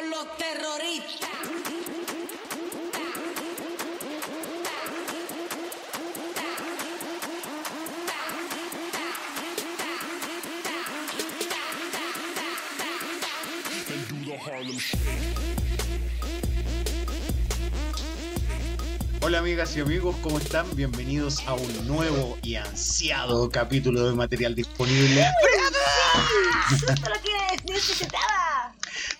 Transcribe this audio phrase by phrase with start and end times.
[0.00, 1.28] con los terroristas.
[19.22, 20.66] Hola amigas y amigos, ¿cómo están?
[20.74, 25.26] Bienvenidos a un nuevo y ansiado capítulo de material disponible.
[26.70, 28.39] Justo lo que necesitaba.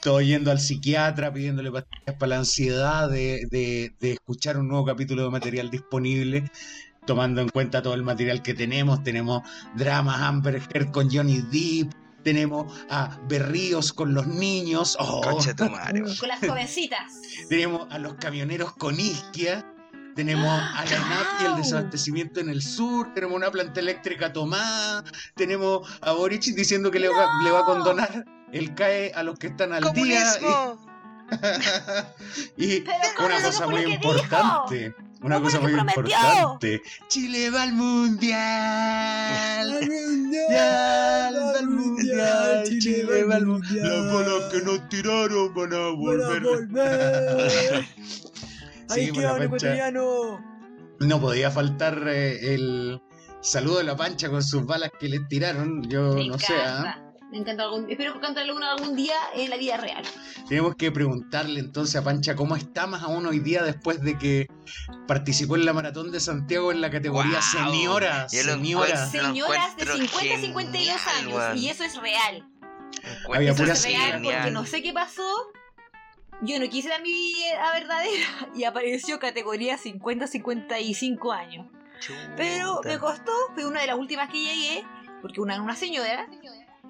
[0.03, 4.87] Todo yendo al psiquiatra, pidiéndole pastillas para la ansiedad de, de- de escuchar un nuevo
[4.87, 6.51] capítulo de material disponible,
[7.07, 9.03] tomando en cuenta todo el material que tenemos.
[9.03, 9.43] Tenemos
[9.77, 11.93] dramas Amber Heard con Johnny Depp,
[12.25, 16.17] tenemos a Berríos con los niños, oh, Concha tu madre, weón.
[16.17, 17.21] Con las jovencitas.
[17.51, 19.67] tenemos a los camioneros con isquia.
[20.17, 25.05] Tenemos a la ENAP y el desabastecimiento en el sur, tenemos una planta eléctrica tomada,
[25.37, 29.39] tenemos a Boric diciendo que le, va, le va a condonar el CAE a los
[29.39, 30.23] que están al día.
[32.57, 36.03] Y, y Pero ¿cómo una cosa muy importante, una ¿Cómo cosa muy prometió?
[36.03, 36.83] importante.
[37.09, 39.81] Chile va al mundial.
[39.87, 43.89] Mundial, al mundial, Chile va al mundial.
[43.89, 46.43] Las balas que nos tiraron van a volver.
[48.89, 49.45] Ahí la un pancha.
[49.45, 50.41] ecuatoriano.
[51.01, 53.01] No podía faltar eh, el
[53.41, 55.89] saludo de la pancha con sus balas que le tiraron.
[55.89, 56.55] Yo Me no sé.
[56.67, 56.99] ¿ah?
[57.31, 60.03] Me encanta algún Espero que cante alguna algún día en la vida real.
[60.49, 64.49] Tenemos que preguntarle entonces a Pancha cómo está más aún hoy día después de que
[65.07, 67.73] participó en la maratón de Santiago en la categoría Guau.
[67.73, 68.29] señora.
[68.29, 69.07] Señora.
[69.07, 71.63] Señoras de encuentro 50 a 52 genial, años.
[71.63, 72.49] Y eso es real.
[73.03, 74.35] Encuentro Había Eso pura es real genial.
[74.37, 75.53] porque no sé qué pasó.
[76.43, 81.67] Yo no quise dar mi a verdadera y apareció categoría 50-55 años.
[82.37, 84.87] Pero me costó, fue una de las últimas que llegué,
[85.21, 86.27] porque una, una señora,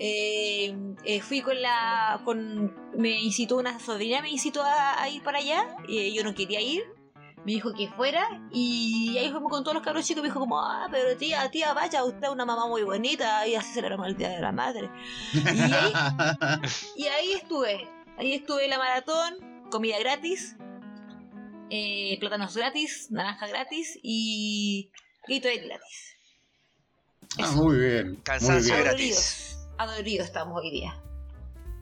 [0.01, 5.23] eh, eh, fui con la, con, me incitó una sobrina, me incitó a, a ir
[5.23, 6.83] para allá, y yo no quería ir,
[7.45, 10.59] me dijo que fuera, y ahí fuimos con todos los cabros chicos, me dijo como,
[10.59, 14.17] ah, pero tía, tía, vaya, usted es una mamá muy bonita, y así celebramos el
[14.17, 14.91] Día de la Madre.
[15.35, 15.93] Y ahí,
[16.97, 20.57] y ahí estuve, ahí estuve en la maratón, comida gratis,
[21.71, 24.91] eh, plátanos gratis, naranja gratis y
[25.29, 26.17] Gatorade gratis.
[27.39, 28.07] Ah, muy bien.
[28.09, 28.85] Muy Cansancio bien.
[28.85, 29.50] gratis.
[29.85, 30.95] Adoloridos, estamos hoy día.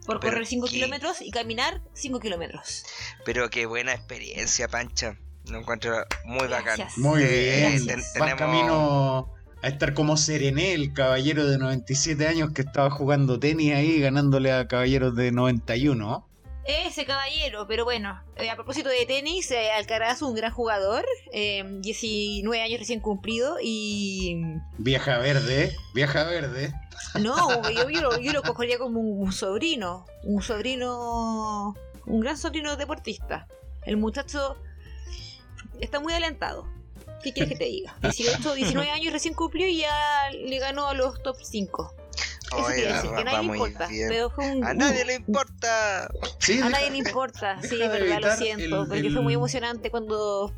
[0.05, 2.85] Por Pero correr 5 qué- kilómetros y caminar 5 kilómetros.
[3.25, 5.17] Pero qué buena experiencia, Pancha.
[5.51, 5.93] Lo encuentro
[6.23, 6.77] muy bacán.
[6.77, 6.97] Gracias.
[6.97, 7.85] Muy bien.
[7.85, 12.89] ten- Vas tenemos- camino a estar como Serené, el caballero de 97 años que estaba
[12.89, 16.25] jugando tenis ahí, ganándole a caballeros de 91.
[16.65, 21.63] Ese caballero, pero bueno, eh, a propósito de tenis, eh, Alcaraz, un gran jugador, eh,
[21.79, 24.41] 19 años recién cumplido y
[24.77, 26.73] Vieja verde, vieja verde.
[27.19, 31.75] No, yo, yo lo, yo lo cogería como un, un sobrino, un sobrino,
[32.05, 33.47] un gran sobrino deportista.
[33.85, 34.57] El muchacho
[35.79, 36.67] está muy alentado.
[37.23, 37.95] ¿Qué quieres que te diga?
[38.01, 41.95] 18, 19 años recién cumplió y ya le ganó a los top 5.
[42.51, 43.87] Eso Oye, quiere decir, que a va nadie le muy importa.
[43.87, 44.09] bien.
[44.09, 46.09] Pero fue un, A nadie le importa.
[46.39, 48.63] Sí, a deja- nadie le importa, sí, deja verdad, lo siento.
[48.81, 50.53] el- porque el- fue muy emocionante cuando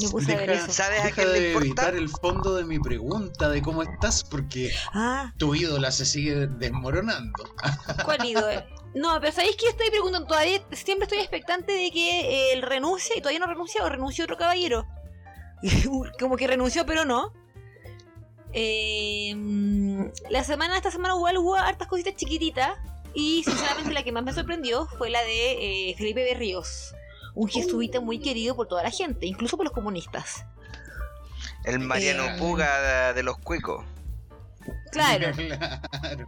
[0.00, 0.72] me puse a ver Deja, eso.
[0.72, 1.66] ¿Sabes a deja quién le de importa?
[1.66, 6.46] evitar el fondo de mi pregunta de cómo estás, porque Ah, tu ídola se sigue
[6.46, 7.44] desmoronando.
[8.04, 8.64] ¿Cuál ídolo?
[8.94, 10.26] No, pero ¿sabéis que estoy preguntando?
[10.26, 14.36] Todavía siempre estoy expectante de que él renuncie y todavía no renuncia o renunció otro
[14.36, 14.86] caballero.
[16.18, 17.32] Como que renunció, pero no.
[18.52, 22.72] Eh, mm, la semana, esta semana igual hubo hartas cositas chiquititas.
[23.12, 26.94] Y sinceramente la que más me sorprendió fue la de eh, Felipe Berríos.
[27.34, 30.44] Un jesuita muy querido por toda la gente, incluso por los comunistas.
[31.64, 33.84] El Mariano Eh, Puga de, de los cuicos.
[34.92, 35.32] Claro.
[36.00, 36.26] Claro.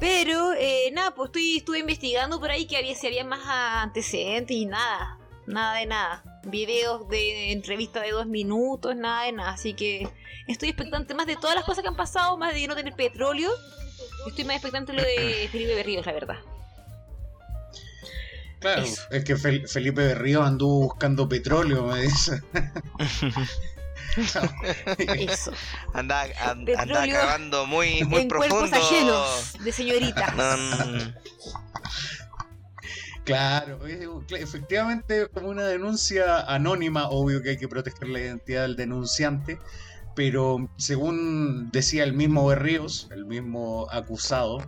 [0.00, 4.56] Pero, eh, nada, pues estoy, estuve investigando por ahí que había, si había más antecedentes
[4.56, 5.18] y nada.
[5.46, 6.37] Nada de nada.
[6.50, 9.52] Videos de entrevista de dos minutos, nada de nada.
[9.52, 10.08] Así que
[10.46, 13.50] estoy expectante más de todas las cosas que han pasado, más de no tener petróleo.
[14.26, 16.36] Estoy más expectante de lo de Felipe Berríos, la verdad.
[18.60, 19.02] Claro, Eso.
[19.12, 22.42] es que Fel- Felipe Berrío anduvo buscando petróleo, me dice.
[24.98, 25.52] Eso.
[25.94, 28.58] Anda, an- anda Petróleo acabando muy, muy en profundo.
[28.58, 30.32] cuerpos ajenos de señoritas.
[30.34, 31.08] Mm, Claro, es-
[33.28, 39.58] cl- efectivamente como una denuncia anónima, obvio que hay que proteger la identidad del denunciante,
[40.14, 44.58] pero según decía el mismo Berríos, el mismo acusado,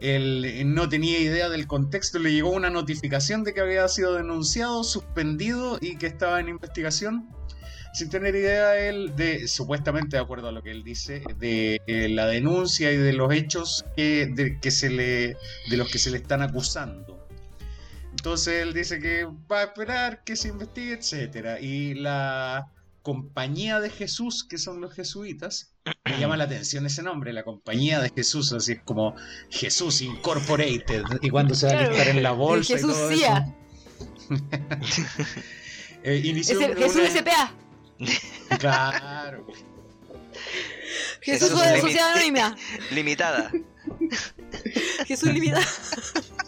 [0.00, 4.84] él no tenía idea del contexto, le llegó una notificación de que había sido denunciado,
[4.84, 7.28] suspendido y que estaba en investigación,
[7.94, 12.08] sin tener idea él de, supuestamente de acuerdo a lo que él dice, de eh,
[12.10, 15.36] la denuncia y de los hechos de, que se le,
[15.70, 17.17] de los que se le están acusando.
[18.18, 21.60] Entonces él dice que va a esperar que se investigue, etcétera.
[21.60, 22.72] Y la
[23.02, 25.70] compañía de Jesús, que son los jesuitas,
[26.04, 29.14] me llama la atención ese nombre, la compañía de Jesús, así es como
[29.50, 31.04] Jesús Incorporated.
[31.22, 33.54] Y cuando se va a listar en la bolsa Jesús y todo CIA.
[34.30, 34.44] eso.
[36.04, 37.52] Eh, inició Jesús una- SPA.
[38.58, 39.46] Claro.
[41.20, 42.56] Jesús Jesús de Sociedad Anónima.
[42.92, 43.50] Limitada.
[45.06, 45.66] Jesús Limitada.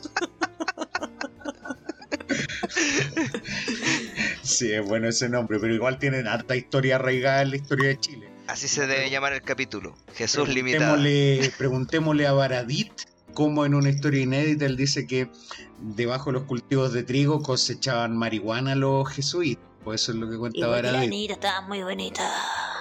[4.42, 8.00] Sí, es bueno ese nombre, pero igual tienen harta historia arraigada en la historia de
[8.00, 8.28] Chile.
[8.46, 9.94] Así se debe llamar el capítulo.
[10.14, 10.94] Jesús Limitada.
[10.94, 12.92] Preguntémosle, preguntémosle a Baradit
[13.32, 15.30] cómo en una historia inédita él dice que
[15.78, 19.64] debajo de los cultivos de trigo cosechaban marihuana los jesuitas.
[19.84, 21.10] Pues eso es lo que Y cuenta porque la Baradit.
[21.10, 22.28] niñita estaba muy bonita.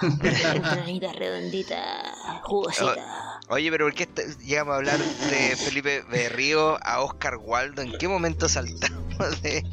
[0.02, 2.12] Una redondita,
[2.42, 3.19] jugosita.
[3.50, 4.08] Oye, pero ¿por qué
[4.44, 7.82] llegamos a hablar de Felipe Berrío a Oscar Waldo?
[7.82, 9.64] ¿En qué momento saltamos de,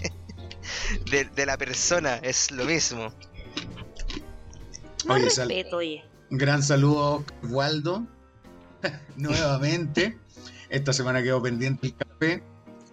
[1.12, 2.15] de, de la persona?
[2.18, 3.13] Es lo mismo.
[5.09, 6.03] Oye, sal- respeto, oye.
[6.31, 8.07] Un gran saludo a Oscar Waldo.
[9.15, 10.18] Nuevamente.
[10.69, 12.44] Esta semana quedó pendiente el café.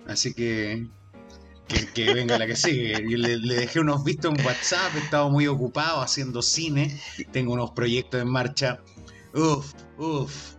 [0.07, 0.87] Así que.
[1.67, 2.93] Que, que venga la que sigue.
[3.09, 4.95] Yo le, le dejé unos vistos en WhatsApp.
[4.97, 7.01] He estado muy ocupado haciendo cine.
[7.33, 8.81] Tengo unos proyectos en marcha.
[9.33, 10.54] Uf, uf.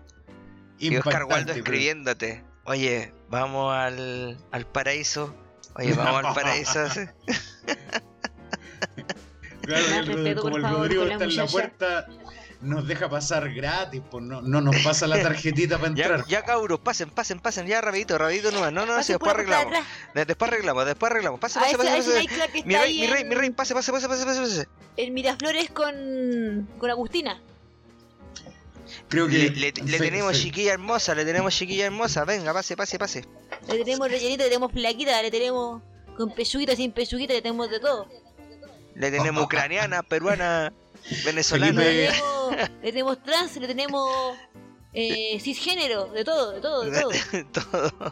[0.94, 2.44] Y Oscar Waldo pero- escribiéndote.
[2.66, 5.36] Oye, vamos al, al paraíso.
[5.76, 6.80] Oye, vamos al paraíso.
[9.62, 12.08] Claro, el respeto, como el favor, Rodrigo está en la puerta,
[12.62, 16.26] nos deja pasar gratis, pues no, no nos pasa la tarjetita para Ya, entrar.
[16.28, 18.72] ya cabros, pasen, pasen, pasen, ya rapidito, rapidito nomás.
[18.72, 19.66] No, no, no, si Pase después arreglamos.
[19.68, 20.28] atrás.
[20.28, 21.40] Después arreglamos, después arreglamos.
[21.40, 22.20] Pase, pase, pase, pase.
[22.20, 24.68] está Mi rey, mi rey, mi rey, pase, pase, pase, pase, pase, pase.
[24.98, 27.42] en Miraflores con, con Agustina.
[29.10, 32.24] Creo que Le, le- le fe- tenemos chiquilla hermosa, le tenemos chiquilla hermosa.
[32.26, 33.26] Venga, pase, pase, pase.
[33.68, 35.82] Le tenemos rellenita, le tenemos flaquita, le tenemos
[36.18, 38.08] con pechuguita, sin pechuguita, le tenemos de todo.
[38.96, 40.72] Le tenemos ucraniana, peruana,
[41.26, 41.82] venezolana.
[41.82, 44.38] Le Felipe- tenemos, le tenemos trans, le tenemos
[44.94, 47.12] eh, cisgénero, de todo, de todo, de todo.
[47.52, 48.12] Todo.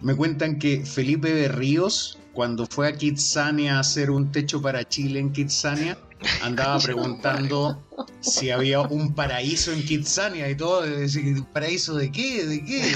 [0.00, 5.18] Me cuentan que Felipe Berríos, cuando fue a Kitsania a hacer un techo para Chile
[5.18, 5.98] en Kitsania,
[6.42, 7.82] andaba preguntando
[8.20, 10.82] si había un paraíso en Kitsania y todo.
[10.82, 11.22] decía,
[11.52, 12.44] ¿Paraíso de qué?
[12.46, 12.94] ¿De qué?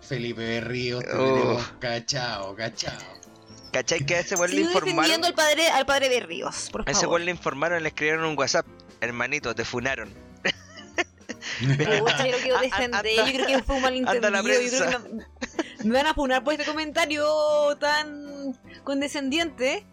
[0.00, 1.34] Felipe Berríos, te Oh.
[1.34, 2.92] tenemos cachao, cachao.
[3.72, 4.04] ¿Cachai?
[4.04, 5.24] Que a ese weón le informaron.
[5.24, 7.14] al padre, al padre de Ríos, por A ese favor.
[7.14, 8.66] weón le informaron, le escribieron un WhatsApp.
[9.00, 10.12] Hermanito, te funaron.
[11.60, 14.30] Pucha, yo lo quiero Anda- defender, yo creo que fue un malentendido.
[14.30, 17.24] Yo creo que me, me van a funar por este comentario
[17.80, 19.86] tan condescendiente.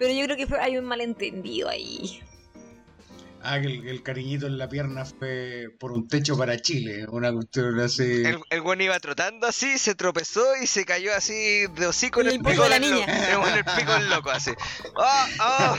[0.00, 2.22] Pero yo creo que fue, hay un malentendido ahí.
[3.42, 7.04] Ah, que el, el cariñito en la pierna fue por un techo para Chile.
[7.06, 8.22] Una cuestión así.
[8.24, 12.28] El, el weón iba trotando así, se tropezó y se cayó así de hocico en
[12.28, 13.04] el el pico de la niña.
[13.06, 14.52] weón en el pico del loco así.
[14.94, 15.76] ¡Oh, oh!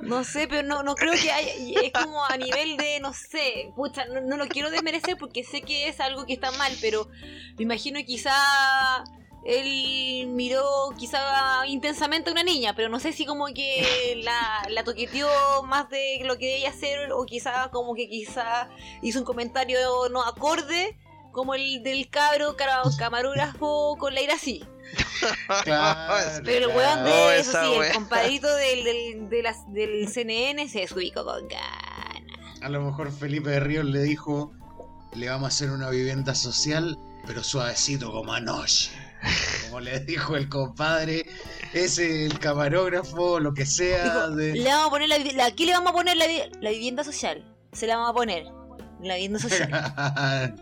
[0.00, 1.52] No sé, pero no, no creo que haya.
[1.82, 5.62] Es como a nivel de, no sé, pucha, no, no lo quiero desmerecer porque sé
[5.62, 7.08] que es algo que está mal, pero
[7.56, 8.32] me imagino quizá
[9.44, 10.64] él miró
[10.98, 15.28] quizá intensamente a una niña, pero no sé si como que la, la toqueteó
[15.64, 18.68] más de lo que debía hacer o quizá como que quizá
[19.02, 19.78] hizo un comentario
[20.10, 20.98] no acorde
[21.32, 22.56] como el del cabro
[22.98, 24.64] camarógrafo con la ira así.
[25.64, 27.88] Claro, Pero el weón de Oh, eso sí, wea.
[27.88, 32.62] el compadrito del, del, de las- del CNN se desubicó con ganas.
[32.62, 34.52] A lo mejor Felipe de Ríos le dijo,
[35.14, 38.90] le vamos a hacer una vivienda social, pero suavecito como anoche.
[39.64, 41.26] Como le dijo el compadre,
[41.72, 44.04] ese el camarógrafo, lo que sea.
[44.04, 46.70] Dijo, de- le vamos a poner la, aquí le vamos a poner la, vi- la
[46.70, 47.44] vivienda social.
[47.72, 48.46] Se la vamos a poner.
[49.02, 49.68] La vivienda social.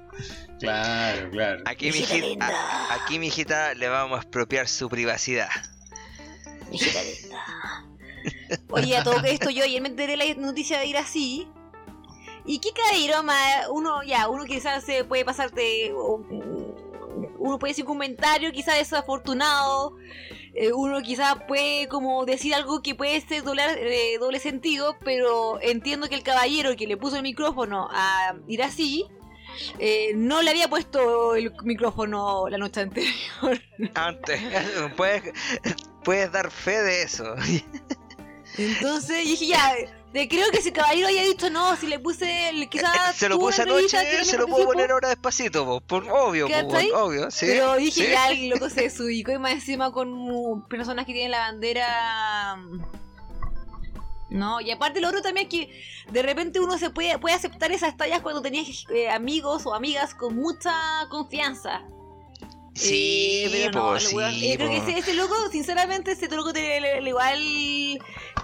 [0.60, 1.62] claro, claro.
[1.66, 2.48] Aquí, Hijita mijita, linda.
[2.48, 5.48] a- aquí, mijita, le vamos a expropiar su privacidad.
[6.72, 7.44] Hijita linda.
[8.70, 11.48] Oye, a todo esto yo ayer me enteré la noticia de ir así.
[12.44, 12.70] ¿Y qué
[13.24, 13.66] más?
[13.70, 15.92] Uno, ya, uno quizás se puede pasarte.
[17.46, 19.96] Uno puede decir un comentario quizás desafortunado.
[20.54, 25.60] eh, uno quizás puede como decir algo que puede ser doble, eh, doble sentido, pero
[25.60, 29.06] entiendo que el caballero que le puso el micrófono a ir así.
[29.78, 33.60] eh, no le había puesto el micrófono la noche anterior.
[33.94, 34.40] Antes,
[34.96, 35.22] puedes,
[36.04, 37.34] puedes dar fe de eso.
[38.58, 39.74] Entonces dije, ya,
[40.20, 43.14] de- creo que si el caballero haya dicho no, si le puse el, quizás.
[43.16, 46.52] se lo puse anoche, se me lo puedo poner ahora despacito, po, por obvio, po,
[46.52, 46.90] ¿Cachai?
[46.92, 47.46] obvio, sí.
[47.46, 48.10] Pero dije, sí.
[48.12, 52.56] ya, el loco se desubicó y más encima con personas que tienen la bandera.
[52.56, 52.80] mm,
[54.30, 57.70] No, y aparte lo otro también es que de repente uno se puede, puede aceptar
[57.72, 60.72] esas tallas cuando tenías eh, amigos o amigas con mucha
[61.10, 61.82] confianza.
[62.76, 66.28] Sí, Eh, pero no, po, weón- sí, yo creo que ese, ese loco, sinceramente, ese
[66.28, 67.38] loco te- le- le- igual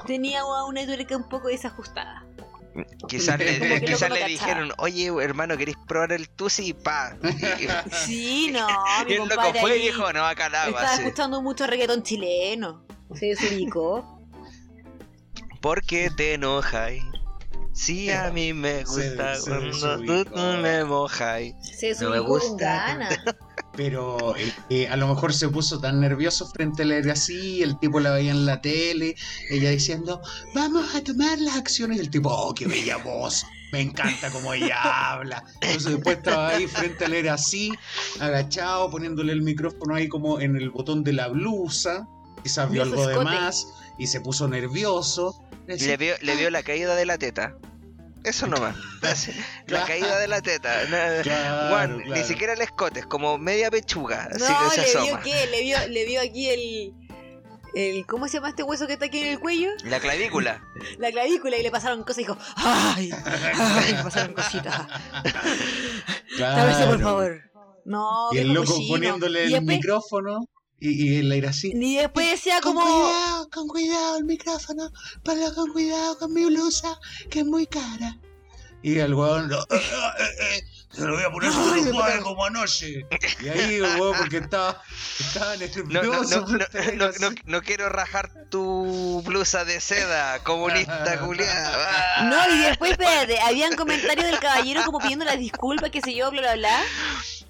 [0.07, 2.25] tenía una tuerca un poco desajustada.
[3.07, 6.69] Quizás le, quizás dijeron, oye, hermano, ¿queréis probar el tusi?
[6.69, 7.15] Y pa.
[7.23, 7.27] Y,
[8.07, 8.67] Sí, no,
[9.03, 12.87] y mi el loco fue y dijo, no, acá la estaba escuchando mucho reggaetón chileno.
[13.15, 14.19] Se desubicó.
[15.61, 16.93] Porque te enojas.
[17.75, 20.31] Sí, a mí me Se- gusta se cuando tú, desubicó.
[20.31, 21.41] tú me mojas.
[21.63, 23.09] Se No me desubicó con gusta.
[23.75, 24.35] Pero
[24.69, 28.11] eh, a lo mejor se puso tan nervioso frente a él así, el tipo la
[28.11, 29.17] veía en la tele,
[29.51, 30.21] ella diciendo,
[30.55, 34.53] vamos a tomar las acciones, y el tipo, oh, qué bella voz, me encanta cómo
[34.53, 35.45] ella habla.
[35.63, 37.73] Entonces después estaba ahí frente a él así,
[38.21, 42.07] agachado, poniéndole el micrófono ahí como en el botón de la blusa,
[42.43, 43.67] quizás vio algo de más
[43.99, 45.43] y se puso nervioso.
[45.67, 47.57] Decía, Le vio, le vio la caída de la teta.
[48.25, 48.77] Eso nomás.
[49.03, 49.15] la
[49.67, 49.87] Claro.
[49.87, 50.73] caída de la teta.
[51.23, 52.25] Claro, Juan, ni claro.
[52.27, 54.29] siquiera el escote, es como media pechuga.
[54.31, 56.93] Así No, que se le vio qué, le vio, le vio aquí el,
[57.75, 58.07] el.
[58.07, 59.71] ¿Cómo se llama este hueso que está aquí en el cuello?
[59.85, 60.63] La clavícula.
[60.99, 63.11] La clavícula y le pasaron cosas y dijo, ¡ay!
[63.55, 63.93] ¡ay!
[63.95, 64.77] Le pasaron cositas.
[66.39, 66.99] Tábese, por Claro.
[67.01, 67.41] favor.
[67.85, 68.89] No, Y el loco cochino.
[68.95, 70.39] poniéndole Y el después- micrófono
[70.83, 71.73] y, y él era así.
[71.75, 72.87] Y después decía Con como.
[72.87, 74.91] cuidado, con cuidado el micrófono,
[75.23, 76.99] ponlo con cuidado con mi blusa,
[77.31, 78.19] que es muy cara.
[78.85, 80.25] Y el weón, "Eh, eh, eh,
[80.57, 80.63] eh,
[80.93, 83.07] se lo voy a poner Ay, sobre suave pasa- como anoche.
[83.41, 84.83] Y ahí el weón, porque estaba,
[85.21, 85.87] estaba nervioso.
[85.87, 92.25] No, no, no, no, no, no- no quiero rajar tu blusa de seda, comunista culiada.
[92.25, 96.33] No, y después, espérate, habían comentarios del caballero como pidiendo las disculpas, qué sé yo,
[96.33, 96.83] bla, bla, bla.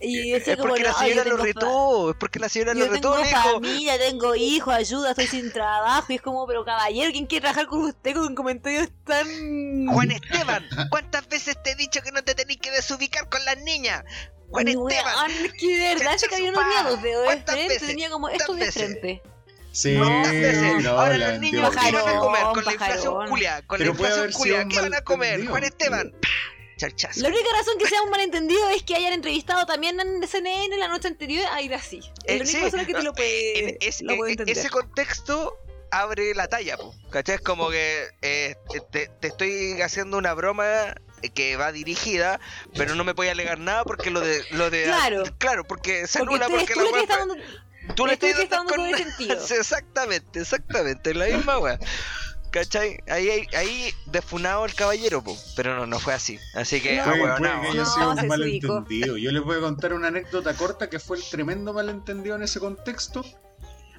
[0.02, 2.86] Y decía Es como, porque la no, señora lo retó, es porque la señora Yo
[2.86, 6.06] lo retó, tengo familia, tengo hijos, ayuda, estoy sin trabajo.
[6.12, 9.86] Y es como, pero caballero, ¿quién quiere trabajar con usted con comentarios tan.
[9.86, 13.58] Juan Esteban, ¿cuántas veces te he dicho que no te tenés que desubicar con las
[13.58, 14.02] niñas?
[14.50, 17.88] Juan Esteban, es que de verdad se unos de de ¿cuántas frente, veces?
[17.88, 19.22] tenía como esto de frente.
[19.72, 20.84] Sí, ¿cuántas veces?
[20.84, 21.70] no, Ahora los niños.
[21.70, 22.42] ¿qué van a comer?
[22.52, 25.46] Con la inflación culia, con Pero la inflación culia, ¿qué van a comer?
[25.46, 26.12] Juan Esteban,
[27.16, 30.88] La única razón que sea un malentendido es que hayan entrevistado también en CNN la
[30.88, 32.00] noche anterior a ir así.
[32.26, 34.40] Eh, Es la única sí, persona que te lo puede, En es- lo puede en-
[34.40, 34.58] entender.
[34.58, 35.56] ese contexto
[35.90, 37.34] abre la talla, po, ¿cachai?
[37.36, 38.54] Es como que eh,
[38.90, 40.94] te, te estoy haciendo una broma
[41.34, 42.40] que va dirigida,
[42.74, 44.42] pero no me voy a alegar nada porque lo de...
[44.52, 45.22] Lo de Claro.
[45.38, 47.36] Claro, porque se Porque anula tú eres porque tú la
[47.94, 48.80] Tú le tú estás dando con...
[49.58, 51.78] exactamente, exactamente, la misma wea.
[52.52, 52.98] ¿Cachai?
[53.08, 55.34] Ahí, ahí, ahí defunado el caballero, po.
[55.56, 56.38] pero no, no fue así.
[56.54, 57.02] Así que, No.
[57.04, 57.06] ah,
[57.38, 59.16] puede no, que sido un malentendido.
[59.16, 62.60] Yo les voy a contar una anécdota corta que fue el tremendo malentendido en ese
[62.60, 63.24] contexto.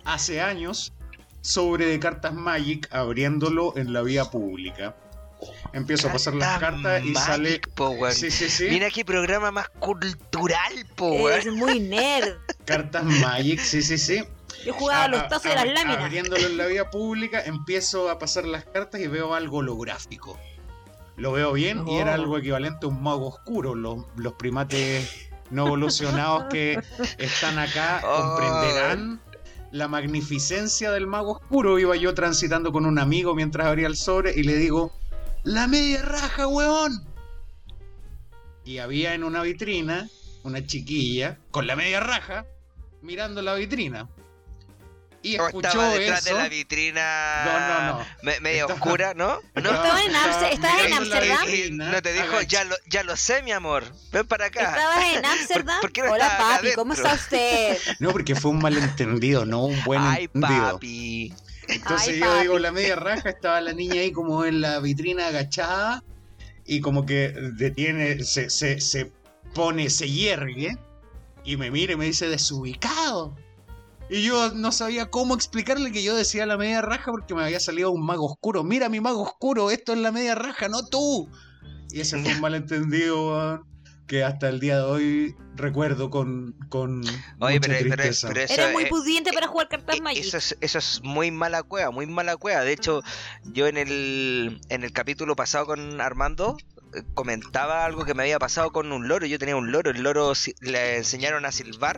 [0.05, 0.93] Hace años,
[1.41, 4.95] sobre cartas Magic, abriéndolo en la vía pública.
[5.73, 7.61] Empiezo a pasar las cartas y Magic, sale.
[7.73, 7.95] po.
[8.11, 8.67] Sí, sí, sí.
[8.69, 11.27] Mira qué programa más cultural, po.
[11.31, 12.37] Es muy nerd.
[12.65, 14.23] Cartas Magic, sí, sí, sí.
[14.65, 16.03] Yo jugaba a los A- tazos de las láminas.
[16.03, 20.39] Abriéndolo en la vía pública, empiezo a pasar las cartas y veo algo holográfico.
[21.15, 22.15] Lo veo bien y era Oh.
[22.15, 23.75] algo equivalente a un mago oscuro.
[23.75, 26.79] Los, los primates no evolucionados que
[27.17, 28.35] están acá Oh.
[28.35, 29.21] comprenderán
[29.71, 31.77] la magnificencia del mago oscuro.
[31.79, 34.91] Iba yo transitando con un amigo mientras abría el sobre y le digo,
[35.43, 37.05] ¡La media raja, weón!
[38.65, 40.07] Y había en una vitrina
[40.43, 42.45] una chiquilla con la media raja
[43.01, 44.09] mirando la vitrina.
[45.23, 46.35] Y escuchó estaba detrás eso.
[46.35, 47.43] de la vitrina.
[47.45, 48.05] No, no, no.
[48.23, 49.39] me- medio Estaba- oscura, ¿no?
[49.55, 49.61] ¿No?
[49.71, 51.47] Estaba en Amster- estaba en Amsterdam.
[51.49, 53.85] Y no te dijo, ya lo, ya lo sé, mi amor.
[54.11, 54.61] Ven para acá.
[54.75, 55.81] ¿Estabas en Ámsterdam?
[55.81, 57.77] por qué no Hola papi, ¿cómo está usted?
[57.99, 60.73] No, porque fue un malentendido, no un buen Ay, entendido.
[60.73, 61.33] papi.
[61.69, 62.41] Entonces Ay, yo papi.
[62.41, 66.03] digo, la media raja, estaba la niña ahí como en la vitrina agachada
[66.65, 69.09] y como que detiene, se, se, se
[69.53, 70.77] pone, se hiergue
[71.45, 73.37] y me mira y me dice desubicado.
[74.13, 77.59] Y yo no sabía cómo explicarle que yo decía la media raja porque me había
[77.59, 78.63] salido un mago oscuro.
[78.63, 81.27] Mira mi mago oscuro, esto es la media raja, no tú.
[81.89, 83.65] Y ese fue un malentendido
[84.05, 87.01] que hasta el día de hoy recuerdo con, con
[87.39, 88.27] Oye, mucha pero, tristeza.
[88.27, 90.23] pero eso, Era muy eh, pudiente para jugar cartas Eh, Magic.
[90.23, 92.61] Eso es, eso es muy mala cueva, muy mala cueva.
[92.61, 93.01] De hecho,
[93.45, 96.55] yo en el, en el capítulo pasado con Armando
[96.93, 99.25] eh, comentaba algo que me había pasado con un loro.
[99.25, 101.97] Yo tenía un loro, el loro le enseñaron a silbar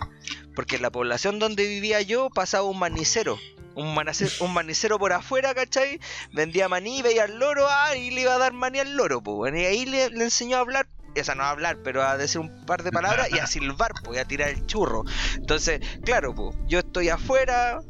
[0.56, 3.38] porque la población donde vivía yo pasaba un manicero.
[3.76, 3.94] Un,
[4.40, 6.00] un manicero por afuera, ¿cachai?
[6.32, 9.54] Vendía maní, veía al loro, ah, y le iba a dar maní al loro, pues.
[9.54, 10.88] Y ahí le, enseñó a hablar,
[11.20, 13.92] o sea, no a hablar, pero a decir un par de palabras y a silbar,
[14.04, 15.04] pues, y a tirar el churro.
[15.36, 17.82] Entonces, claro, pues, yo estoy afuera,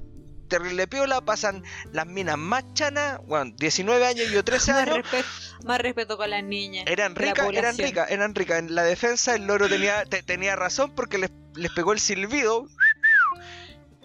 [0.48, 4.98] terrible piola, pasan las minas más chanas, bueno, 19 años y yo 13 Más, años.
[4.98, 5.28] respeto,
[5.66, 6.86] más respeto con las niñas.
[6.88, 8.60] Eran ricas, eran ricas, eran ricas.
[8.60, 12.68] En la defensa el loro tenía, te- tenía razón porque les, les pegó el silbido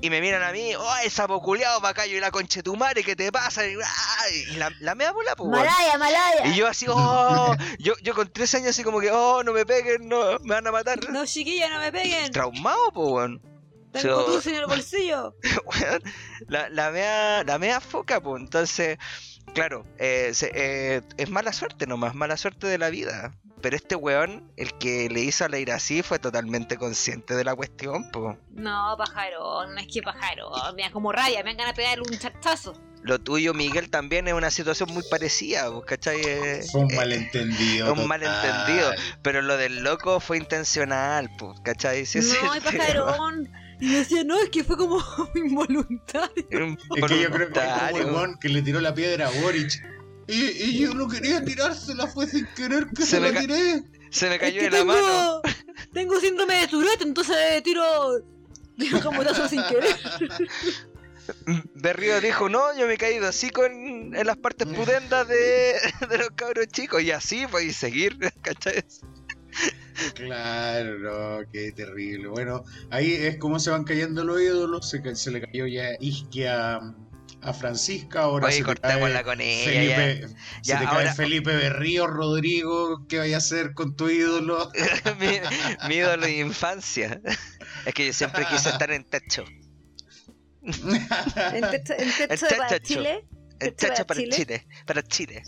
[0.02, 3.14] y me miran a mí, oh, esa poculeado macayo y la conche tu madre, ¿qué
[3.14, 3.66] te pasa?
[3.66, 3.74] Y,
[4.50, 5.50] y la, la mea bola, pues.
[5.50, 6.46] Malaya, Malaya.
[6.46, 9.66] Y yo así, oh, yo, yo con tres años así como que, oh, no me
[9.66, 10.98] peguen, no, me van a matar.
[11.10, 12.32] No, chiquilla, no me peguen.
[12.32, 13.42] Traumado, pues, weón.
[13.92, 15.34] Tengo Yo- dulce en el bolsillo.
[16.48, 18.98] La, la mea, la mea foca, pues, entonces,
[19.54, 23.34] claro, eh, se- eh, es mala suerte nomás, mala suerte de la vida.
[23.62, 27.54] Pero este weón, el que le hizo a Leira así, fue totalmente consciente de la
[27.54, 28.38] cuestión, pues.
[28.52, 30.74] No, pajarón, no es que pajarón.
[30.76, 32.72] Mira, como raya, me han ganas de pegarle un chartazo.
[33.02, 36.20] Lo tuyo, Miguel, también es una situación muy parecida, pues, ¿cachai?
[36.24, 37.86] Eh, Fue un eh, malentendido.
[37.92, 38.08] un total.
[38.08, 38.92] malentendido.
[39.22, 42.06] Pero lo del loco fue intencional, pues, ¿cachai?
[42.06, 42.62] Sí, no, es
[43.80, 43.86] y.
[43.86, 44.98] Y decía, no, es que fue como
[45.34, 46.46] involuntario.
[46.96, 49.72] Es que yo creo que es que le tiró la piedra a Boric.
[50.28, 53.40] Y, y yo no quería tirársela, fue sin querer que Se se, me la ca-
[53.40, 53.82] tiré.
[54.10, 55.40] Se me Es cayó que en la tengo, mano.
[55.92, 57.82] tengo síndrome de Tourette, entonces tiro.
[58.78, 59.96] Tiro como tazo sin querer.
[61.74, 65.74] Berrío dijo, no, yo me he caído así con en las partes pudendas de,
[66.08, 67.02] de los cabros chicos.
[67.02, 68.84] Y así, pues, y seguir, ¿cachai?
[70.14, 72.28] Claro, no, qué terrible.
[72.28, 74.88] Bueno, ahí es como se van cayendo los ídolos.
[74.88, 76.80] Se, se le cayó ya Isque a,
[77.58, 78.22] Francisca.
[78.22, 81.54] Ahora Oye, se te cortémosla cae con ella, Felipe, se Ya, te ahora- cae Felipe
[81.54, 83.06] Berrío, Rodrigo.
[83.08, 84.70] ¿Qué vaya a hacer con tu ídolo?
[85.20, 85.38] mi,
[85.88, 87.20] mi ídolo de infancia.
[87.84, 89.44] Es que yo siempre quise estar en techo.
[90.62, 92.86] En techo, en techo El para techo.
[92.94, 93.28] Chile.
[93.60, 94.36] En ¿Techo para Chile?
[94.36, 94.66] Chile.
[94.86, 95.42] Para Chile.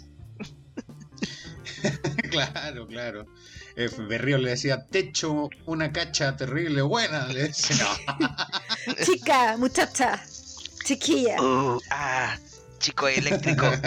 [2.31, 3.27] claro, claro.
[3.76, 7.26] Eh, Berrío le decía, techo, una cacha terrible, buena.
[7.29, 7.76] Le decía,
[8.19, 8.37] no.
[9.05, 10.23] Chica, muchacha,
[10.85, 11.41] chiquilla.
[11.41, 12.37] Uh, ah,
[12.79, 13.67] chico eléctrico.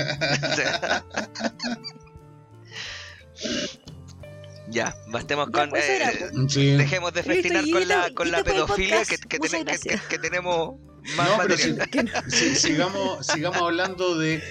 [4.68, 5.70] Ya, bastemos Ya, con.
[5.70, 6.72] pues, eh, Sí.
[6.72, 10.80] dejemos de festinar con la, con pedofilia que, tenemos
[11.16, 11.90] más No, pero material.
[11.90, 14.42] Que- Sí, sigamos, sigamos hablando de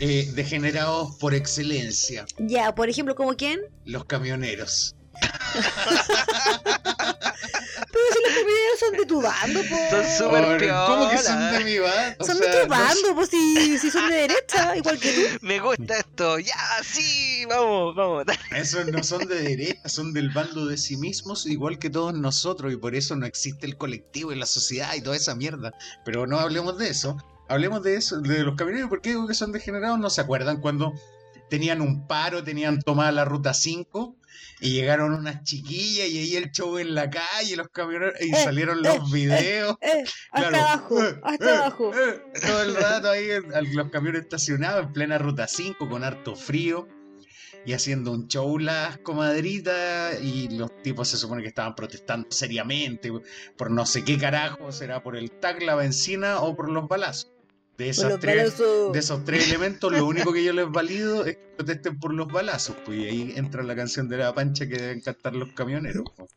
[0.00, 3.60] eh, degenerados por excelencia, Ya, por ejemplo, ¿como quién?
[3.84, 4.96] los camioneros.
[7.92, 9.76] Pero si los camioneros son de tu bando, po.
[9.90, 12.16] Son súper ¿Cómo que son de mi bando?
[12.18, 15.12] O Son sea, de tu no bando, pues si, si son de derecha, igual que
[15.12, 15.20] tú.
[15.46, 16.38] Me gusta esto.
[16.38, 18.24] Ya, sí, vamos, vamos.
[18.56, 22.72] Esos no son de derecha, son del bando de sí mismos, igual que todos nosotros,
[22.72, 25.72] y por eso no existe el colectivo y la sociedad y toda esa mierda.
[26.04, 27.16] Pero no hablemos de eso.
[27.50, 28.88] Hablemos de eso, de los camioneros.
[28.88, 29.98] ¿Por qué digo que son degenerados?
[29.98, 30.92] ¿No se acuerdan cuando
[31.48, 34.16] tenían un paro, tenían tomada la ruta 5?
[34.60, 38.36] Y llegaron unas chiquillas y ahí el show en la calle, los camioneros, y Eh,
[38.36, 39.76] salieron eh, los videos.
[39.80, 40.56] Eh, hasta Claro.
[40.58, 41.90] abajo, Eh, hasta eh, abajo.
[41.94, 43.26] eh, todo el rato ahí
[43.74, 46.86] los camiones estacionados en plena ruta 5 con harto frío
[47.66, 53.10] y haciendo un show las comadritas y los tipos se supone que estaban protestando seriamente
[53.56, 57.32] por no sé qué carajo, será por el TAC, la benzina o por los balazos.
[57.80, 58.92] De, Por esas los tres, balazos.
[58.92, 62.30] de esos tres elementos, lo único que yo les valido es que protesten por los
[62.30, 62.76] balazos.
[62.84, 66.04] Pues y ahí entra la canción de la pancha que deben cantar los camioneros.
[66.14, 66.28] pues.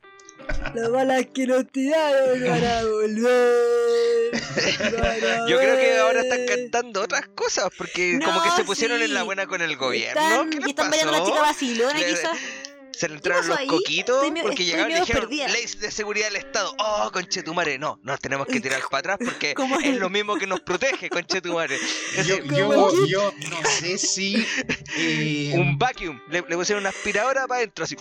[0.73, 4.31] Las balas que nos tiraron van a volver.
[5.49, 9.13] Yo creo que ahora están cantando otras cosas porque No, como que se pusieron en
[9.13, 10.21] la buena con el gobierno.
[10.21, 11.29] Están, ¿Qué les están bailando la pasó?
[11.31, 12.37] chica vacilona, quizás.
[12.93, 13.67] Se le entraron los ahí?
[13.67, 15.47] coquitos Estoy porque estoy llegaron y dijeron perdida.
[15.49, 16.75] ley de seguridad del Estado.
[16.79, 20.47] Oh, conchetumare, no, nos tenemos que tirar para atrás porque es el- lo mismo que
[20.47, 21.77] nos protege, conchetumare.
[22.25, 22.37] Yo,
[23.07, 24.45] yo, no sé si.
[24.97, 27.95] eh, Un vacuum, le, le pusieron una aspiradora para adentro, así.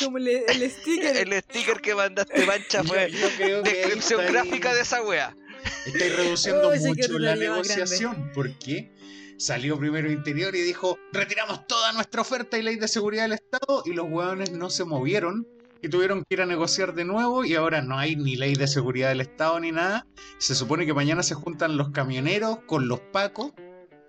[0.00, 1.16] Como el, el sticker.
[1.16, 3.10] El sticker que mandaste, mancha, fue
[3.62, 5.36] descripción ahí- gráfica de esa wea.
[5.86, 8.90] Estáis reduciendo qué mucho la ordinaria más negociación porque
[9.38, 13.82] salió primero Interior y dijo retiramos toda nuestra oferta y ley de seguridad del Estado
[13.84, 15.46] y los hueones no se movieron
[15.82, 18.68] y tuvieron que ir a negociar de nuevo y ahora no hay ni ley de
[18.68, 20.06] seguridad del Estado ni nada.
[20.38, 23.52] Se supone que mañana se juntan los camioneros con los pacos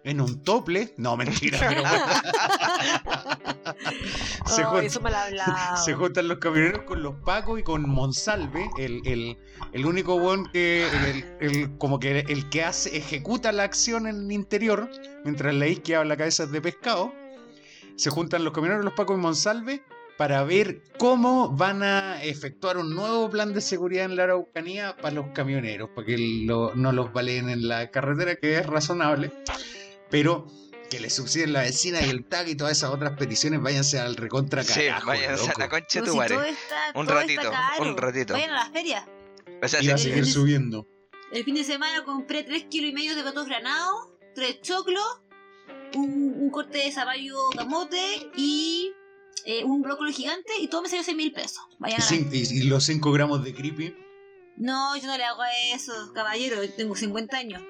[0.03, 0.93] en un tople.
[0.97, 1.83] No, mentira, pero
[4.45, 9.37] se, Oh, se juntan los camioneros con los pacos y con Monsalve, el, el,
[9.71, 14.25] el único weón que, el, el- como que el que hace, ejecuta la acción en
[14.25, 14.89] el interior,
[15.23, 17.13] mientras la isquia habla cabezas de pescado.
[17.95, 19.83] Se juntan los camioneros, los pacos y Monsalve
[20.17, 25.15] para ver cómo van a efectuar un nuevo plan de seguridad en la Araucanía para
[25.15, 29.31] los camioneros, para que lo- no los valen en la carretera, que es razonable,
[30.13, 30.45] pero
[30.91, 34.15] que les subsiden la vecina y el tag y todas esas otras peticiones, váyanse al
[34.15, 35.07] recontra Sí, carajo.
[35.07, 35.59] váyanse a loco.
[35.59, 36.35] la concha de tu si madre.
[36.51, 38.33] está, Un ratito, un ratito.
[38.33, 39.03] Vayan a las ferias.
[39.63, 40.85] O sea, Y va a sí, seguir subiendo.
[41.31, 45.21] El fin de semana compré 3 kilos y medio de patos granados, 3 choclos,
[45.95, 48.91] un, un corte de zapallo camote y
[49.45, 51.63] eh, un brócoli gigante y todo me salió 6 mil pesos.
[51.71, 53.95] Y, Vayan a la- y- y los 5 gramos de creepy.
[54.57, 55.41] No, yo no le hago
[55.73, 57.63] eso, caballero, tengo 50 años.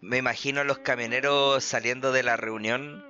[0.00, 3.04] Me imagino a los camioneros saliendo de la reunión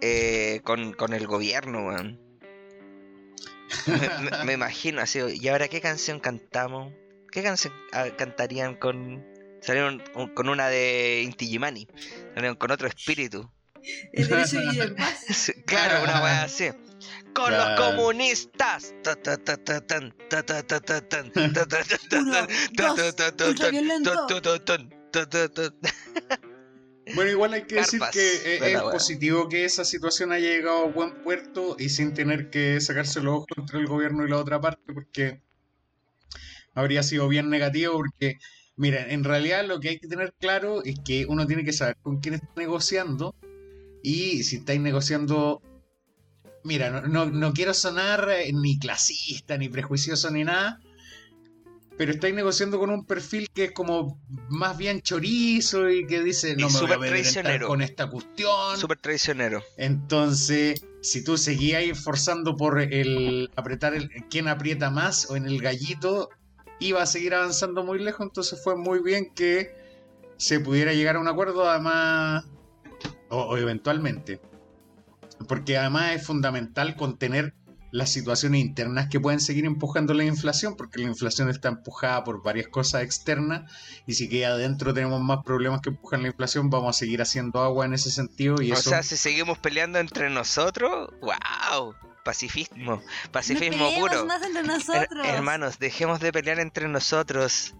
[0.00, 2.20] eh, con, con el gobierno, weón.
[3.86, 3.96] Me,
[4.30, 5.20] me- me imagino así.
[5.40, 6.92] ¿Y ahora qué canción cantamos?
[7.30, 9.24] ¿Qué canción ah, cantarían con.
[9.60, 11.88] Salieron un- con una de Inti Illimani?
[12.34, 13.50] Salieron con otro espíritu.
[14.12, 14.60] El derecho
[14.96, 15.52] paz.
[15.66, 16.70] Claro, una weá así.
[17.34, 18.94] Con los comunistas.
[27.14, 30.88] Bueno, igual hay que decir que eh, es positivo que esa situación haya llegado a
[30.88, 34.58] buen puerto y sin tener que sacarse los ojos entre el gobierno y la otra
[34.60, 35.42] parte, porque
[36.74, 38.38] habría sido bien negativo, porque,
[38.76, 41.96] mira, en realidad lo que hay que tener claro es que uno tiene que saber
[42.00, 43.34] con quién está negociando
[44.02, 45.62] y si estáis negociando...
[46.62, 50.80] Mira, no, no, no quiero sonar eh, ni clasista, ni prejuicioso, ni nada,
[51.96, 56.54] pero estáis negociando con un perfil que es como más bien chorizo y que dice,
[56.56, 57.68] Y no me voy a traicionero.
[57.68, 58.76] con esta cuestión.
[58.76, 59.62] Súper traicionero.
[59.76, 65.46] Entonces, si tú seguías ahí forzando por el apretar el quién aprieta más o en
[65.46, 66.30] el gallito,
[66.80, 69.72] iba a seguir avanzando muy lejos, entonces fue muy bien que
[70.36, 72.44] se pudiera llegar a un acuerdo, además,
[73.28, 74.40] o, o eventualmente.
[75.46, 77.54] Porque además es fundamental contener
[77.94, 82.42] las situaciones internas que pueden seguir empujando la inflación, porque la inflación está empujada por
[82.42, 83.70] varias cosas externas,
[84.04, 87.60] y si que adentro tenemos más problemas que empujan la inflación, vamos a seguir haciendo
[87.62, 88.90] agua en ese sentido, y O eso...
[88.90, 94.08] sea, si seguimos peleando entre nosotros, wow, pacifismo, pacifismo no puro.
[94.10, 95.26] peleemos más entre Her- nosotros.
[95.28, 97.74] hermanos, dejemos de pelear entre nosotros.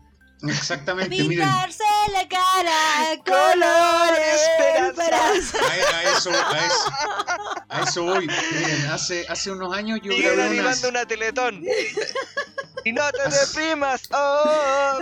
[0.48, 5.58] Exactamente, miren, Pintarse la cara Color esperanza.
[5.58, 6.92] a, a eso, a, eso,
[7.68, 8.26] a eso voy.
[8.26, 10.82] Miren, hace, hace unos años yo Miguel grabé unas...
[10.84, 11.62] una teletón.
[12.84, 14.98] Y no te deprimas, oh,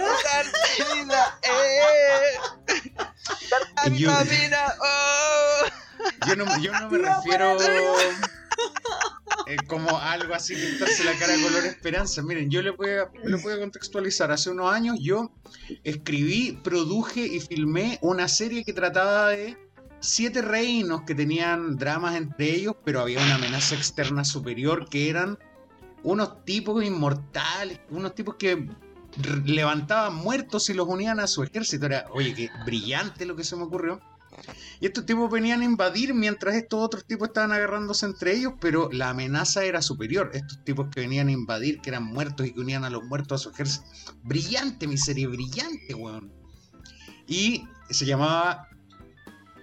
[0.95, 2.39] vida, eh.
[3.93, 5.67] Yo- vida, oh.
[6.27, 7.57] Yo no, yo no me refiero
[9.67, 12.23] como algo así, pintarse la cara color esperanza.
[12.23, 14.31] Miren, yo le voy, a, contextualizar.
[14.31, 15.33] Hace unos años yo
[15.85, 19.57] escribí, produje y filmé una serie que trataba de
[20.01, 25.39] siete reinos que tenían dramas entre ellos, pero había una amenaza externa superior que eran
[26.03, 28.69] unos tipos inmortales, unos tipos que
[29.45, 31.87] levantaban muertos y los unían a su ejército.
[31.87, 34.01] Era, oye, qué brillante lo que se me ocurrió.
[34.81, 38.89] Y estos tipos venían a invadir mientras estos otros tipos estaban agarrándose entre ellos, pero
[38.93, 40.31] la amenaza era superior.
[40.35, 43.41] Estos tipos que venían a invadir, que eran muertos y que unían a los muertos
[43.41, 43.85] a su ejército.
[44.25, 46.33] Brillante, mi serie, brillante, weón.
[47.27, 48.69] Y se llamaba...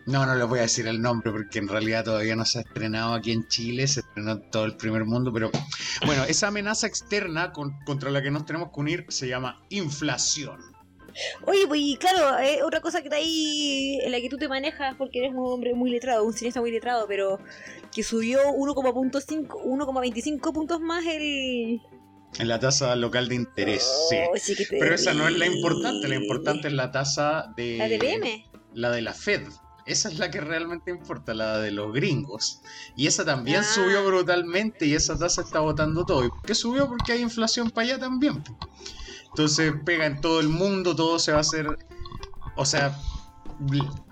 [0.05, 2.61] No, no les voy a decir el nombre porque en realidad todavía no se ha
[2.61, 5.51] estrenado aquí en Chile, se estrenó en todo el primer mundo, pero
[6.03, 10.59] bueno, esa amenaza externa con- contra la que nos tenemos que unir se llama inflación.
[11.45, 14.47] Oye, pues y claro, eh, otra cosa que está ahí en la que tú te
[14.47, 17.39] manejas porque eres un hombre muy letrado, un cineasta muy letrado, pero
[17.93, 21.81] que subió 1,5 1,25 puntos más el...
[22.37, 24.15] En la tasa local de interés, sí.
[24.31, 27.77] Oh, sí, Pero esa no es la importante, la importante es la tasa de...
[27.77, 28.45] La de PM.
[28.75, 29.47] La de la Fed.
[29.87, 32.61] Esa es la que realmente importa, la de los gringos.
[32.95, 33.73] Y esa también Ah.
[33.73, 36.23] subió brutalmente y esa tasa está botando todo.
[36.23, 36.87] ¿Y por qué subió?
[36.87, 38.43] Porque hay inflación para allá también.
[39.29, 41.67] Entonces pega en todo el mundo, todo se va a hacer...
[42.55, 42.97] O sea,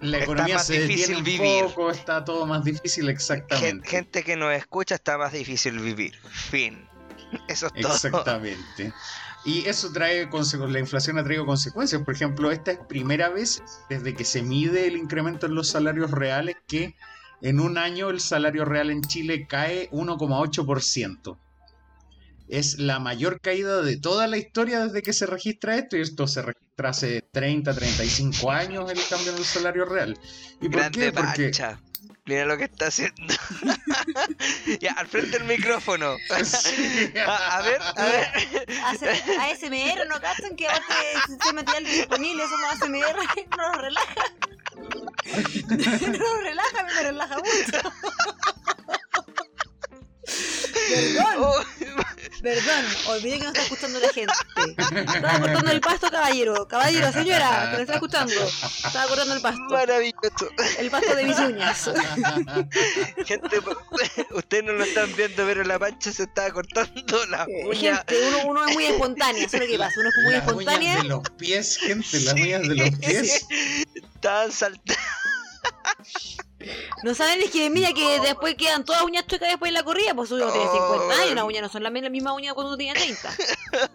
[0.02, 1.64] la Está economía más se difícil detiene un vivir.
[1.66, 3.88] poco, está todo más difícil exactamente.
[3.88, 6.16] Gente que nos escucha está más difícil vivir.
[6.30, 6.88] Fin.
[7.48, 7.94] Eso es todo.
[7.94, 8.94] Exactamente.
[9.46, 10.28] Y eso trae
[10.68, 12.02] la inflación ha traído consecuencias.
[12.02, 16.12] Por ejemplo, esta es primera vez desde que se mide el incremento en los salarios
[16.12, 16.96] reales que
[17.42, 21.38] en un año el salario real en Chile cae 1,8%.
[22.48, 26.28] Es la mayor caída de toda la historia desde que se registra esto, y esto
[26.28, 30.18] se registra hace 30, 35 años el cambio en el salario real.
[30.62, 31.12] ¿Y por Grande qué?
[31.12, 31.52] Porque.
[32.26, 33.22] Mira lo que está haciendo.
[34.82, 36.18] ya, al frente del micrófono.
[37.26, 38.28] a, a ver, a ver.
[38.84, 40.56] Hace- ASMR, ¿no cachan?
[40.58, 40.94] Que aparte
[41.42, 43.18] se material disponible, somos ASMR,
[43.58, 44.16] no nos relaja.
[45.66, 47.94] no nos relaja, me relaja mucho.
[50.90, 51.64] Perdón, Oh,
[52.42, 54.34] perdón, olvidé que no está escuchando la gente.
[55.16, 56.68] Estaba cortando el pasto, caballero.
[56.68, 58.34] Caballero, señora, que me está escuchando.
[58.86, 59.62] Estaba cortando el pasto.
[59.70, 60.50] maravilloso.
[60.80, 61.90] El pasto de mis uñas.
[63.26, 63.60] Gente,
[64.32, 67.98] ustedes no lo están viendo, pero la pancha se está cortando la Eh, uña.
[67.98, 69.96] Gente, uno, uno es muy espontáneo, eso es lo que pasa.
[70.00, 73.46] Uno es muy las uñas de los pies, gente, las uñas de los pies.
[73.96, 74.94] Estaban saltando.
[77.04, 80.14] No saben es que mira que después quedan todas uñas chuecas después de la corrida,
[80.16, 82.94] pues uno tiene 50 años, las uñas no son las mismas uñas cuando uno tenía
[82.94, 83.30] 30.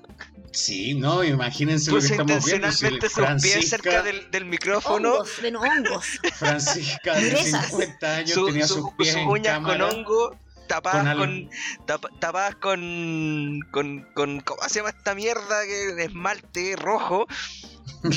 [0.55, 2.71] Sí, no, imagínense lo que Puso estamos viendo.
[2.71, 5.15] si intencionalmente sus pies Francisca, cerca del, del micrófono.
[5.15, 6.05] Hongos, ven hongos.
[6.35, 7.67] Francisca de Durezas.
[7.69, 10.37] 50 años su- tenía su- sus pies sus en uñas con hongo
[10.69, 11.51] tapadas Con con, algo.
[11.87, 17.27] tap- tapadas con, con con ¿cómo se llama esta mierda que esmalte rojo
[18.05, 18.09] y-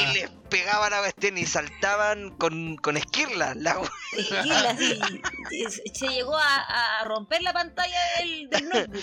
[0.00, 3.54] y les pegaban a cuestión y saltaban con, con la Esquila,
[4.78, 4.98] sí.
[5.94, 9.02] Se llegó a, a romper la pantalla del, del notebook.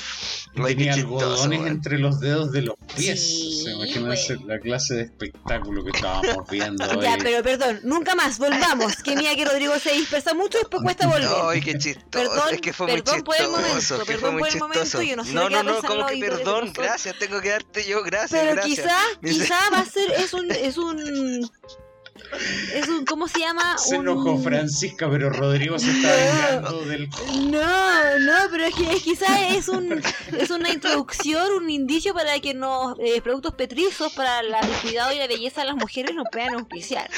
[0.67, 3.19] Tenía chistoso, algodones entre los dedos de los pies.
[3.21, 6.85] Sí, O sea, imagínense la clase de espectáculo que estábamos viendo.
[7.01, 7.19] Ya, hoy.
[7.21, 8.95] pero perdón, nunca más, volvamos.
[9.03, 11.29] Que mía que Rodrigo se dispersa mucho y después cuesta volver.
[11.49, 12.05] Ay, qué chistoso.
[12.11, 13.61] Perdón, es que fue perdón muy por el chistoso.
[13.61, 15.03] momento, que perdón fue muy por el momento, chistoso.
[15.03, 18.87] yo no sé no, como que perdón, gracias, tengo que darte yo, gracias, Pero gracias.
[19.21, 21.34] quizá va a ser, es un, es un,
[22.73, 23.77] es un, ¿cómo se llama?
[23.77, 24.07] Se un...
[24.07, 27.09] enojó Francisca, pero Rodrigo se está vengando del.
[27.51, 30.01] No, no, pero es que quizás es un
[30.39, 35.11] es una introducción, un indicio para que los eh, productos petrizos para la- el cuidado
[35.13, 37.09] y la belleza de las mujeres nos puedan auspiciar.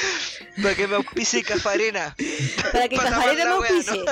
[0.62, 2.14] Para que me auspice Cafarena.
[2.72, 4.04] Para que Para Cafarena me la wea, auspicie.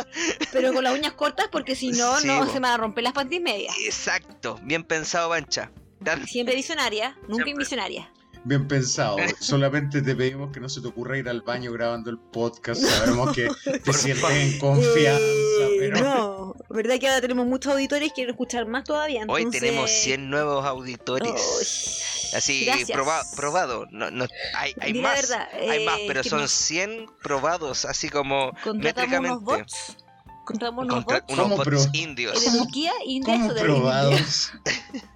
[0.52, 3.02] Pero con las uñas cortas porque si no, Sí, no se me van a romper
[3.04, 3.74] las panties medias.
[3.84, 5.70] Exacto, bien pensado, Pancha.
[6.00, 7.50] Dan- Siempre visionaria, nunca Siempre.
[7.50, 8.12] invisionaria.
[8.46, 9.16] Bien pensado.
[9.40, 12.80] Solamente te pedimos que no se te ocurra ir al baño grabando el podcast.
[12.80, 13.48] Sabemos que
[13.84, 16.00] te sientes en confianza, Eh, pero.
[16.00, 19.24] No, verdad que ahora tenemos muchos auditores y quieren escuchar más todavía.
[19.26, 21.30] Hoy entonces- tenemos 100 nuevos auditores.
[21.32, 23.86] Uy, Así, proba- probado.
[23.90, 25.22] No, no, hay hay más.
[25.28, 29.44] verdad, hay más, eh, pero son nos- 100 probados, así como Contratamos unos métricamente.
[29.44, 29.96] bots.
[30.44, 31.24] Contratamos unos bots.
[31.28, 32.44] unos ¿Cómo bots pro- ¿Es indios.
[32.52, 34.52] de Turquía, India, ¿Cómo eso de probados?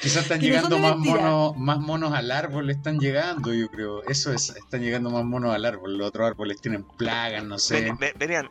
[0.00, 4.02] Quizás están llegando más monos, más monos al árbol, están llegando, yo creo.
[4.04, 5.98] Eso es, están llegando más monos al árbol.
[5.98, 7.82] Los otros árboles tienen plagas, no sé.
[7.82, 8.48] Ven- ven- venían.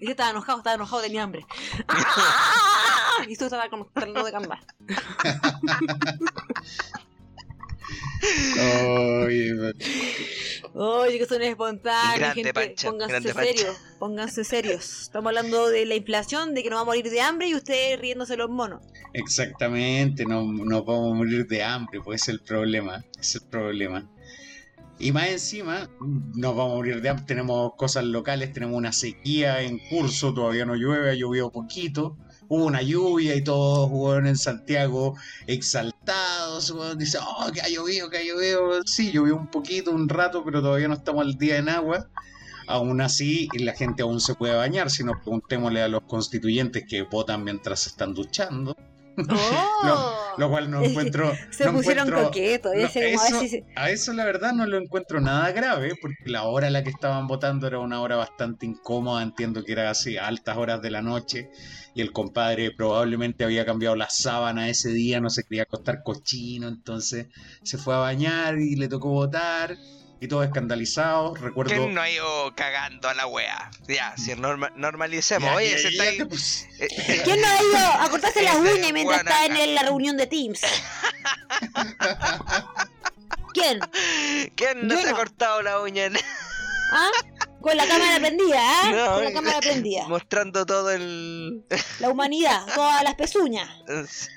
[0.00, 1.46] Y yo estaba enojado, estaba enojado, tenía hambre.
[3.26, 4.60] Y esto estaba como tratando de cambiar.
[9.24, 9.72] Oye,
[10.74, 12.54] Oye, que son espontáneos, Grande, gente.
[12.54, 13.52] Pancha, pónganse grande, Pancha.
[13.56, 15.02] serios, pónganse serios.
[15.02, 17.98] Estamos hablando de la inflación, de que nos vamos a morir de hambre y ustedes
[17.98, 18.82] riéndose los monos.
[19.12, 24.08] Exactamente, no nos vamos a morir de hambre, pues es el problema, es el problema.
[25.00, 29.62] Y más encima, nos vamos a morir de hambre, tenemos cosas locales, tenemos una sequía
[29.62, 32.16] en curso, todavía no llueve, ha llovido poquito,
[32.48, 38.18] hubo una lluvia y todos jugaron en Santiago exaltados, dicen, oh, que ha llovido, que
[38.18, 41.68] ha llovido, sí, llovió un poquito, un rato, pero todavía no estamos al día en
[41.68, 42.08] agua.
[42.66, 47.02] Aún así, la gente aún se puede bañar, si no preguntémosle a los constituyentes que
[47.02, 48.76] votan mientras se están duchando.
[49.28, 50.34] ¡Oh!
[50.38, 51.32] Lo cual no encuentro.
[51.50, 52.72] Se no pusieron encuentro- coquetos.
[52.74, 56.30] no, a eso- si se- A eso la verdad no lo encuentro nada grave, porque
[56.30, 59.90] la hora a la que estaban votando era una hora bastante incómoda, entiendo que era
[59.90, 61.50] así, a altas horas de la noche,
[61.94, 66.68] y el compadre probablemente había cambiado la sábana ese día, no se quería acostar cochino,
[66.68, 67.26] entonces
[67.64, 69.76] se fue a bañar y le tocó votar,
[70.20, 71.70] y todo escandalizado, recuerdo...
[71.74, 73.70] ¿Quién no ha ido cagando a la wea?
[73.86, 75.48] Ya, si norma- normalicemos.
[75.48, 76.18] Ya, Oye, ya, se ya está ahí.
[76.80, 79.82] eh, eh, ¿Quién no ha ido a cortarse las Ese uñas mientras está en la
[79.82, 80.60] reunión de Teams?
[83.54, 83.78] ¿Quién?
[84.56, 86.04] ¿Quién no Yo se ha cortado la uña?
[86.06, 86.16] en-
[86.92, 87.10] ¿Ah?
[87.60, 88.90] Con la cámara prendida, ¿ah?
[88.90, 90.08] No, Con la cámara prendida.
[90.08, 91.64] Mostrando todo el.
[92.00, 93.68] La humanidad, todas las pezuñas.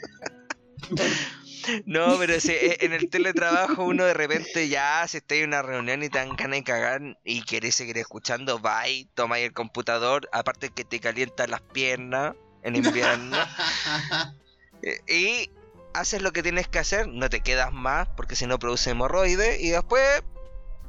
[1.86, 5.62] No, pero si eh, en el teletrabajo uno de repente ya, si está en una
[5.62, 9.44] reunión y te dan ganas de cagar y querés seguir escuchando, va y toma ahí
[9.44, 13.38] el computador, aparte que te calienta las piernas en invierno,
[14.84, 15.50] eh, y
[15.94, 19.60] haces lo que tienes que hacer, no te quedas más porque si no produce hemorroides
[19.62, 20.24] y después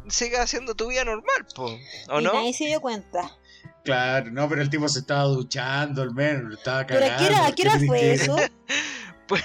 [0.08, 2.32] sigues haciendo tu vida normal, po, ¿o y no?
[2.32, 3.37] nadie se dio cuenta.
[3.85, 7.14] Claro, no, pero el tipo se estaba duchando, el menos, estaba ¿Pero cagando.
[7.14, 8.50] a qué hora, a qué hora fue que-
[9.30, 9.44] eso?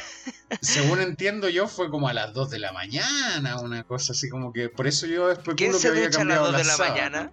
[0.62, 4.52] Según entiendo yo, fue como a las 2 de la mañana, una cosa así como
[4.54, 4.70] que.
[4.70, 6.74] Por eso yo especulo ¿Quién que se había ducha a las cambiado 2 de la
[6.74, 6.96] sábanas.
[6.96, 7.32] mañana?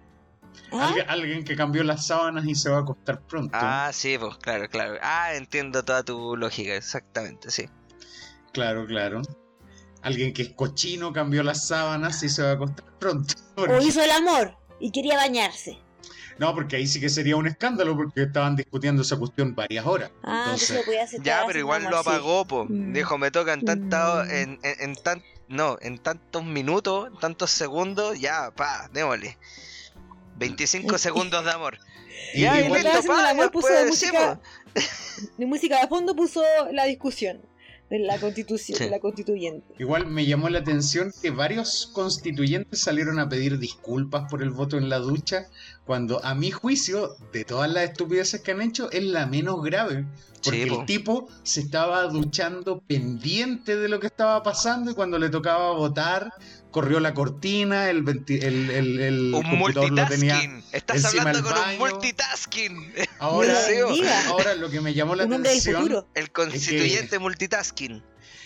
[0.71, 0.87] ¿Ah?
[0.87, 3.57] Alguien, alguien que cambió las sábanas y se va a acostar pronto.
[3.59, 4.97] Ah, sí, pues claro, claro.
[5.01, 7.69] Ah, entiendo toda tu lógica, exactamente, sí.
[8.53, 9.21] Claro, claro.
[10.01, 13.33] Alguien que es cochino cambió las sábanas y se va a acostar pronto.
[13.57, 15.77] O hizo el amor y quería bañarse.
[16.37, 20.11] No, porque ahí sí que sería un escándalo porque estaban discutiendo esa cuestión varias horas.
[20.23, 21.21] Ah, entonces Entonces, lo podía hacer.
[21.23, 22.09] Ya, pero igual lo amor, sí.
[22.09, 22.65] apagó, po.
[22.65, 22.93] Mm.
[22.93, 24.29] Dijo, me toca en tanta, Mm.
[24.31, 29.37] en, en, en tan, no, en tantos minutos, en tantos segundos, ya, pa, démosle.
[30.37, 31.77] 25 segundos de amor.
[32.33, 34.39] y Ya, y listo, el pa, amor, puso de música,
[35.37, 37.41] de música de fondo puso la discusión.
[37.89, 38.83] De la constitución, Sí.
[38.85, 39.73] de la constituyente.
[39.77, 44.77] Igual me llamó la atención que varios constituyentes salieron a pedir disculpas por el voto
[44.77, 45.47] en la ducha,
[45.85, 50.05] cuando a mi juicio, de todas las estupideces que han hecho, es la menos grave.
[50.43, 50.79] Porque Sí, po.
[50.81, 55.71] el tipo se estaba duchando pendiente de lo que estaba pasando y cuando le tocaba
[55.73, 56.33] votar,
[56.75, 60.33] corrió la cortina, el, venti- el, el- el Un computador lo tenía...
[60.35, 60.63] multitasking.
[60.73, 62.93] Estás encima hablando del con un multitasking.
[63.19, 66.05] Ahora, No ahora lo que me llamó la Un atención.
[66.13, 68.03] El constituyente multitasking.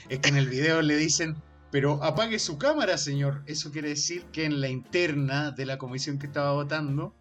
[0.09, 1.37] es que en el video le dicen,
[1.71, 3.41] pero apague su cámara, señor.
[3.47, 7.15] Eso quiere decir que en la interna de la comisión que estaba votando,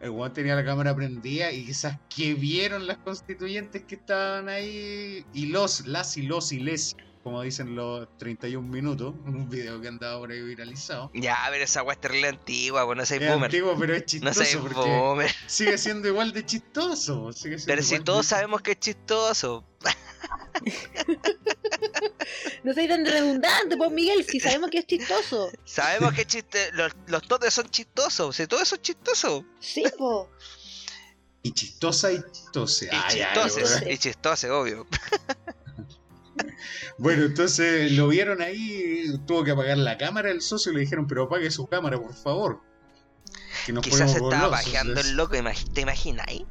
[0.00, 5.22] el weón tenía la cámara prendida y quizás que vieron las constituyentes que estaban ahí
[5.34, 9.88] y los, las y los y les, como dicen los 31 minutos, un video que
[9.88, 11.10] andaba por ahí viralizado.
[11.12, 13.46] Ya, a ver, esa weá es terrible antigua, bueno, no soy Es boomer.
[13.46, 15.30] antiguo, pero es No chistoso soy porque boomer.
[15.48, 17.32] sigue siendo igual de chistoso.
[17.32, 19.64] sigue siendo Pero si todos de- sabemos que es chistoso.
[22.64, 25.50] No soy tan redundante, pues Miguel, si sabemos que es chistoso.
[25.64, 26.72] Sabemos que es chiste...
[26.72, 28.34] los, los totes son chistosos.
[28.34, 29.44] Si todo eso es chistoso.
[29.60, 30.28] Sí, po.
[31.42, 32.86] Y chistosa y chistose.
[32.86, 33.22] Y Ay.
[33.92, 34.86] Y chistoso, obvio.
[36.98, 41.06] Bueno, entonces lo vieron ahí, tuvo que apagar la cámara el socio y le dijeron,
[41.06, 42.60] pero apague su cámara, por favor.
[43.66, 44.50] Que Quizás estaba golosos".
[44.50, 45.34] pajeando el loco,
[45.72, 46.42] ¿te imagináis?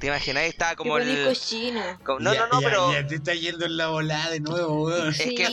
[0.00, 0.48] ¿Te imagináis?
[0.54, 1.26] Estaba como el...
[1.26, 1.82] cochino.
[2.02, 2.92] como- No, Ya, no, no, ya, pero...
[2.94, 5.10] Ya te está yendo en la volada de nuevo, weón.
[5.10, 5.46] Es que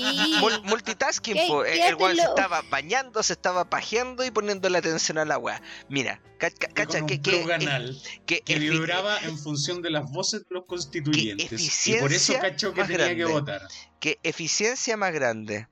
[0.64, 1.66] multitasking, ¿Qué- po.
[1.66, 5.62] el weón se estaba bañando, se estaba pajeando y poniendo la atención a la weá.
[5.90, 6.70] Mira, cacha,
[7.06, 11.88] que, que, vibraba en función de las voces de los constituyentes.
[11.88, 13.68] Y por eso cachó que tenía que votar.
[14.00, 15.68] que eficiencia más grande.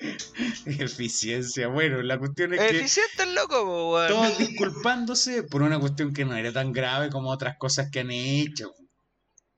[0.66, 1.68] Eficiencia.
[1.68, 6.24] Bueno, la cuestión es que Eficiente el loco, po, todos disculpándose por una cuestión que
[6.24, 8.72] no era tan grave como otras cosas que han hecho.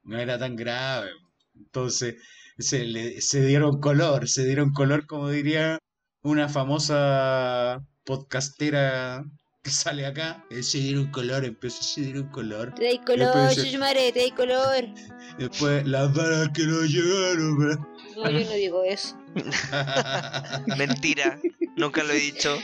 [0.04, 1.10] No era tan grave.
[1.56, 2.16] Entonces
[2.58, 5.78] se, le, se dieron color, se dieron color como diría
[6.22, 9.24] una famosa podcastera
[9.62, 10.44] que sale acá.
[10.50, 12.74] Eh, Se dieron color, empezó se dieron color.
[12.74, 14.84] Te dais color, Después dice- Chuchumare, te dais color.
[15.38, 17.58] Después las balas que no llegaron.
[18.16, 19.16] No, yo no digo eso.
[20.76, 21.38] Mentira,
[21.76, 22.56] nunca lo he dicho.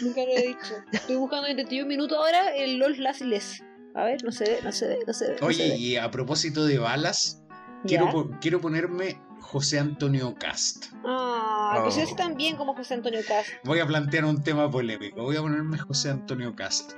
[0.00, 0.74] Nunca lo he dicho.
[0.92, 3.62] Estoy buscando en 31 minutos ahora el LOL Lassless.
[3.94, 5.32] A ver, no se ve, no se ve, no se ve.
[5.34, 5.76] no se Oye, ve.
[5.76, 7.42] y a propósito de balas,
[7.86, 10.86] quiero, po- quiero ponerme José Antonio Cast.
[11.04, 12.00] Ah, pues Oh.
[12.00, 13.48] ese tan bien como José Antonio Cast.
[13.64, 15.22] Voy a plantear un tema polémico.
[15.22, 16.92] Voy a ponerme José Antonio Cast.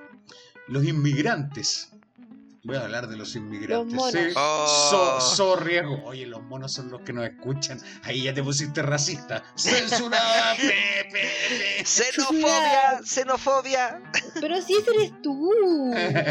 [0.69, 1.93] Los inmigrantes.
[2.67, 3.77] Voy a hablar de los inmigrantes.
[3.77, 4.13] Los monos.
[4.13, 4.35] Sí.
[4.35, 4.89] Oh.
[4.91, 6.03] So, so riesgo.
[6.05, 7.79] Oye, los monos son los que nos escuchan.
[8.03, 9.45] Ahí ya te pusiste racista.
[9.55, 10.57] Censurada.
[10.57, 11.85] pe, pe, pe.
[11.85, 14.03] Xenofobia, xenofobia.
[14.41, 15.53] Pero si ese eres tú.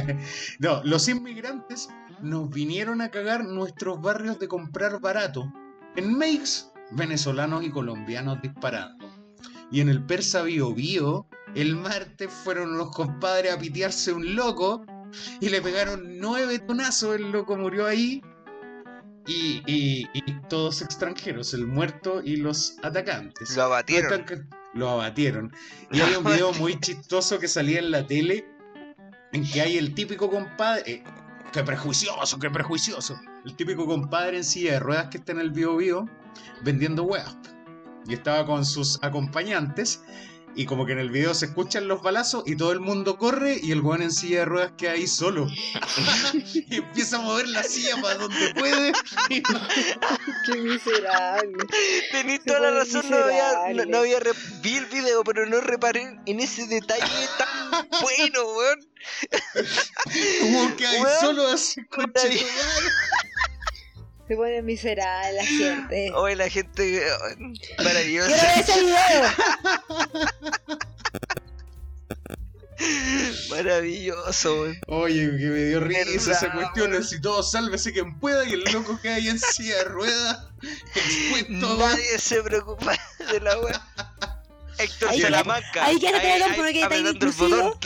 [0.59, 1.87] no, los inmigrantes
[2.19, 5.53] nos vinieron a cagar nuestros barrios de comprar barato.
[5.95, 9.09] En Meix, venezolanos y colombianos disparando.
[9.71, 14.85] Y en el Persa Bio Bio, el martes fueron los compadres a pitearse un loco
[15.39, 17.15] y le pegaron nueve tonazos.
[17.15, 18.21] El loco murió ahí.
[19.27, 23.55] Y, y- y todos extranjeros, el muerto y los atacantes.
[23.55, 24.09] Lo abatieron.
[24.75, 25.51] Lo abatieron.
[25.91, 28.45] Y hay un video muy chistoso que salía en la tele
[29.33, 30.83] en que hay el típico compadre.
[30.91, 31.03] eh,
[31.51, 33.17] ¡Qué prejuicioso, qué prejuicioso!
[33.45, 36.07] El típico compadre en silla de ruedas que está en el bio bio
[36.63, 37.37] vendiendo huevas.
[38.07, 40.03] Y estaba con sus acompañantes.
[40.55, 43.59] Y como que en el video se escuchan los balazos y todo el mundo corre
[43.61, 45.47] y el weón en silla de ruedas queda ahí solo.
[46.53, 48.93] y empieza a mover la silla para donde puede.
[49.27, 51.65] Qué miserable.
[52.11, 55.59] Tenís Se toda la razón, no había, no, había re- vi el video, pero no
[55.59, 57.03] reparé en ese detalle
[57.37, 58.79] tan bueno, weón.
[60.41, 62.21] como que ahí Weón, solo así, concha.
[64.27, 66.11] Se pone miserable la gente.
[66.15, 67.01] Hoy la gente
[67.77, 68.27] maravillosa.
[68.27, 69.23] Quiero ver ese video.
[73.49, 74.77] Maravilloso, weón.
[74.87, 78.63] Oye, que me dio risa Verdad, esa cuestión, así todo sálvese quien pueda y el
[78.73, 80.47] loco que hay en silla de ruedas
[80.95, 81.77] expuesto.
[81.77, 82.97] Nadie se preocupa
[83.31, 83.81] de la weá.
[84.77, 85.85] Héctor Ahí Salamanca.
[85.85, 87.79] ahí queda Teletón, porque está el inclusivo.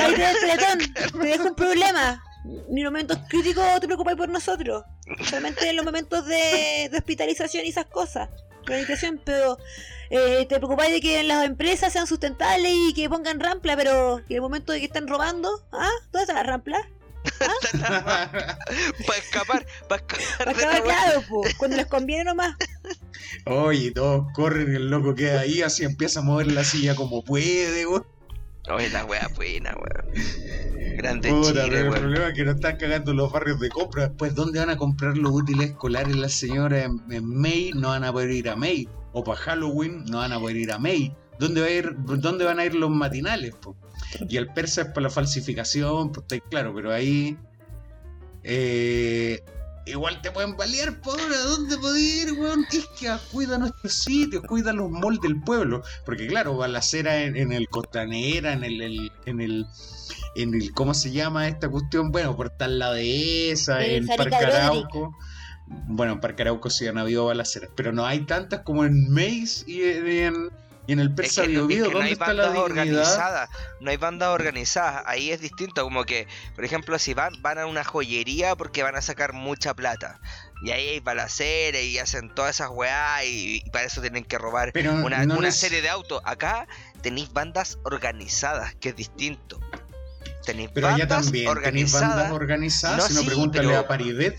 [0.00, 2.24] Ahí te Teletón, te dejo un problema.
[2.70, 4.84] Ni en momentos críticos te preocupáis por nosotros.
[5.24, 8.28] Solamente en los momentos de, de hospitalización y esas cosas.
[8.64, 9.58] Rehabilitación, pero
[10.10, 14.24] eh, te preocupáis de que las empresas sean sustentables y que pongan rampla, pero en
[14.28, 15.90] el momento de que están robando, ¿ah?
[16.12, 16.88] ¿Dónde está la rampla?
[19.06, 20.82] Para escapar, para escapar Para weá.
[20.82, 22.56] claro, po, cuando les conviene nomás.
[23.44, 27.22] Oye, todos corren y el loco queda ahí, así empieza a mover la silla como
[27.22, 28.06] puede, weón.
[28.70, 30.96] Oye, la weá buena, weón.
[30.96, 34.08] Grande Puta, Chile, pero el problema es que no están cagando los barrios de compra.
[34.08, 37.70] Después, ¿dónde van a comprar los útiles escolares las señoras en, en May?
[37.74, 38.88] No van a poder ir a May.
[39.12, 41.14] O para Halloween no van a poder ir a May.
[41.38, 43.54] ¿Dónde, va a ir, ¿Dónde van a ir los matinales?
[43.54, 43.76] po?
[44.28, 47.36] Y el persa es para la falsificación, pues está claro, pero ahí...
[48.42, 49.42] eh,
[49.88, 51.36] igual te pueden balear, por ahora.
[51.38, 52.66] ¿Dónde podés ir, weón?
[52.70, 55.82] Es que cuida nuestros sitios, cuida los malls del pueblo.
[56.04, 59.66] Porque claro, balacera en, en el Costanera, en el, el- en el
[60.34, 62.10] en el ¿cómo se llama esta cuestión?
[62.12, 64.36] Bueno, Portal La Dehesa, En Parque.
[64.36, 65.16] Arauco.
[65.66, 69.64] Bueno, en Parque Arauco sí han habido balaceras, pero no hay tantas como en Maze
[69.70, 70.48] y en,
[70.88, 73.50] y en el Es Persa que, Bio es que no ¿Dónde hay está bandas organizadas,
[73.80, 76.26] no hay bandas organizadas, ahí es distinto, como que,
[76.56, 80.18] por ejemplo, si van, van a una joyería porque van a sacar mucha plata,
[80.62, 84.38] y ahí hay balaceras y hacen todas esas weá y, y para eso tienen que
[84.38, 86.20] robar Pero una, no una neces- serie de autos.
[86.24, 86.66] Acá
[87.02, 89.60] tenéis bandas organizadas, que es distinto.
[90.44, 92.32] Tenéis Pero allá también tenéis bandas organizadas.
[92.32, 94.38] organizadas, No, si no sí, pregúntale pero- a Paridet.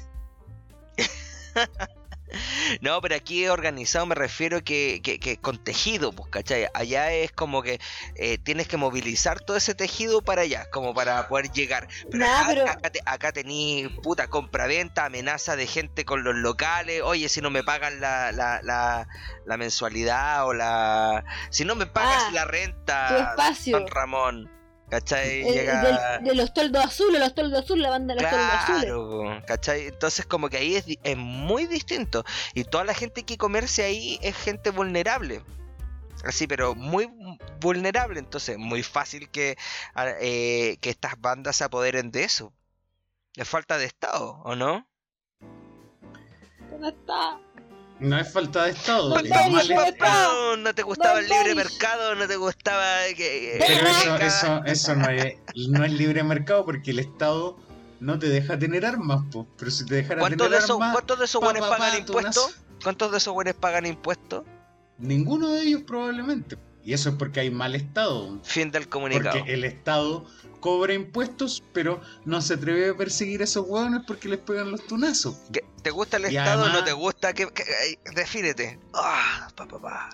[2.82, 6.68] No, pero aquí organizado me refiero que, que, que con tejido, pues, ¿cachai?
[6.74, 7.80] Allá es como que
[8.16, 11.88] eh, tienes que movilizar todo ese tejido para allá, como para poder llegar.
[12.12, 16.36] Pero Nah, acá, pero- acá, te- acá tení puta compra-venta, amenaza de gente con los
[16.36, 17.02] locales.
[17.04, 19.08] Oye, si no me pagan la, la, la,
[19.46, 21.24] la mensualidad o la.
[21.50, 23.78] Si no me pagas Ah, la tu renta, espacio.
[23.80, 24.59] Don Ramón.
[24.90, 25.42] ¿Cachai?
[25.48, 25.84] El- Llega...
[26.18, 28.84] del- de los toldos azules, los toldos azules, la banda de los toldos azules.
[28.84, 29.88] Claro, ¿cachai?
[29.88, 32.24] Entonces como que ahí es, es muy distinto.
[32.56, 35.44] Y toda la gente que comerse ahí es gente vulnerable.
[36.26, 37.10] Así, pero muy
[37.62, 38.20] vulnerable.
[38.20, 39.58] Entonces, muy fácil que,
[40.20, 42.52] eh, que estas bandas se apoderen de eso.
[43.36, 44.86] Es falta de Estado, ¿o no?
[46.72, 47.40] ¿Dónde está?
[48.00, 50.56] No es falta de Estado, No mal ¿dónde Estado.
[50.56, 52.86] No, no te gustaba el libre mercado, no te gustaba
[53.16, 53.58] que...
[53.66, 55.36] Pero eso, eso, eso no, es,
[55.70, 57.58] no es libre mercado porque el Estado
[58.00, 59.46] no te deja tener armas, po.
[59.58, 61.98] pero si te dejara ¿Cuántos tener de esos, armas, ¿cuántos de esos buenos pa, pagan
[62.00, 62.48] impuestos?
[62.56, 64.44] nas- ¿Cuántos de esos buenos pagan impuestos?
[64.98, 66.58] ninguno de ellos probablemente.
[66.84, 68.40] Y eso es porque hay mal Estado.
[68.44, 69.38] Fin del comunicado.
[69.40, 70.26] Porque el Estado
[70.62, 74.86] cobra impuestos, pero no se atreve a perseguir a esos hueones porque les pegan los
[74.88, 75.36] tunazos.
[75.52, 77.34] ¿Qué- ¿Te gusta el Y Estado o no además- te gusta?
[77.34, 78.80] ¿Qué, qué- ay, defínete.
[78.94, 80.10] Ah, pa, pa, pa.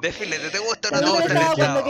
[0.00, 1.84] defínete, ¿te gusta o no, No, te gusta el Estado?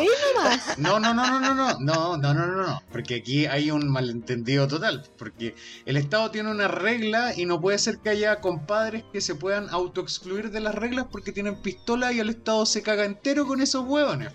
[0.79, 3.89] No, no, no, no, no, no, no, no, no, no, no, porque aquí hay un
[3.89, 5.55] malentendido total, porque
[5.85, 9.69] el Estado tiene una regla y no puede ser que haya compadres que se puedan
[9.71, 13.85] autoexcluir de las reglas porque tienen pistola y el Estado se caga entero con esos
[13.87, 14.33] hueones.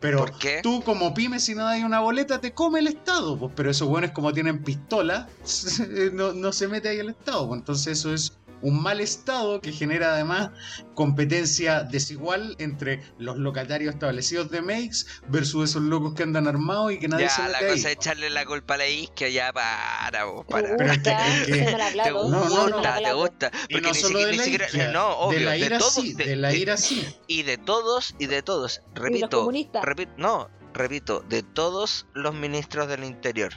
[0.00, 0.26] Pero
[0.62, 3.88] tú como pyme si no hay una boleta te come el Estado, pues, pero esos
[3.88, 5.28] hueones como tienen pistola
[6.12, 8.32] no, no se mete ahí el Estado, pues, entonces eso es
[8.64, 10.50] un mal Estado que genera además
[10.94, 16.98] competencia desigual entre los locatarios establecidos de Makes versus esos locos que andan armados y
[16.98, 19.52] que nadie se Ya, mete la cosa es echarle la culpa a la isquia, ya
[19.52, 20.76] para, vos, para.
[20.76, 22.82] Pero es que- Gusta, es que- se me la Te gusta, No, no, no.
[23.02, 23.50] te gusta.
[23.68, 25.50] Y Porque no ni solo siquiera, de ni la siquiera- isquia, no, obvio, de la
[25.52, 27.06] de ira todos, sí, de- de la ira sí.
[27.26, 29.50] y de todos, y de todos, repito,
[29.82, 33.52] repito, no, repito, de todos los ministros del interior.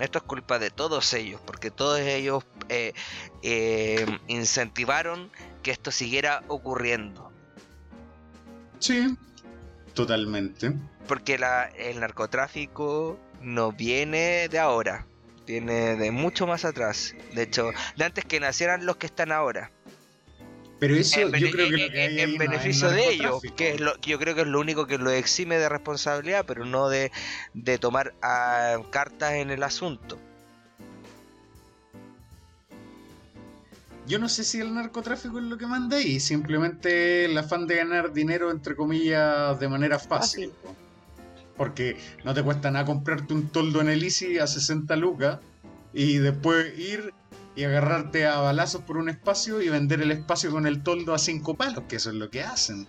[0.00, 2.94] Esto es culpa de todos ellos, porque todos ellos eh,
[3.42, 5.30] eh, incentivaron
[5.62, 7.30] que esto siguiera ocurriendo.
[8.78, 9.16] Sí,
[9.94, 10.72] totalmente.
[11.06, 15.06] Porque la, el narcotráfico no viene de ahora,
[15.46, 17.14] viene de mucho más atrás.
[17.34, 19.70] De hecho, de antes que nacieran los que están ahora.
[20.80, 23.42] Pero eso en, yo creo que lo en- que hay en no beneficio de ellos,
[23.54, 26.44] que es lo, que yo creo que es lo único que lo exime de responsabilidad,
[26.46, 27.12] pero no de,
[27.54, 30.18] de tomar ah, cartas en el asunto.
[34.06, 37.76] Yo no sé si el narcotráfico es lo que manda ahí, simplemente el afán de
[37.76, 40.50] ganar dinero, entre comillas, de manera fácil.
[40.62, 40.74] po.
[41.56, 45.38] Porque no te cuesta nada comprarte un toldo en el Easy a 60 lucas
[45.92, 47.12] y después ir
[47.56, 51.18] y agarrarte a balazos por un espacio y vender el espacio con el toldo a
[51.18, 52.88] 5 palos, que eso es lo que hacen.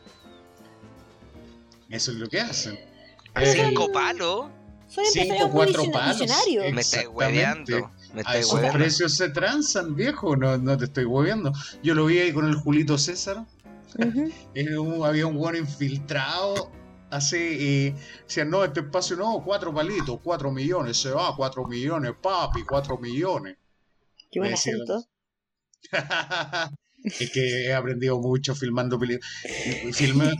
[1.90, 2.80] Eso es lo que hacen.
[3.34, 4.46] A cinco palos,
[4.88, 6.20] Cinco, cuatro palos.
[6.20, 6.26] me
[6.82, 7.08] estáis Exactamente.
[7.10, 7.92] hueveando.
[8.14, 8.78] Me A estáis esos hueveando.
[8.80, 11.54] precios se transan, viejo, no, no te estoy hueveando.
[11.82, 13.46] Yo lo vi ahí con el Julito César.
[15.06, 16.72] Había un buen infiltrado.
[17.10, 22.14] Así, y decían, no, este espacio no, cuatro palitos, cuatro millones, se va, cuatro millones,
[22.22, 23.58] papi, cuatro millones.
[24.32, 25.06] Qué buen acento.
[27.04, 29.30] es que he aprendido mucho filmando películas.
[29.94, 30.32] Filmé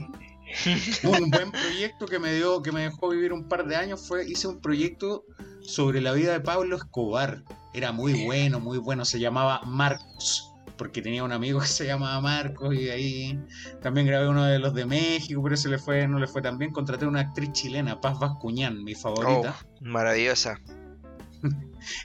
[1.04, 4.28] un buen proyecto que me dio, que me dejó vivir un par de años fue,
[4.28, 5.26] hice un proyecto
[5.62, 7.44] sobre la vida de Pablo Escobar.
[7.74, 10.48] Era muy bueno, muy bueno, se llamaba Marcos.
[10.78, 13.40] porque tenía un amigo que se llamaba Marcos y ahí
[13.82, 16.58] también grabé uno de los de México, pero se le fue, no le fue tan
[16.58, 16.72] bien.
[16.72, 19.56] Contraté a una actriz chilena, Paz Vascuñán, mi favorita.
[19.62, 20.60] Oh, maravillosa.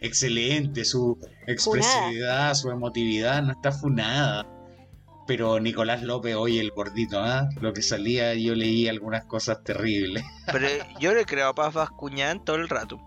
[0.01, 4.47] Excelente, su expresividad, su emotividad, no está funada.
[5.27, 7.49] Pero Nicolás López, hoy el gordito, ¿ah?
[7.61, 10.24] lo que salía, yo leí algunas cosas terribles.
[10.53, 10.68] Pero
[11.01, 13.01] yo le creo a Paz Vascuñán todo el rato.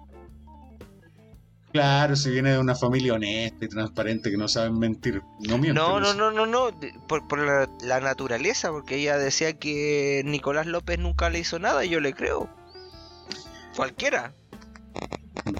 [1.72, 5.76] Claro, si viene de una familia honesta y transparente que no saben mentir, no mienten.
[5.76, 6.72] No, no, no, no, no,
[7.08, 11.90] por la, la naturaleza, porque ella decía que Nicolás López nunca le hizo nada y
[11.90, 12.50] yo le creo.
[13.76, 14.34] Cualquiera.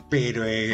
[0.10, 0.74] Pero eh,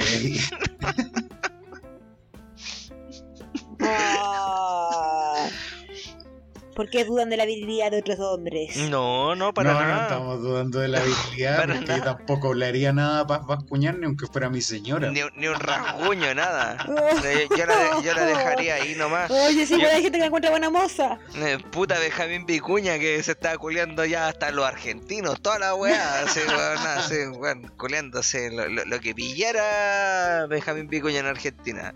[6.76, 8.76] ¿Por qué dudan de la habilidad de otros hombres?
[8.90, 10.02] No, no, para no, no nada.
[10.04, 11.00] estamos dudando de la
[11.30, 12.04] habilidad, Para porque nada.
[12.18, 15.10] tampoco hablaría nada a Paz Vascuñán ni aunque fuera mi señora.
[15.10, 16.78] Ni, ni un rasguño, nada.
[16.88, 19.32] Yo, yo la, de- yo la dejaría ahí nomás.
[19.32, 21.18] Oye, si Yo- hay gente que encuentra buena moza.
[21.36, 26.20] Eh, Puta Benjamín Vicuña que se está culeando ya hasta los argentinos, toda la weá,
[26.24, 31.96] así, weón, así, weón, culeándose lo, lo- lo que pillara Benjamín Vicuña en Argentina.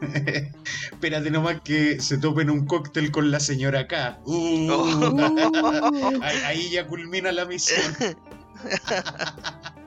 [0.92, 4.20] Espérate nomás que se topen un cóctel con la señora K.
[4.24, 6.10] Uh, Oh.
[6.22, 7.94] ahí, ahí ya culmina la misión.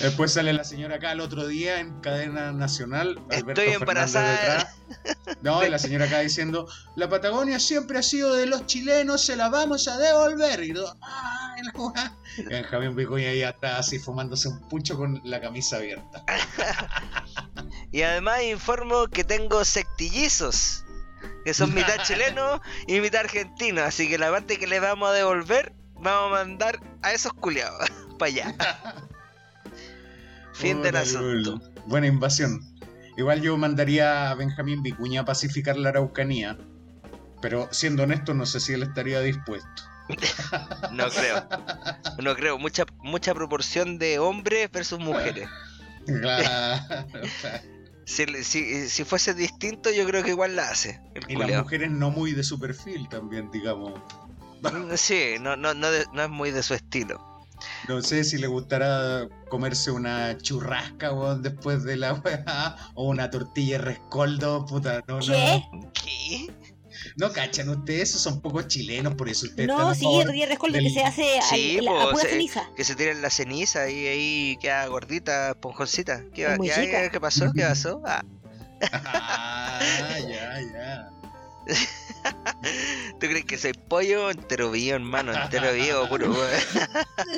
[0.00, 3.18] Después sale la señora K el otro día en cadena nacional.
[3.30, 4.72] Alberto Estoy embarazada.
[5.40, 9.36] No, y la señora K diciendo: La Patagonia siempre ha sido de los chilenos, se
[9.36, 10.62] la vamos a devolver.
[10.64, 12.16] Y todo, "Ay, la weá".
[12.36, 16.24] Y Benjamín Vicuña ya está así fumándose un pucho con la camisa abierta.
[17.92, 20.84] Y además informo que tengo sectillizos,
[21.44, 25.12] que son mitad chileno y mitad argentino, así que la parte que le vamos a
[25.12, 27.88] devolver, vamos a mandar a esos culiados
[28.18, 28.54] para allá.
[30.56, 31.60] Fin del asunto.
[31.86, 32.60] Buena invasión.
[33.16, 36.58] Igual yo mandaría a Benjamín Vicuña a pacificar la Araucanía.
[37.42, 39.68] Pero siendo honesto, no sé si él estaría dispuesto.
[40.92, 41.48] No creo.
[42.22, 42.58] No creo.
[42.58, 45.48] Mucha, mucha proporción de hombres versus mujeres.
[46.06, 47.06] Claro.
[48.04, 51.00] Si, si, si fuese distinto, yo creo que igual la hace.
[51.26, 53.92] Y las mujeres no muy de su perfil también, digamos.
[54.62, 57.35] Mm, Sí, no, no, no, de- no es muy de su estilo.
[57.88, 62.76] No sé si le gustará comerse una churrasca weón, después de la weá.
[62.94, 65.02] O una tortilla de rescoldo, puta.
[65.08, 65.62] No, ¿Qué?
[65.92, 66.46] ¿Qué?
[66.50, 66.76] no.
[67.28, 70.46] No cachan ustedes, esos son pocos chilenos, por eso ustedes No, a sí, el día
[70.46, 72.68] rescoldo del- que se hace Sí, al- la- a po, pura se- ceniza.
[72.74, 76.24] Que se tiren la ceniza y ahí queda gordita, esponjoncita.
[76.34, 77.08] ¿Qué, Es qué.
[77.12, 77.52] ¿Qué pasó?
[77.54, 78.02] ¿Qué pasó?
[78.06, 78.24] Ah,
[78.92, 81.10] Ah, ya, ya.
[83.20, 84.30] ¿Tú crees que soy pollo?
[84.30, 86.34] Entero vivo, hermano, entero vivo, puro.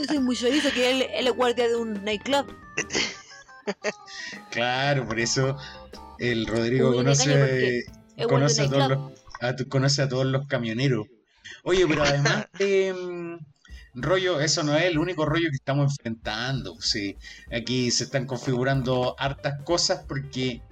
[0.07, 2.47] Soy muy chorizo que él, él es guardia de un nightclub.
[4.51, 5.57] Claro, por eso
[6.19, 7.85] el Rodrigo Uy, conoce,
[8.27, 11.07] conoce, a todos los, a, tu- conoce a todos los camioneros.
[11.65, 16.81] Oye, pero además de mm, rollo, eso no es el único rollo que estamos enfrentando.
[16.81, 17.17] Sí,
[17.53, 20.63] aquí se están configurando hartas cosas porque,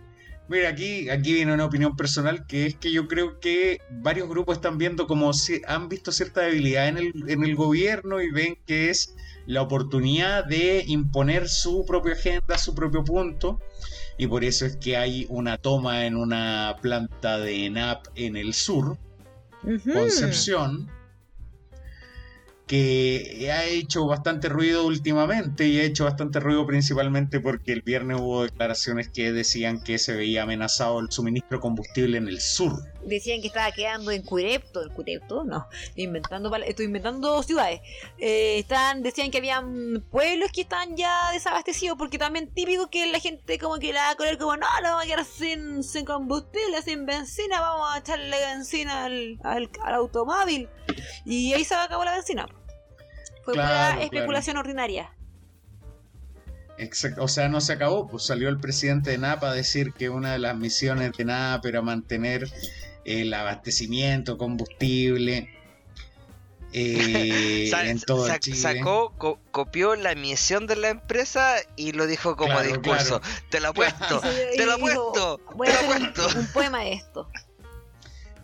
[0.48, 4.56] mira, aquí, aquí viene una opinión personal que es que yo creo que varios grupos
[4.56, 8.58] están viendo como si han visto cierta debilidad en el, en el gobierno y ven
[8.66, 9.14] que es
[9.46, 13.60] la oportunidad de imponer su propia agenda, su propio punto.
[14.18, 18.54] Y por eso es que hay una toma en una planta de ENAP en el
[18.54, 18.98] sur.
[19.92, 20.88] Concepción,
[22.66, 28.18] que ha hecho bastante ruido últimamente y ha hecho bastante ruido principalmente porque el viernes
[28.20, 32.72] hubo declaraciones que decían que se veía amenazado el suministro de combustible en el sur.
[33.06, 37.80] Decían que estaba quedando en Curepto, en Curepto, no, inventando, estoy inventando ciudades.
[38.18, 43.20] Eh, están, decían que habían pueblos que están ya desabastecidos, porque también típico que la
[43.20, 46.04] gente como que la va a correr como, no, no vamos a quedar sin, sin
[46.04, 50.68] combustible, sin benzina, vamos a echarle benzina al, al, al automóvil.
[51.24, 52.48] Y ahí se acabó la benzina.
[53.44, 55.12] Fue Claro, pura especulación ordinaria.
[56.78, 60.10] Exacto, o sea, no se acabó, pues salió el presidente de NAP a decir que
[60.10, 62.50] una de las misiones de NAP era mantener
[63.06, 65.48] el abastecimiento combustible
[66.72, 68.56] eh, Sa- en todo sa- Chile.
[68.58, 73.20] Sacó, co- copió la misión de la empresa y lo dijo como Claro, discurso.
[73.50, 76.38] Te lo apuesto, se- te lo apuesto, Voy te a lo hacer un, apuesto.
[76.40, 77.30] un poema de esto.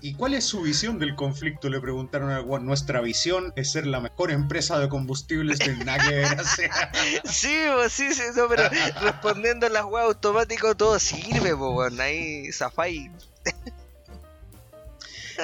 [0.04, 1.68] ¿Y cuál es su visión del conflicto?
[1.68, 2.66] Le preguntaron a Juan.
[2.66, 6.90] Nuestra visión es ser la mejor empresa de combustibles de nada que ver, o sea,
[7.24, 8.64] Sí, po, sí, sí, no, pero
[9.00, 12.00] respondiendo a las weas automático todo sirve, po, weón.
[12.00, 13.10] Ahí, Zafai.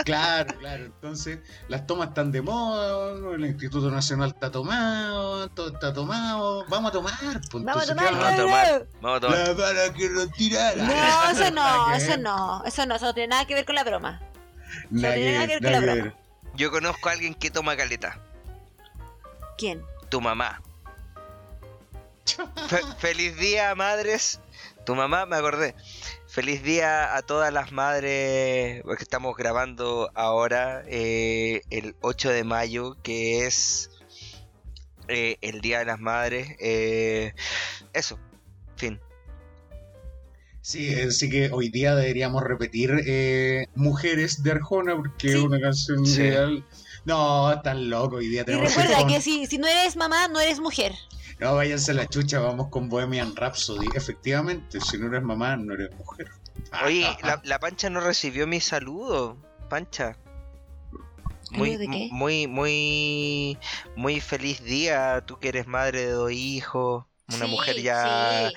[0.04, 0.84] Claro, claro.
[0.84, 1.38] Entonces,
[1.68, 6.64] las tomas están de moda, el Instituto Nacional está tomado, todo está tomado.
[6.68, 7.14] Vamos a tomar.
[7.50, 8.86] pues, Vamos a entonces, tomar, ¿qué Vamos a tomar.
[9.00, 9.38] Vamos a tomar.
[9.48, 10.82] La para que nos tirara.
[10.84, 13.84] No, eso no, eso no, eso no, eso no tiene nada que ver con la
[13.84, 14.20] broma.
[14.90, 15.94] Nada tiene nada que ver con la broma.
[16.04, 16.14] ver.
[16.54, 18.18] Yo conozco a alguien que toma caleta.
[19.56, 19.82] ¿Quién?
[20.08, 20.60] Tu mamá.
[22.68, 24.40] Fe- feliz día, madres.
[24.88, 25.74] Tu mamá, me acordé.
[26.28, 32.96] Feliz día a todas las madres, porque estamos grabando ahora eh, el 8 de mayo,
[33.02, 33.90] que es
[35.08, 36.56] eh, el Día de las Madres.
[36.58, 37.34] eh,
[37.92, 38.18] eso,
[38.76, 38.98] fin.
[40.62, 46.06] Sí, así que hoy día deberíamos repetir eh, Mujeres de Arjona, porque es una canción
[46.06, 46.22] Sí.
[46.22, 46.64] ideal.
[47.04, 49.12] No, están locos, hoy día Y tenemos recuerda Arjona.
[49.16, 50.94] que si, si no eres mamá, no eres mujer.
[51.40, 53.88] No, váyanse a la chucha, vamos con Bohemian Rhapsody.
[53.94, 56.28] Efectivamente, si no eres mamá, no eres mujer.
[56.84, 59.36] Oye, la, la Pancha no recibió mi saludo.
[59.70, 60.16] Pancha.
[61.52, 62.08] Muy, ¿Saludo de qué?
[62.10, 63.58] muy, muy,
[63.96, 65.22] muy feliz día.
[65.26, 67.04] Tú que eres madre de dos hijos.
[67.28, 68.48] Una Sí, mujer ya.
[68.50, 68.54] sí.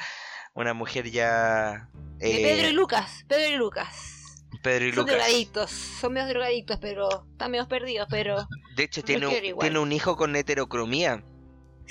[0.56, 1.88] Una mujer ya.
[2.18, 4.18] De eh, Pedro y Lucas, Pedro y Lucas.
[4.64, 5.16] Pedro y Son Lucas.
[5.16, 9.92] drogadictos, son medio drogadictos, pero están medio perdidos, pero De hecho, tiene, un- tiene un
[9.92, 11.24] hijo con heterocromía.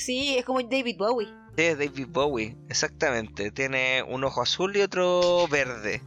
[0.01, 1.29] Sí, es como David Bowie.
[1.57, 3.51] Sí, es David Bowie, exactamente.
[3.51, 6.03] Tiene un ojo azul y otro verde.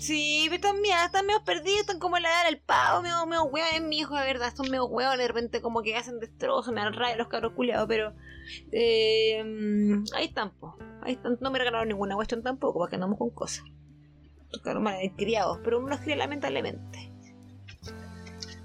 [0.00, 3.44] Sí, pero también están medio perdidos, están como en la edad del pavo, medio, medio
[3.44, 6.74] hueón, es mi hijo de verdad, son medio hueones, de repente como que hacen destrozos,
[6.74, 8.12] me dan rabia los cabros culiados, pero
[8.70, 9.42] eh,
[10.14, 10.76] ahí están, po.
[11.02, 13.64] ahí están, no me regalaron ninguna cuestión tampoco, porque andamos con cosas.
[14.52, 17.13] Los cabros mal criados, pero uno los cría lamentablemente.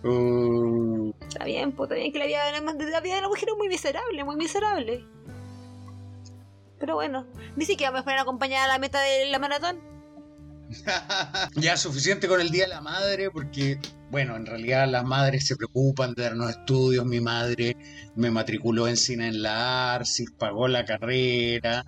[0.04, 3.28] Uh, Está bien, pues, está bien que la vida, de la, la vida de la
[3.30, 5.06] mujer es muy miserable, muy miserable.
[6.80, 9.80] Pero bueno, ni siquiera me fueron a acompañar a la meta de la maratón.
[11.56, 13.80] ya suficiente con el Día de la Madre, porque,
[14.10, 17.06] bueno, en realidad las madres se preocupan de darnos estudios.
[17.06, 17.76] Mi madre
[18.16, 21.86] me matriculó en cine en la ARSIS, pagó la carrera.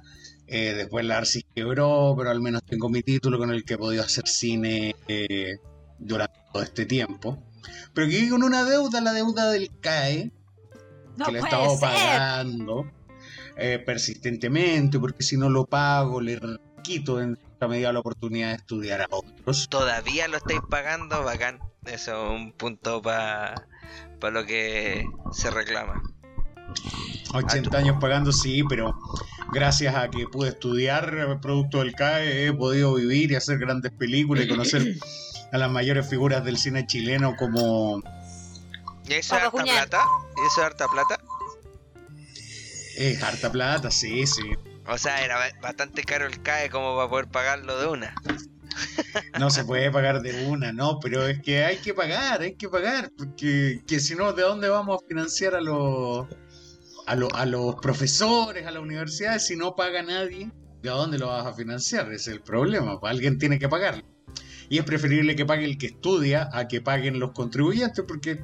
[0.48, 3.78] eh, después la ARSIS quebró, pero al menos tengo mi título con el que he
[3.78, 5.58] podido hacer cine eh,
[6.00, 7.42] durante todo este tiempo.
[7.94, 10.32] Pero que con una deuda, la deuda del CAE,
[11.18, 11.90] No que le he estado ser.
[11.90, 12.92] pagando
[13.58, 16.40] eh, persistentemente, porque si no lo pago, le
[16.84, 19.68] quito en esta medida la oportunidad de estudiar a otros.
[19.70, 21.60] Todavía lo estáis pagando, bacán.
[21.86, 23.68] Eso es un punto para
[24.22, 26.02] lo que se reclama.
[27.34, 28.98] 80 años pagando, sí, pero
[29.52, 34.46] gracias a que pude estudiar producto del CAE, he podido vivir y hacer grandes películas
[34.46, 34.84] y conocer
[35.52, 38.02] a las mayores figuras del cine chileno como
[39.08, 40.06] ¿Y eso es harta plata?
[40.38, 41.20] ¿Y eso es harta plata?
[42.98, 44.44] eh, Harta Plata, sí, sí.
[44.88, 48.14] O sea, era ba- bastante caro el CAE como para poder pagarlo de una.
[49.38, 52.70] No se puede pagar de una, no, pero es que hay que pagar, hay que
[52.70, 56.28] pagar, porque que si no, ¿de dónde vamos a financiar a los
[57.08, 60.50] a, lo- a los profesores, a las universidades, si no paga nadie?
[60.82, 62.06] ¿De dónde lo vas a financiar?
[62.14, 64.04] Ese es el problema, pues alguien tiene que pagarlo.
[64.72, 68.44] Y es preferible que pague el que estudia a que paguen los contribuyentes, porque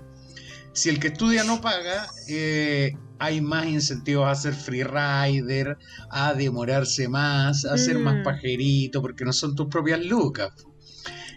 [0.74, 5.78] si el que estudia no paga, eh, hay más incentivos a hacer free rider,
[6.12, 8.24] a demorarse más, a ser más Mm.
[8.24, 10.52] pajerito, porque no son tus propias lucas.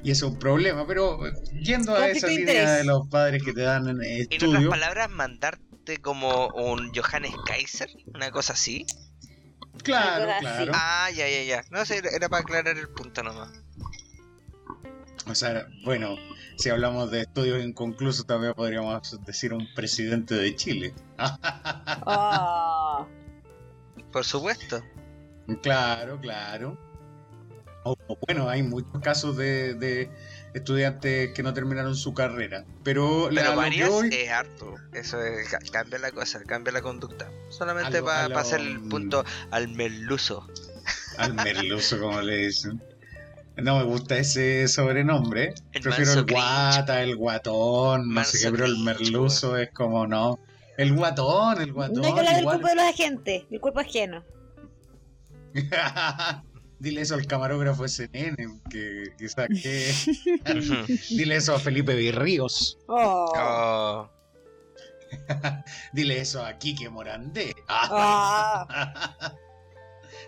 [0.03, 1.21] Y eso es un problema, pero
[1.63, 2.77] yendo a esa línea interés.
[2.79, 7.35] de los padres que te dan en En otras estudio, palabras, mandarte como un Johannes
[7.47, 8.87] Kaiser, una cosa así.
[9.85, 10.73] claro, claro.
[10.75, 11.65] Ah, ya, ya, ya.
[11.71, 13.51] No sé, era para aclarar el punto nomás.
[15.27, 16.17] O sea, bueno,
[16.57, 20.95] si hablamos de estudios inconclusos, también podríamos decir un presidente de Chile.
[21.19, 23.07] Ah.
[24.13, 24.83] Por supuesto.
[25.63, 26.79] Claro, claro.
[27.85, 27.97] O,
[28.27, 30.11] bueno, hay muchos casos de, de
[30.53, 32.65] estudiantes que no terminaron su carrera.
[32.85, 34.75] Pero, la- Pero que varias es harto.
[34.93, 37.31] Eso es, ca- cambia la cosa, cambia la conducta.
[37.49, 40.47] Solamente para a lo- hacer el punto al merluzo.
[41.19, 42.83] al merluzo, como le dicen.
[43.63, 45.55] No me gusta ese sobrenombre.
[45.73, 46.43] El Prefiero el cringe.
[46.43, 50.39] guata, el guatón, no sé qué, pero el cringe, merluzo es como no.
[50.77, 52.01] El guatón, el guatón.
[52.01, 54.25] No hay que hablar del cuerpo de los agentes, del cuerpo ajeno.
[56.79, 59.93] Dile eso al camarógrafo ese nene, que, que saqué.
[61.11, 62.79] Dile eso a Felipe Virríos.
[62.87, 63.31] Oh.
[63.37, 64.11] Oh,
[65.93, 67.55] Dile eso a Quique Morandé.
[67.69, 69.35] Ah.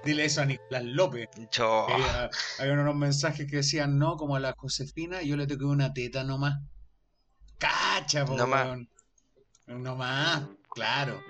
[0.05, 1.28] Dile eso a Nicolás López.
[1.59, 5.92] Había, había unos mensajes que decían no, como a la Josefina, yo le toqué una
[5.94, 6.59] teta nomás.
[7.59, 8.66] Cacha, po, No más.
[8.66, 8.88] weón.
[9.66, 11.22] No más, claro.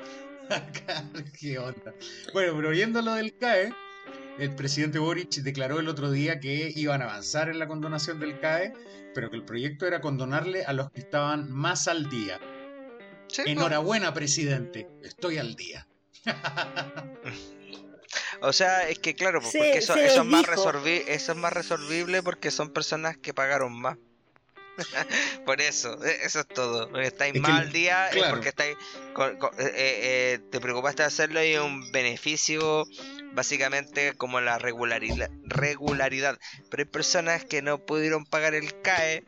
[1.39, 1.95] Qué onda.
[2.33, 3.73] Bueno, pero viendo lo del CAE,
[4.39, 8.41] el presidente Boric declaró el otro día que iban a avanzar en la condonación del
[8.41, 8.73] CAE,
[9.15, 12.41] pero que el proyecto era condonarle a los que estaban más al día.
[13.29, 13.49] Sí, po.
[13.51, 15.87] Enhorabuena, presidente, estoy al día.
[18.43, 22.23] O sea, es que claro, pues, porque eso, es más resolvi- eso es más resolvible
[22.23, 23.97] porque son personas que pagaron más.
[25.47, 26.89] Por eso, e- eso es todo.
[26.91, 28.35] Porque estáis Es que día es claro.
[28.35, 28.77] porque estáis
[29.13, 32.85] con- con- eh, eh, te preocupaste de hacerlo y un beneficio
[33.33, 36.39] básicamente como la regularidad, regularidad.
[36.71, 39.25] Pero hay personas que no pudieron pagar el CAE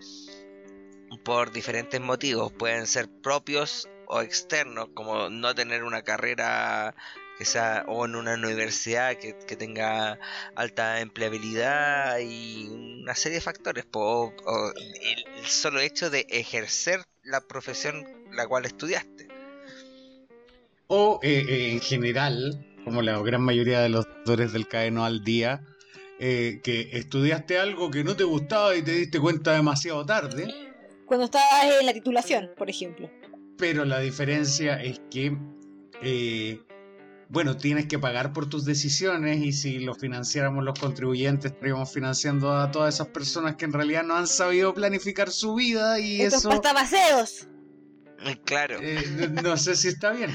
[1.24, 2.52] por diferentes motivos.
[2.52, 6.94] Pueden ser propios o externos, como no tener una carrera
[7.38, 10.18] que sea o en una universidad que, que tenga
[10.54, 16.26] alta empleabilidad y una serie de factores po, o, o el, el solo hecho de
[16.30, 19.28] ejercer la profesión la cual estudiaste
[20.86, 25.04] O eh, eh, en general, como la gran mayoría de los doctores del CAE no
[25.04, 25.62] al día,
[26.20, 30.46] eh, que estudiaste algo que no te gustaba y te diste cuenta demasiado tarde.
[31.06, 33.10] Cuando estabas en la titulación, por ejemplo.
[33.58, 35.36] Pero la diferencia es que,
[36.02, 36.60] eh,
[37.28, 42.52] bueno, tienes que pagar por tus decisiones y si lo financiáramos los contribuyentes, estaríamos financiando
[42.56, 46.40] a todas esas personas que en realidad no han sabido planificar su vida y Estos
[46.40, 47.48] eso, pastapaseos.
[48.26, 50.30] Eh, claro eh, no- no sé si está bien.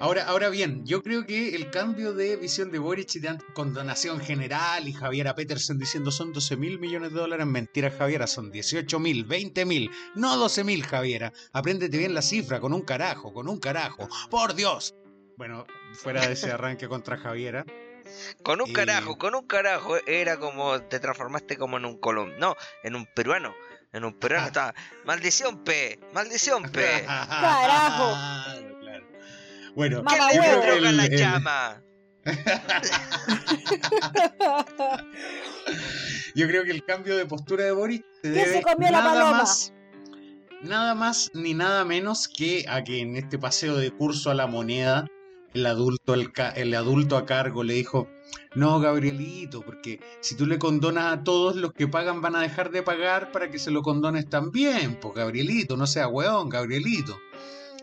[0.00, 4.18] Ahora, ahora bien, yo creo que el cambio de visión de Boric y de condonación
[4.20, 8.98] general y Javiera Peterson diciendo son 12 mil millones de dólares, mentira Javiera, son 18
[8.98, 11.32] mil, 20 mil, no 12 mil Javiera.
[11.52, 14.94] Apréndete bien la cifra, con un carajo, con un carajo, por Dios.
[15.36, 17.64] Bueno, fuera de ese arranque contra Javiera.
[18.42, 22.32] con un y- carajo con un carajo era como te transformaste como en un colom
[22.38, 23.54] no en un peruano
[23.94, 24.48] en un peruano Ah.
[24.48, 24.74] estaba
[25.06, 28.12] maldición P maldición P Carajo.
[28.80, 29.06] Claro.
[29.74, 31.82] Bueno, Mamá ¿Quién le droga a la el- llama?
[36.34, 38.98] Yo creo que el cambio de postura de Boris se ¿Quién se debe comió la
[38.98, 39.38] nada paloma?
[39.38, 39.72] más,
[40.62, 44.46] nada más ni nada menos que a que en este paseo de curso a la
[44.46, 45.06] moneda
[45.54, 48.08] el adulto, el, el adulto a cargo le dijo,
[48.54, 52.70] no, Gabrielito, porque si tú le condonas a todos, los que pagan van a dejar
[52.70, 54.98] de pagar para que se lo condones también.
[55.00, 57.18] Pues Gabrielito, no sea weón, Gabrielito.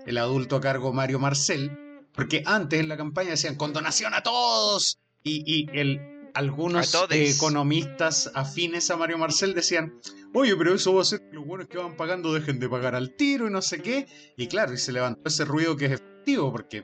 [0.06, 1.72] El adulto a cargo Mario Marcel,
[2.14, 4.98] porque antes en la campaña decían condonación a todos.
[5.24, 6.00] Y, y el,
[6.34, 9.94] algunos eh, economistas afines a Mario Marcel decían,
[10.34, 12.96] oye, pero eso va a hacer que los buenos que van pagando dejen de pagar
[12.96, 14.08] al tiro y no sé qué.
[14.36, 16.84] Y claro, y se levantó ese ruido que es efectivo, porque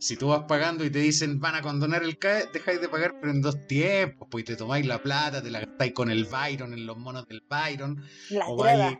[0.00, 3.16] si tú vas pagando y te dicen van a condonar el CAE, dejáis de pagar,
[3.20, 6.24] pero en dos tiempos, pues y te tomáis la plata, te la gastáis con el
[6.24, 8.98] Byron, en los monos del Byron, La o vaya,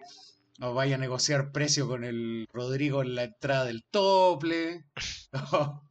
[0.60, 4.84] o vaya a negociar precio con el Rodrigo en la entrada del tople,
[5.52, 5.82] o,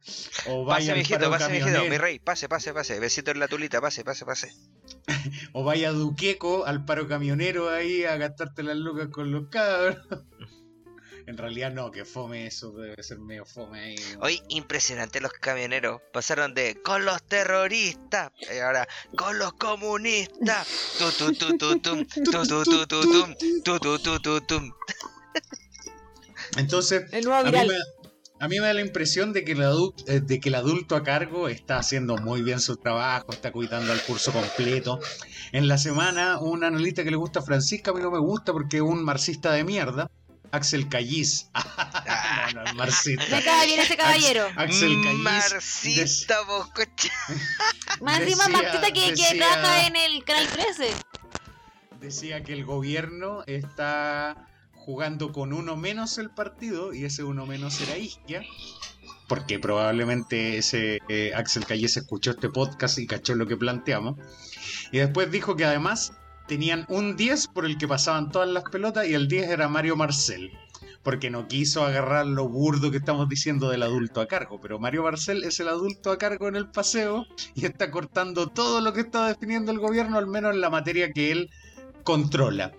[0.46, 3.00] o vaya Pase, mijito, pase, mijito, mi rey, pase, pase, pase.
[3.00, 4.52] Besito en la tulita, pase, pase, pase.
[5.52, 9.98] o vaya a Duqueco al paro camionero ahí a gastarte las lucas con los cabros.
[11.30, 13.94] En realidad no, que fome eso, debe ser medio fome ahí.
[14.20, 16.02] Hoy impresionante los camioneros.
[16.12, 20.66] Pasaron de con los terroristas, y ahora con los comunistas.
[20.98, 24.72] Tu, tu, tu, tu, tum, tu, tu, tu, tu, tum, tu, tu, tu, tu, tum.
[26.56, 27.76] Entonces, El nuevo a mí, me,
[28.40, 31.04] a mí me da la impresión de que, el adulto, de que el adulto a
[31.04, 34.98] cargo está haciendo muy bien su trabajo, está cuidando al curso completo.
[35.52, 38.52] En la semana, un analista que le gusta a Francisca, a mí no me gusta
[38.52, 40.10] porque es un marxista de mierda,
[40.52, 41.48] Axel Callis.
[42.54, 43.36] no, no es marxista.
[43.36, 44.46] Me cae bien ese caballero.
[44.56, 45.18] Axel Callis.
[45.20, 47.10] Marxista, vos, coche.
[48.00, 50.92] Más encima Martita que, que decía- trabaja en el canal 13.
[52.00, 57.80] decía que el gobierno está jugando con uno menos el partido y ese uno menos
[57.80, 58.42] era Isquia.
[59.28, 64.16] Porque probablemente ese eh, Axel Calles escuchó este podcast y cachó lo que planteamos.
[64.90, 66.12] Y después dijo que además
[66.50, 69.94] tenían un 10 por el que pasaban todas las pelotas y el 10 era Mario
[69.94, 70.50] Marcel.
[71.04, 74.60] Porque no quiso agarrar lo burdo que estamos diciendo del adulto a cargo.
[74.60, 77.24] Pero Mario Marcel es el adulto a cargo en el paseo
[77.54, 81.12] y está cortando todo lo que está definiendo el gobierno, al menos en la materia
[81.12, 81.50] que él
[82.02, 82.72] controla,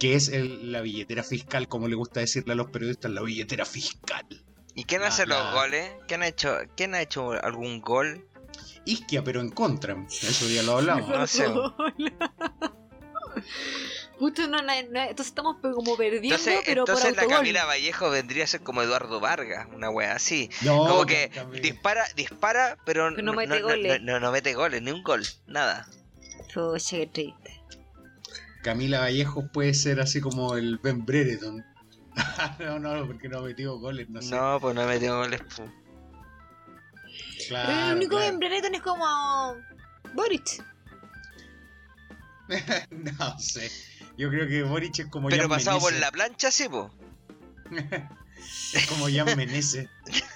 [0.00, 3.64] que es el- la billetera fiscal, como le gusta decirle a los periodistas, la billetera
[3.64, 4.26] fiscal.
[4.74, 5.90] ¿Y quién Ah, hace los la- goles?
[6.08, 8.26] ¿Quién ha hecho, quién ha hecho algún gol?
[8.84, 9.96] Isquia, pero en contra.
[10.08, 11.08] Eso ya lo hablamos.
[11.08, 11.46] No sé.
[14.18, 14.72] Puta, no, no, no,
[15.02, 17.26] entonces estamos como perdiendo, Entonces, pero por entonces la.
[17.26, 20.48] Camila Vallejo vendría a ser como Eduardo Vargas, una wea así.
[20.62, 21.30] No, Como que
[21.60, 24.00] dispara, dispara, pero, Pero no mete no, goles.
[24.02, 25.86] no, no mete goles, ni un gol, nada.
[26.54, 27.62] Pucha, qué triste.
[28.62, 31.62] Camila Vallejo puede ser así como el Ben Brereton.
[32.58, 34.34] no, no, porque no ha metido goles, no sé.
[34.34, 35.42] No, pues no metió goles.
[37.48, 38.32] Claro, Pero el único claro.
[38.32, 39.06] en Brereton es como.
[40.14, 40.64] Boric.
[42.90, 43.70] no sé.
[44.16, 46.90] Yo creo que Boric es como Pero Jan pasado por la plancha, sí, po.
[48.72, 49.88] Es como Jan Menezes.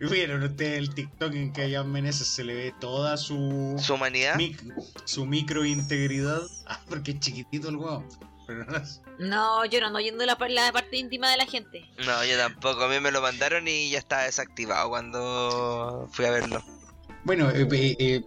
[0.00, 3.94] ¿Vieron ustedes el TikTok en que a Jan Menezes se le ve toda su, Su
[3.94, 4.34] humanidad.
[4.36, 4.60] mic-
[5.04, 6.40] su micro integridad?
[6.66, 8.04] Ah, porque es chiquitito el huevo.
[8.46, 11.88] Pero no es- No, yo no ando yendo la, la parte íntima de la gente.
[12.04, 12.82] No, yo tampoco.
[12.84, 16.64] A mí me lo mandaron y ya estaba desactivado cuando fui a verlo.
[17.24, 17.50] Bueno,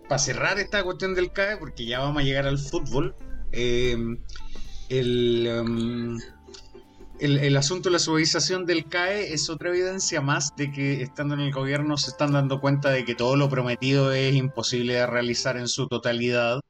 [0.08, 3.16] para cerrar esta cuestión del CAE, porque ya vamos a llegar al fútbol,
[3.52, 3.98] eh,
[4.90, 6.18] el, em,
[7.20, 11.34] el, el asunto de la suavización del CAE es otra evidencia más de que estando
[11.34, 15.08] en el gobierno se están dando cuenta de que todo lo prometido es imposible de
[15.08, 16.62] realizar en su totalidad.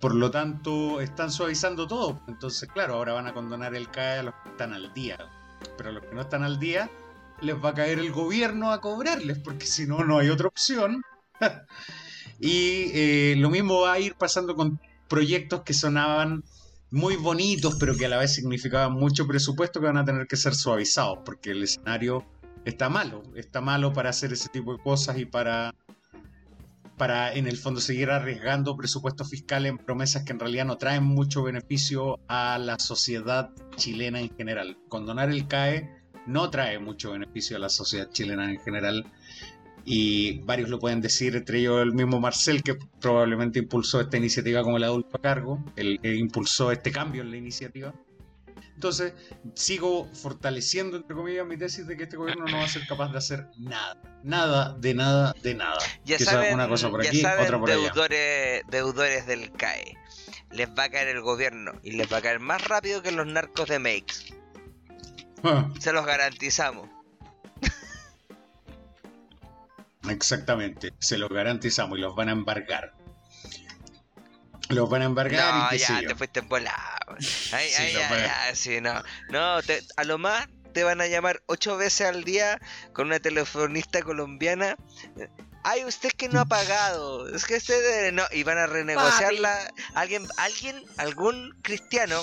[0.00, 2.20] Por lo tanto, están suavizando todo.
[2.26, 5.18] Entonces, claro, ahora van a condonar el CAE a los que están al día.
[5.76, 6.90] Pero a los que no están al día,
[7.40, 11.02] les va a caer el gobierno a cobrarles, porque si no, no hay otra opción.
[12.40, 16.42] y eh, lo mismo va a ir pasando con proyectos que sonaban
[16.90, 20.36] muy bonitos, pero que a la vez significaban mucho presupuesto que van a tener que
[20.36, 22.24] ser suavizados, porque el escenario
[22.64, 25.74] está malo, está malo para hacer ese tipo de cosas y para,
[26.98, 31.04] para en el fondo seguir arriesgando presupuestos fiscales en promesas que en realidad no traen
[31.04, 34.76] mucho beneficio a la sociedad chilena en general.
[34.88, 35.88] Condonar el CAE
[36.26, 39.10] no trae mucho beneficio a la sociedad chilena en general
[39.84, 44.62] y varios lo pueden decir, entre ellos el mismo Marcel, que probablemente impulsó esta iniciativa
[44.62, 47.92] como el adulto a cargo, el que impulsó este cambio en la iniciativa.
[48.74, 49.12] Entonces,
[49.54, 53.12] sigo fortaleciendo, entre comillas, mi tesis de que este gobierno no va a ser capaz
[53.12, 53.96] de hacer nada.
[54.24, 55.78] Nada, de nada, de nada.
[56.04, 57.80] Ya Que saben, una cosa por ya aquí, saben otra por allá.
[57.80, 59.96] deudores, deudores del CAE.
[60.50, 63.26] Les va a caer el gobierno y les va a caer más rápido que los
[63.26, 64.34] narcos de Makes.
[65.44, 66.88] Ah, Se los garantizamos.
[70.08, 72.92] Exactamente, se los garantizamos y los van a embargar.
[74.68, 76.08] Los van a embargar No, y qué ya sé yo.
[76.08, 76.76] te fuiste en volado.
[77.52, 79.02] Ay, Sí, ay, lo ay, ay, sí, no.
[79.28, 82.58] No, te- a lo más te van a llamar ocho veces al día
[82.94, 84.76] con una telefonista colombiana.
[85.64, 87.28] Ay, usted que no ha pagado.
[87.28, 88.22] Es que usted no.
[88.32, 89.70] Y van a renegociarla.
[89.94, 92.22] Alguien, alguien, algún cristiano,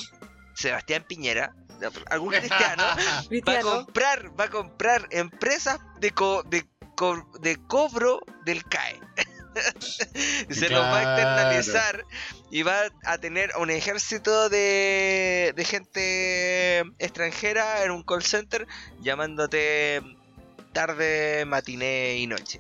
[0.56, 1.54] Sebastián Piñera,
[2.10, 3.70] algún cristiano, va a Cristiano.
[3.72, 6.66] comprar, va a comprar empresas de, co- de,
[7.00, 9.00] co- de cobro del CAE.
[10.50, 12.06] Se los va a externalizar
[12.52, 18.68] y va a tener un ejército de, de gente extranjera en un call center
[19.02, 20.02] llamándote
[20.74, 22.60] tarde, matiné y noche.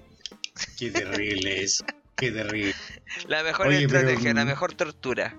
[0.77, 1.83] Qué terrible es.
[2.15, 2.73] Qué terrible.
[3.27, 5.35] La mejor Oye, pero, estrategia, la mm, mejor tortura.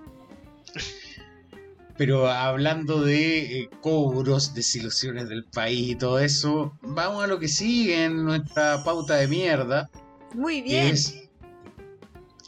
[2.01, 7.47] Pero hablando de eh, cobros, desilusiones del país y todo eso, vamos a lo que
[7.47, 9.87] sigue en nuestra pauta de mierda,
[10.33, 10.87] Muy que bien.
[10.87, 11.29] es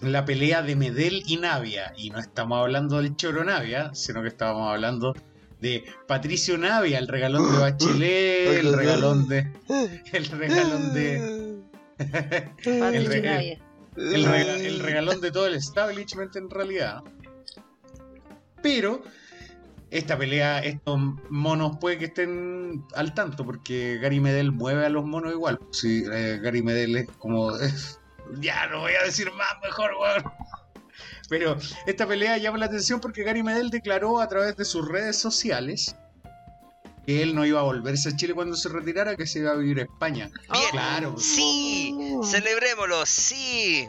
[0.01, 1.93] la pelea de Medel y Navia.
[1.95, 5.13] Y no estamos hablando del Choro Navia, sino que estábamos hablando
[5.61, 9.53] de Patricio Navia, el regalón de Bachelet, el regalón de.
[10.13, 11.59] El regalón de.
[11.99, 13.59] El
[14.65, 17.03] el regalón de todo el establishment en realidad.
[18.63, 19.03] Pero
[19.97, 25.05] esta pelea, estos monos puede que estén al tanto, porque Gary Medel mueve a los
[25.05, 25.59] monos igual.
[25.71, 27.51] Si Gary Medel es como.
[28.39, 30.23] ya, no voy a decir más, mejor, weón.
[31.29, 35.17] Pero esta pelea llama la atención porque Gary Medel declaró a través de sus redes
[35.17, 35.95] sociales
[37.05, 39.55] que él no iba a volverse a Chile cuando se retirara, que se iba a
[39.55, 40.29] vivir a España.
[40.51, 40.63] Bien.
[40.71, 41.15] Claro.
[41.19, 42.23] Sí, Oh.
[42.23, 43.87] celebrémoslo, sí.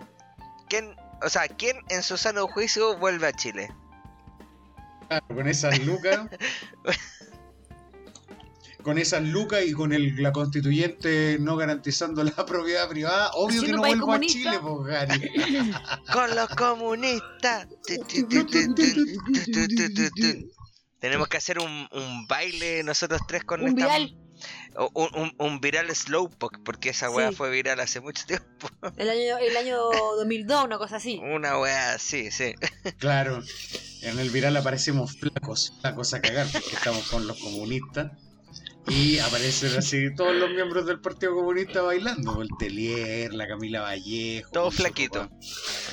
[0.68, 3.70] ¿Quién, o sea, ¿quién en su sano juicio vuelve a Chile?
[5.28, 6.28] Con esas lucas.
[8.82, 9.92] con esas lucas y con
[10.22, 14.50] la constituyente no garantizando la propiedad privada, obvio que no vuelvo comunista?
[14.50, 17.66] a Chile, pues con los comunistas.
[21.00, 21.88] Tenemos que hacer un,
[22.28, 24.23] baile nosotros tres con un esta.
[24.94, 27.36] Un, un- un viral slowpoke, porque esa weá Sí.
[27.36, 28.68] fue viral hace mucho tiempo.
[28.96, 29.78] El año, el año
[30.16, 31.20] 2002, una cosa así.
[31.22, 32.54] Una weá así, sí.
[32.98, 33.42] Claro,
[34.02, 38.10] en el viral aparecemos flacos, flacos a cagar, porque estamos con los comunistas.
[38.86, 42.42] Y aparecen así todos los miembros del Partido Comunista bailando.
[42.42, 44.50] El Telier, la Camila Vallejo.
[44.50, 45.30] Todo flaquito.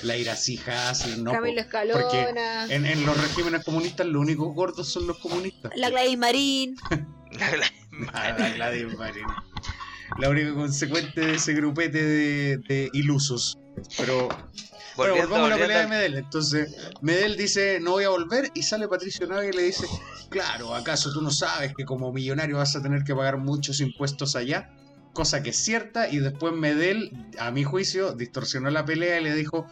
[0.04, 1.32] La Irací Hassel, no.
[1.32, 2.66] Camilo Escalona.
[2.66, 5.72] en, en los regímenes comunistas los únicos gordos son los comunistas.
[5.76, 6.76] La Gladys Marín.
[7.32, 7.72] La Gladys
[8.98, 9.26] Marín.
[10.20, 13.58] La única consecuente de ese grupete de, de ilusos.
[13.98, 14.28] Pero
[14.98, 16.16] bueno, volvamos a la pelea de Medel.
[16.16, 19.88] Entonces, Medel dice, no voy a volver, y sale Patricio Navia y le dice,
[20.30, 24.36] claro, ¿acaso tú no sabes que como millonario vas a tener que pagar muchos impuestos
[24.36, 24.70] allá?
[25.14, 29.34] cosa que es cierta, y después Medel, a mi juicio, distorsionó la pelea y le
[29.36, 29.68] dijo,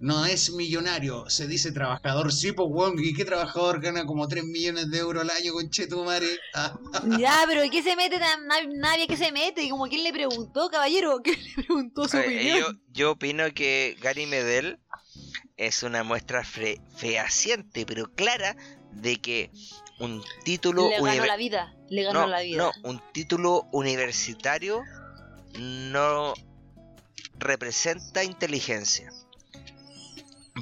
[0.00, 2.32] no es millonario, se dice trabajador.
[2.32, 5.68] Sí, pues, weón, ¿y qué trabajador gana como 3 millones de euros al año con
[5.70, 6.26] Chetumare?
[6.54, 6.78] Ah,
[7.18, 8.18] Ya, pero ¿qué se mete?
[8.18, 9.68] tan- na- Nadie que se mete.
[9.68, 11.20] Como quién le preguntó, caballero.
[11.22, 12.58] ¿Quién le preguntó su Eh, opinión?
[12.58, 14.78] yo, yo opino que Gary Medel
[15.58, 18.56] es una muestra fehaciente, pero clara,
[18.92, 19.50] de que
[19.98, 21.74] un título le ganó la vida.
[21.90, 22.56] Le ganó no, la vida.
[22.56, 24.82] no, un título universitario
[25.58, 26.32] no
[27.38, 29.10] representa inteligencia.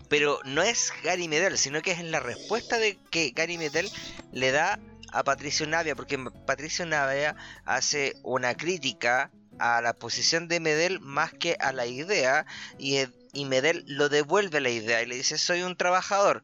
[0.09, 3.91] Pero no es Gary Medel, sino que es en la respuesta de que Gary Medel
[4.33, 4.79] le da
[5.13, 7.35] a Patricio Navia, porque Patricio Navia
[7.65, 12.47] hace una crítica a la posición de Medel más que a la idea
[12.79, 12.99] y,
[13.33, 16.43] y Medel lo devuelve la idea y le dice soy un trabajador,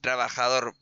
[0.00, 0.74] trabajador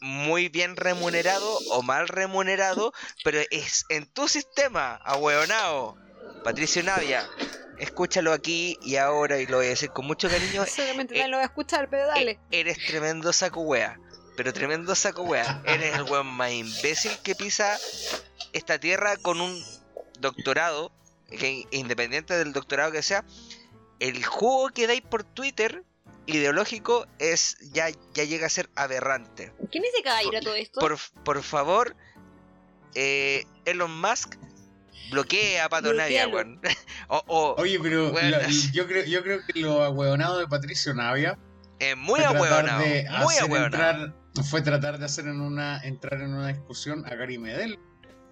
[0.00, 2.92] muy bien remunerado o mal remunerado,
[3.24, 5.96] pero es en tu sistema, ahueonao.
[6.42, 7.26] Patricio Navia,
[7.78, 11.36] escúchalo aquí y ahora, y lo voy a decir con mucho cariño, Seguramente eh, lo
[11.38, 12.38] va a escuchar, pero dale.
[12.50, 13.98] e- eres tremendo saco wea.
[14.36, 15.62] Pero tremendo saco wea.
[15.64, 17.78] Eres el weón más imbécil que pisa
[18.52, 19.62] esta tierra con un
[20.18, 20.90] doctorado,
[21.30, 23.24] que independiente del doctorado que sea,
[24.00, 25.84] el juego que dais por Twitter
[26.26, 29.52] ideológico es ya, ya llega a ser aberrante.
[29.70, 30.80] ¿Quién es ese caballero a todo esto?
[30.80, 31.94] Por, por favor,
[32.94, 34.34] eh, Elon Musk
[35.10, 36.60] bloquea a Pato Navia, weón.
[37.08, 41.38] o, o, Oye, pero la- yo, creo, yo creo que lo ahueonado de Patricio Navia
[41.96, 42.80] muy fue tratar ahueonado.
[42.82, 44.14] de Muy ahueonado.
[44.50, 47.78] fue tratar de hacer en una, entrar en una discusión a Gary Medel,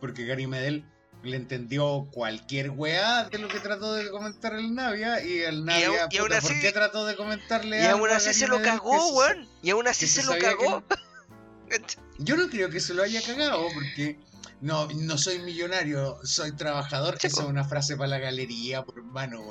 [0.01, 0.87] porque Gary Medel
[1.23, 5.87] le entendió cualquier weá de lo que trató de comentar el Navia y el Navia,
[5.87, 8.61] aún- y aún puta, así- ¿por qué trató de comentarle Y aún así se lo
[8.63, 9.47] cagó, weón.
[9.63, 10.83] Y aún así se se lo cagó.
[12.19, 14.19] Yo no creo que se lo haya cagado, porque
[14.63, 17.19] no, no soy millonario, soy trabajador.
[17.21, 19.43] Sí, Esa es una frase para la galería, por hermano.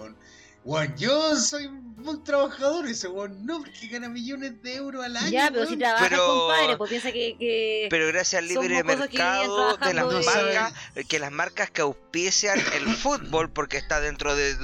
[0.64, 1.70] Weón, yo soy
[2.10, 5.30] un trabajador, ese weón, no, porque gana millones de euros al año.
[5.30, 7.36] Ya, pero si trabajas, Pero- compadre, pues piensa que.
[7.38, 7.88] que...
[7.90, 10.74] Pero gracias al libre mercado de las de- marcas,
[11.08, 14.56] que las marcas que auspician el fútbol, porque está dentro de,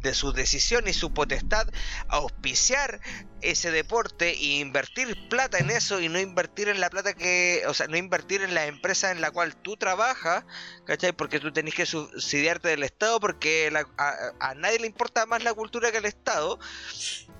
[0.00, 1.66] de su decisión y su potestad,
[2.08, 3.00] auspiciar
[3.40, 7.74] ese deporte e invertir plata en eso y no invertir en la plata que, o
[7.74, 10.44] sea, no invertir en la empresa en la cual tú trabajas,
[10.88, 11.12] ¿cachai?
[11.12, 15.44] Porque tú tenés que subsidiarte del Estado porque la- a, a nadie le importa más
[15.44, 16.58] la cultura que el Estado.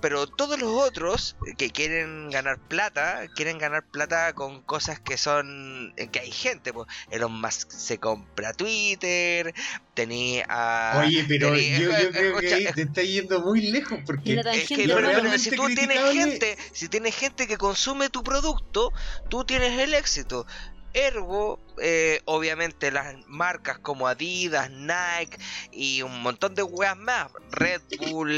[0.01, 5.93] Pero todos los otros que quieren ganar plata, quieren ganar plata con cosas que son.
[5.97, 6.87] eh, que hay gente, pues.
[7.09, 9.53] Elon Musk se compra Twitter,
[9.95, 11.03] tenía a.
[11.05, 14.67] Oye, pero tenía- yo, yo creo que ahí te está yendo muy lejos, porque es
[14.69, 18.93] que, pero, pero si tú tienes gente, si tienes gente que consume tu producto,
[19.29, 20.45] tú tienes el éxito.
[20.93, 25.37] Ergo, eh, obviamente las marcas como Adidas, Nike
[25.71, 28.31] y un montón de weas más, Red Bull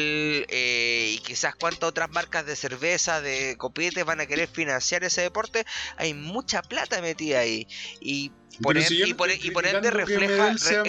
[0.49, 5.21] eh, y quizás cuántas otras marcas de cerveza, de copetes van a querer financiar ese
[5.21, 5.65] deporte,
[5.97, 7.67] hay mucha plata metida ahí.
[7.99, 8.31] Y
[8.61, 10.49] por, en- si yo y por, estoy y por ende refleja,
[10.81, 10.83] re-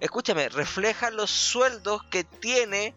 [0.00, 2.94] escúchame, refleja los sueldos que tiene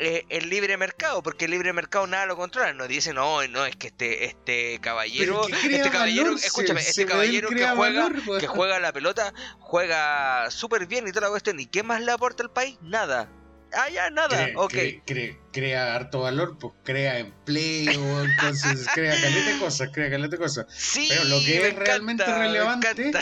[0.00, 3.66] eh, el libre mercado, porque el libre mercado nada lo controla, no dice, no, no,
[3.66, 8.02] es que este, este caballero, crea este caballero, valor, escúchame, este caballero que crea juega,
[8.04, 8.40] valor, weón.
[8.40, 12.12] que juega la pelota, juega súper bien y toda la cuestión, ¿y qué más le
[12.12, 12.76] aporta al país?
[12.82, 13.30] Nada.
[13.72, 14.72] Ah, ya, nada, Cre- ok.
[14.72, 20.30] cre- cre- crea harto valor, pues crea empleo, entonces crea caleta de cosas, crea caleta
[20.30, 20.66] de cosas.
[20.74, 23.12] Sí, Pero lo que es realmente encanta, relevante.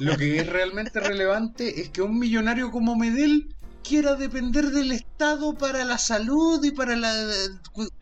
[0.00, 3.54] Lo que es realmente relevante es que un millonario como Medel
[3.86, 7.12] quiera depender del Estado para la salud y para la...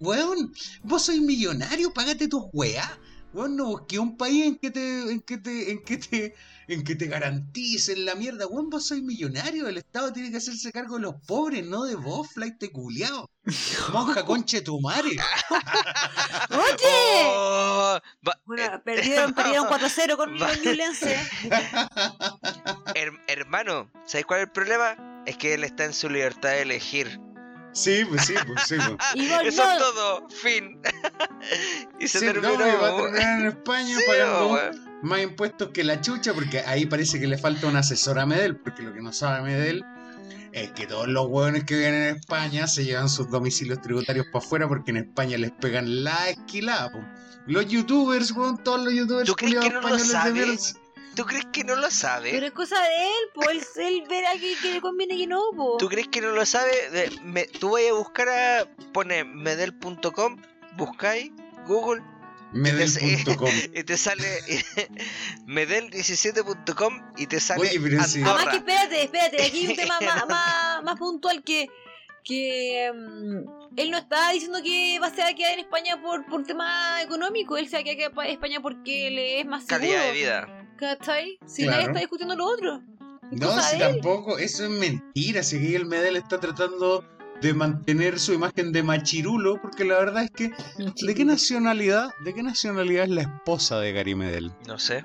[0.00, 2.88] Weón, vos sois millonario, págate tus weas.
[3.32, 5.10] Weón, no busqué un país en que te...
[5.12, 5.70] En que te...
[5.72, 6.34] En que te
[6.66, 10.72] en que te garanticen la mierda, weón, vos sois millonario, el Estado tiene que hacerse
[10.72, 13.28] cargo de los pobres, no de vos, flight de culiao.
[13.92, 15.10] Monja conche tu madre.
[16.50, 17.24] ¡Oye!
[17.26, 17.98] Oh,
[18.46, 21.18] Bueno, perdieron, perdieron 4-0 con Newlense.
[22.94, 25.13] her- hermano, ¿sabes cuál es el problema?
[25.26, 27.20] Es que él está en su libertad de elegir.
[27.72, 28.76] Sí, pues sí, pues sí.
[28.76, 28.98] Pues.
[29.14, 29.24] Y.
[29.26, 30.80] Eso es todo, fin.
[32.00, 32.56] y se Sí, terminó.
[32.58, 35.00] no, y va a terminar en España Sí, pagando weón.
[35.02, 38.56] más impuestos que la chucha, porque ahí parece que le falta un asesor a Medel,
[38.56, 39.84] porque lo que no sabe Medel
[40.52, 44.44] es que todos los hueones que viven en España se llevan sus domicilios tributarios para
[44.44, 46.92] afuera porque en España les pegan la esquilada.
[46.92, 47.00] po.
[47.46, 50.44] Los youtubers, weón, todos los youtubers ¿Tú crees que culiados no lo.
[51.14, 52.30] ¿Tú crees que no lo sabe?
[52.32, 55.76] Pero es cosa de él, pues él verá que, que le conviene que no, po.
[55.78, 56.70] ¿Tú crees que no lo sabe?
[57.22, 58.68] Me- tú vayas a buscar a.
[58.92, 60.36] Pone medel.com,
[60.76, 61.30] buscáis,
[61.66, 62.02] Google,
[62.52, 63.50] Medel.com.
[63.74, 64.24] Y te sale
[65.46, 68.22] medel17.com y te sale Oye, pero sí.
[68.22, 71.68] Además que espérate, espérate, aquí hay un tema más, más, más puntual que,
[72.22, 76.00] que mm, él no está diciendo que va a se va a quedar en España
[76.00, 79.64] por, por tema económico, él se va a quedar en España porque le es más
[79.64, 79.80] seguro.
[79.80, 80.60] Calidad de vida.
[80.76, 81.38] ¿Cachai?
[81.46, 81.76] Si Claro.
[81.76, 82.80] nadie está discutiendo lo otro.
[83.30, 85.42] Es No, si tampoco, eso es mentira.
[85.42, 87.04] Si aquí el Medel está tratando
[87.40, 90.52] de mantener su imagen de machirulo, porque la verdad es que.
[91.04, 92.10] ¿De qué nacionalidad?
[92.24, 94.52] ¿De qué nacionalidad es la esposa de Gary Medel?
[94.66, 95.04] No sé.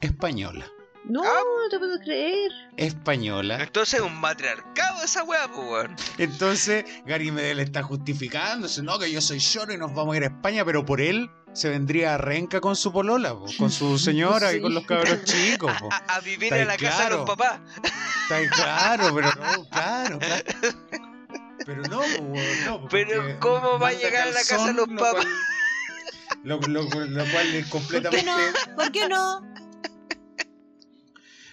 [0.00, 0.66] Española.
[1.08, 1.40] No, Ah.
[1.64, 2.50] no te puedo creer.
[2.76, 3.62] Española.
[3.62, 5.96] Entonces es un matriarcado esa weá, pues weón.
[6.18, 10.24] Entonces, Gary Medel está justificándose, no, que yo soy lloro y nos vamos a ir
[10.24, 13.98] a España, pero por él se vendría a Renca con su polola, po, con su
[13.98, 15.72] señora y con los cabros chicos.
[15.80, 15.88] po.
[15.90, 17.58] A, a vivir en la casa de los papás.
[17.82, 20.44] Está claro, pero no, claro, claro.
[21.64, 22.34] Pero no, po,
[22.66, 25.24] no, Pero, ¿cómo va a llegar a la casa de los lo papás?
[25.24, 25.28] cual-
[26.44, 28.76] Lo, lo- lo cual es ¿Por qué completamente no?
[28.76, 29.47] ¿Por qué no?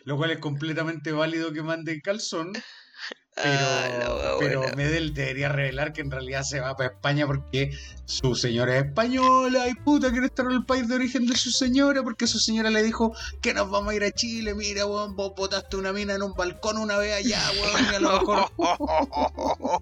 [0.05, 2.53] Lo cual es completamente válido que mande calzón
[3.35, 4.61] pero, Ah, pero.
[4.77, 9.67] Medel debería revelar que en realidad se va para España porque su señora es española
[9.67, 12.69] y puta quiere estar en el país de origen de su señora porque su señora
[12.69, 16.13] le dijo que nos vamos a ir a Chile, mira weón, vos botaste una mina
[16.13, 18.51] en un balcón una vez allá, weón, y a lo mejor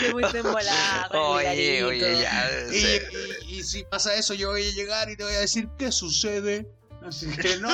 [0.00, 0.22] Qué muy.
[1.12, 2.48] Oye, oye, ya.
[2.72, 5.68] y, y- y si pasa eso yo voy a llegar y te voy a decir
[5.78, 6.68] qué sucede.
[7.06, 7.68] Así que no,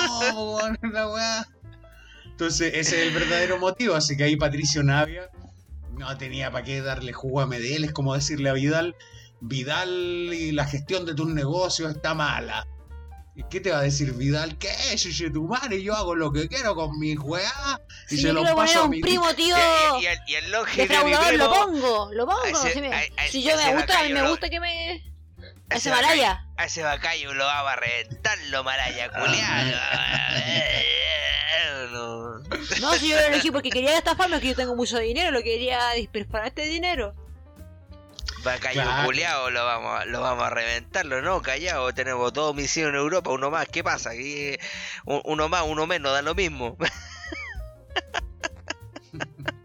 [0.55, 1.47] weón, la weá.
[2.41, 5.28] Entonces ese es el verdadero motivo, así que ahí Patricio Navia
[5.99, 8.97] no tenía para qué darle jugo a Medel, es como decirle a Vidal,
[9.43, 9.91] Vidal
[10.32, 12.66] y la gestión de tus negocios está mala.
[13.36, 14.57] ¿Y qué te va a decir Vidal?
[14.57, 14.70] ¿Qué?
[14.97, 17.78] Yo, tu madre, yo hago lo que quiero con mi weá
[18.09, 19.55] y Si se yo lo paso a mi primo, tío.
[20.01, 22.43] Y, el, y el longe de mi Defraudador, lo pongo, lo pongo.
[22.47, 25.05] ese- si me- a- a- si yo me gusta, a mí me gusta que me.
[25.68, 26.47] a ese Malaya.
[26.57, 29.78] A ese bacayo lo vamos a reventar, lo maraya culiado.
[31.91, 32.38] No.
[32.80, 35.43] No, si yo lo elegí porque quería estafarme, es que yo tengo mucho dinero, lo
[35.43, 37.14] quería dispersar este dinero.
[38.45, 39.07] Bacayo Claro.
[39.07, 41.43] culiao, lo vamos, a- lo vamos a reventarlo, ¿no?
[41.43, 44.11] Callado, tenemos dos homicidios en Europa, uno más, ¿qué pasa?
[44.11, 44.57] Aquí,
[45.05, 46.76] un- uno más, uno menos, da lo mismo.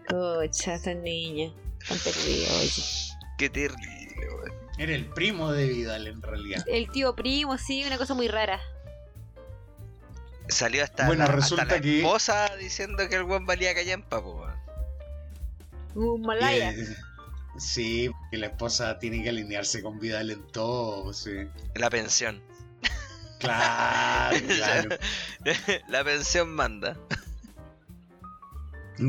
[0.09, 1.51] Cocha, esta niña.
[1.87, 2.83] Tan perdida, oye.
[3.37, 4.51] Qué terrible, weón.
[4.77, 6.63] Era el primo de Vidal en realidad.
[6.67, 8.59] El tío primo, sí, una cosa muy rara.
[10.47, 14.41] Salió hasta, Bueno, la, hasta la que- esposa diciendo que el buen valía callampa, po,
[14.41, 14.55] weón.
[15.95, 16.71] Un Malaya.
[16.71, 16.95] Eh,
[17.57, 21.31] sí, porque la esposa tiene que alinearse con Vidal en todo, sí.
[21.75, 22.41] La pensión.
[23.39, 24.89] Claro, claro.
[25.89, 26.97] la pensión manda.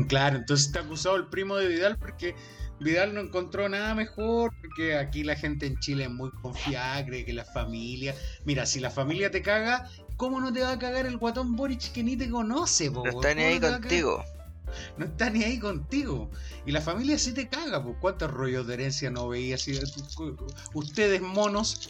[0.09, 2.35] Claro, entonces está acusado el primo de Vidal porque
[2.79, 7.25] Vidal no encontró nada mejor, porque aquí la gente en Chile es muy confiada, cree
[7.25, 8.13] que la familia...
[8.45, 11.91] Mira, si la familia te caga, ¿cómo no te va a cagar el guatón Boric
[11.93, 14.23] que ni te conoce, po, No está ni ¿Cómo ahí no contigo.
[14.97, 16.29] No está ni ahí contigo.
[16.65, 19.61] Y la familia sí te caga, pues cuántos rollos de herencia no veías.
[19.61, 19.79] así,
[20.73, 21.89] Ustedes monos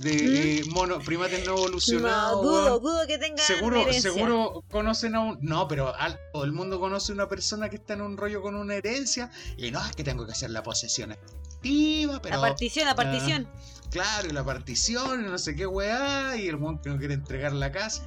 [0.00, 2.42] de eh, mono, primates no No, evolucionados.
[2.42, 2.82] dudo, weón.
[2.82, 4.12] dudo que tengan Seguro, herencia.
[4.12, 5.38] seguro conocen a un.
[5.40, 8.40] No, pero al- todo el mundo conoce a una persona que está en un rollo
[8.42, 9.30] con una herencia.
[9.56, 12.36] Y no, es que tengo que hacer la posesión activa, pero.
[12.36, 13.48] La partición, la partición.
[13.90, 17.14] Claro, y la partición, y no sé qué weá, y el monte que no quiere
[17.14, 18.06] entregar la casa.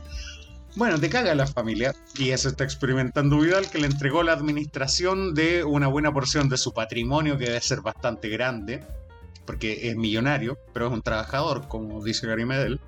[0.76, 5.36] Bueno, te caga la familia, y eso está experimentando Vidal, que le entregó la administración
[5.36, 8.84] de una buena porción de su patrimonio, que debe ser bastante grande,
[9.46, 12.80] porque es millonario, pero es un trabajador, como dice Gary Medel.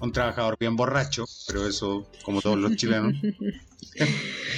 [0.00, 3.14] Un trabajador bien borracho, pero eso, como todos los chilenos.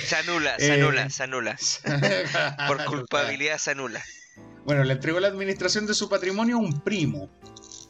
[0.05, 1.57] Se anula, Eh, se anula, se anula.
[2.67, 4.03] Por culpabilidad se anula.
[4.65, 7.29] Bueno, le entregó la administración de su patrimonio a un primo.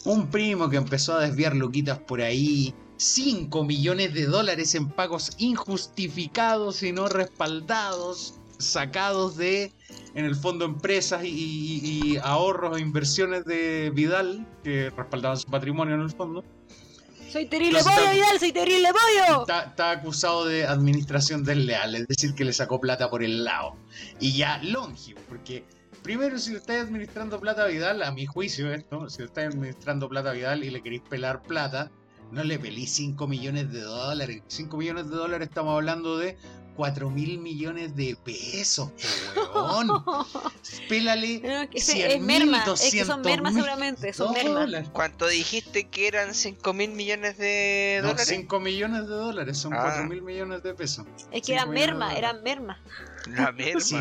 [0.05, 2.75] Un primo que empezó a desviar luquitas por ahí.
[2.97, 8.35] 5 millones de dólares en pagos injustificados y no respaldados.
[8.59, 9.73] Sacados de,
[10.15, 15.47] en el fondo, empresas y, y- y ahorros e inversiones de Vidal, que respaldaban su
[15.51, 16.45] patrimonio en el fondo.
[17.33, 19.41] Soy terrible Entonces, pollo, Vidal, soy terrible pollo.
[19.43, 23.77] Está, está acusado de administración desleal, es decir, que le sacó plata por el lado.
[24.21, 25.65] Y ya longivo, porque
[26.03, 30.33] primero si estáis administrando plata Vidal, a mi juicio esto, si le estáis administrando plata
[30.33, 31.91] Vidal y le queréis pelar plata,
[32.31, 34.43] no le pelís 5 millones de dólares.
[34.47, 36.37] 5 millones de dólares estamos hablando de
[36.77, 38.91] 4 mil millones de pesos,
[39.55, 39.89] weón.
[40.89, 44.13] Pélale No, que ese 100 es merma, mil, es que son 200 mermas mil seguramente,
[44.13, 44.55] son mermas.
[44.55, 44.89] dólares.
[44.93, 48.29] ¿Cuánto dijiste que eran 5 mil millones de No, dólares?
[48.29, 49.81] 5 millones de dólares, son Ah.
[49.83, 51.07] 4 mil millones de pesos.
[51.33, 52.81] Es que eran merma, eran merma.
[53.27, 53.81] La merma.
[53.81, 53.97] Sí,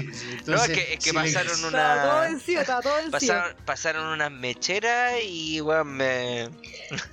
[0.46, 2.28] no, es que, es que pasaron todo una.
[2.66, 3.12] todo.
[3.12, 6.50] Pasaron, pasaron unas mecheras y weón me.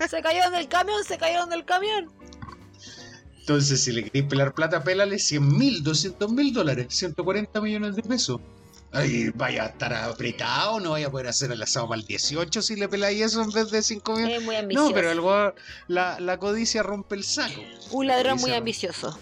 [0.09, 2.13] Se cayeron del camión, se cayeron del camión.
[3.47, 8.03] Entonces, si le queréis pelar plata, pélale 100 mil, 200 mil dólares, 140 millones de
[8.03, 8.41] pesos.
[8.91, 12.61] Ay, vaya a estar apretado, no vaya a poder hacer el asado para el 18
[12.61, 14.31] si le peláis eso en vez de 5 mil.
[14.33, 14.89] Es muy ambicioso.
[14.89, 15.55] No, pero el
[15.87, 17.61] la, la codicia rompe el saco.
[17.93, 19.17] Un La ladrón muy ambicioso.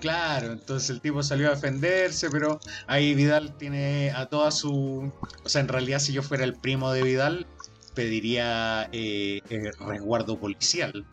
[0.00, 5.12] Claro, entonces el tipo salió a defenderse, pero ahí Vidal tiene a toda su...
[5.44, 7.46] O sea, en realidad si yo fuera el primo de Vidal,
[7.94, 11.04] pediría eh, eh, resguardo policial.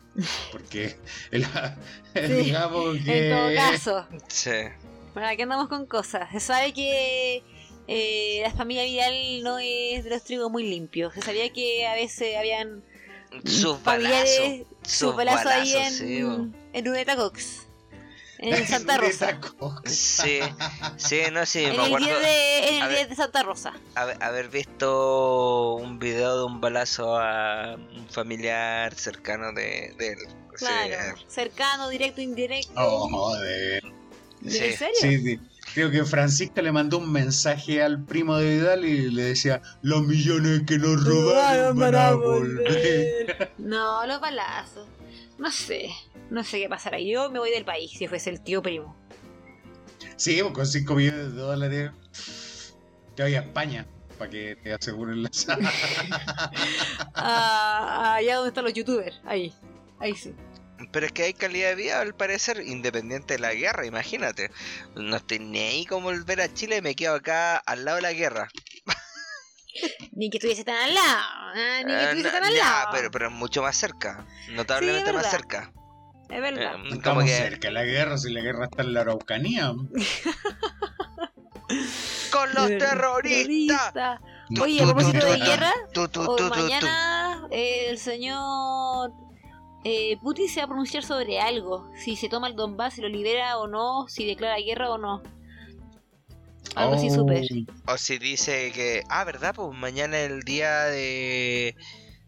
[0.50, 0.96] Porque
[1.30, 1.46] el-
[2.44, 3.28] digamos que...
[3.30, 4.50] En todo caso, Sí.
[5.14, 6.30] ¿para qué andamos con cosas?
[6.32, 7.42] Se sabe que
[7.88, 11.14] eh, la familia Vidal no es de los trigos muy limpios.
[11.14, 12.82] Se sabía que a veces habían
[13.44, 13.82] Sus balazos.
[13.82, 16.18] familiares, sus balazos ahí en, sí,
[16.74, 17.66] en Cox.
[18.42, 19.38] En Santa Rosa.
[19.84, 20.40] Sí,
[20.96, 22.88] sí, no, sí, En me el 10 de, en el.
[22.90, 23.72] 10 de Santa Rosa.
[23.94, 30.18] haber, haber visto un video de un balazo a un familiar cercano de, de él.
[30.56, 31.14] Sí, Claro.
[31.28, 32.72] Cercano, directo, indirecto.
[32.76, 33.82] Oh, joder.
[34.46, 34.58] Sí.
[34.58, 34.94] ¿En serio?
[35.00, 35.40] Sí, sí.
[35.74, 40.02] Creo que Francisca le mandó un mensaje al primo de Vidal y le decía, los
[40.06, 43.52] millones que nos robaron van a volver.
[43.56, 44.86] No, los balazos.
[45.38, 45.90] No sé.
[46.30, 46.98] No sé qué pasará.
[47.00, 48.96] Yo me voy del país si fuese el tío primo.
[50.16, 51.90] Sí, pues con 5 millones de dólares
[53.14, 53.86] te voy a España
[54.18, 55.70] para que te aseguren la sala.
[57.14, 59.20] Ah, allá donde están los youtubers.
[59.24, 59.52] Ahí.
[59.98, 60.34] Ahí sí.
[60.90, 64.50] Pero es que hay calidad de vida al parecer, independiente de la guerra, imagínate.
[64.96, 68.12] No estoy ni ahí como volver a Chile, me quedo acá al lado de la
[68.12, 68.48] guerra.
[70.12, 71.52] Ni que estuviese tan al lado.
[71.54, 72.88] ah, ni que Eh, estuviese tan al ya, lado.
[72.92, 75.72] pero, pero mucho más cerca, notablemente Sí, más cerca.
[76.28, 76.74] Es verdad.
[76.76, 79.72] Eh, Estamos que cerca de la guerra, si la guerra está en la Araucanía.
[82.32, 83.92] con los Ter- terroristas.
[83.92, 84.20] terrorista.
[84.60, 85.72] Oye, a propósito de guerra,
[86.50, 89.12] mañana eh, el señor
[89.84, 91.90] eh, Putin se va a pronunciar sobre algo.
[91.96, 95.22] Si se toma el Donbass, si lo libera o no, si declara guerra o no.
[96.74, 97.14] Algo así Oh.
[97.16, 97.44] súper.
[97.86, 99.54] O si dice que, ah, ¿verdad?
[99.54, 101.76] Pues mañana es el día de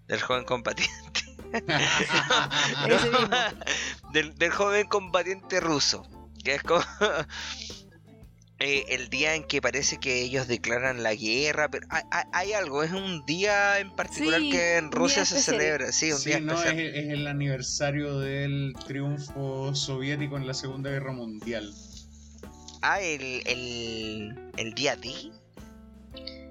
[0.09, 1.20] del joven combatiente.
[4.12, 6.06] Del, del joven combatiente ruso.
[6.43, 6.82] Que es como
[8.59, 11.69] eh, el día en que parece que ellos declaran la guerra.
[11.70, 15.40] Pero hay, hay- hay algo, es un día en particular Sí, que en Rusia se
[15.40, 15.93] celebra.
[15.93, 16.94] Sí, un Sí, día no, es, especial.
[16.97, 21.74] es el aniversario del triunfo soviético en la Segunda Guerra Mundial.
[22.86, 25.11] Ah, el, el, el día D.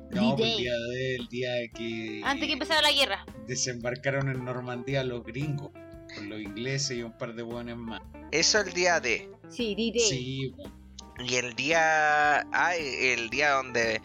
[0.10, 3.23] No, el día de, el día de que Antes que empezara la guerra.
[3.47, 5.72] desembarcaron en Normandía los gringos,
[6.15, 8.01] con los ingleses y un par de buenos más.
[8.31, 9.30] Eso el día D.
[9.49, 9.99] Sí, D-Day.
[10.10, 10.55] Sí,
[11.23, 12.39] Y el día.
[12.51, 14.01] Ah, el día donde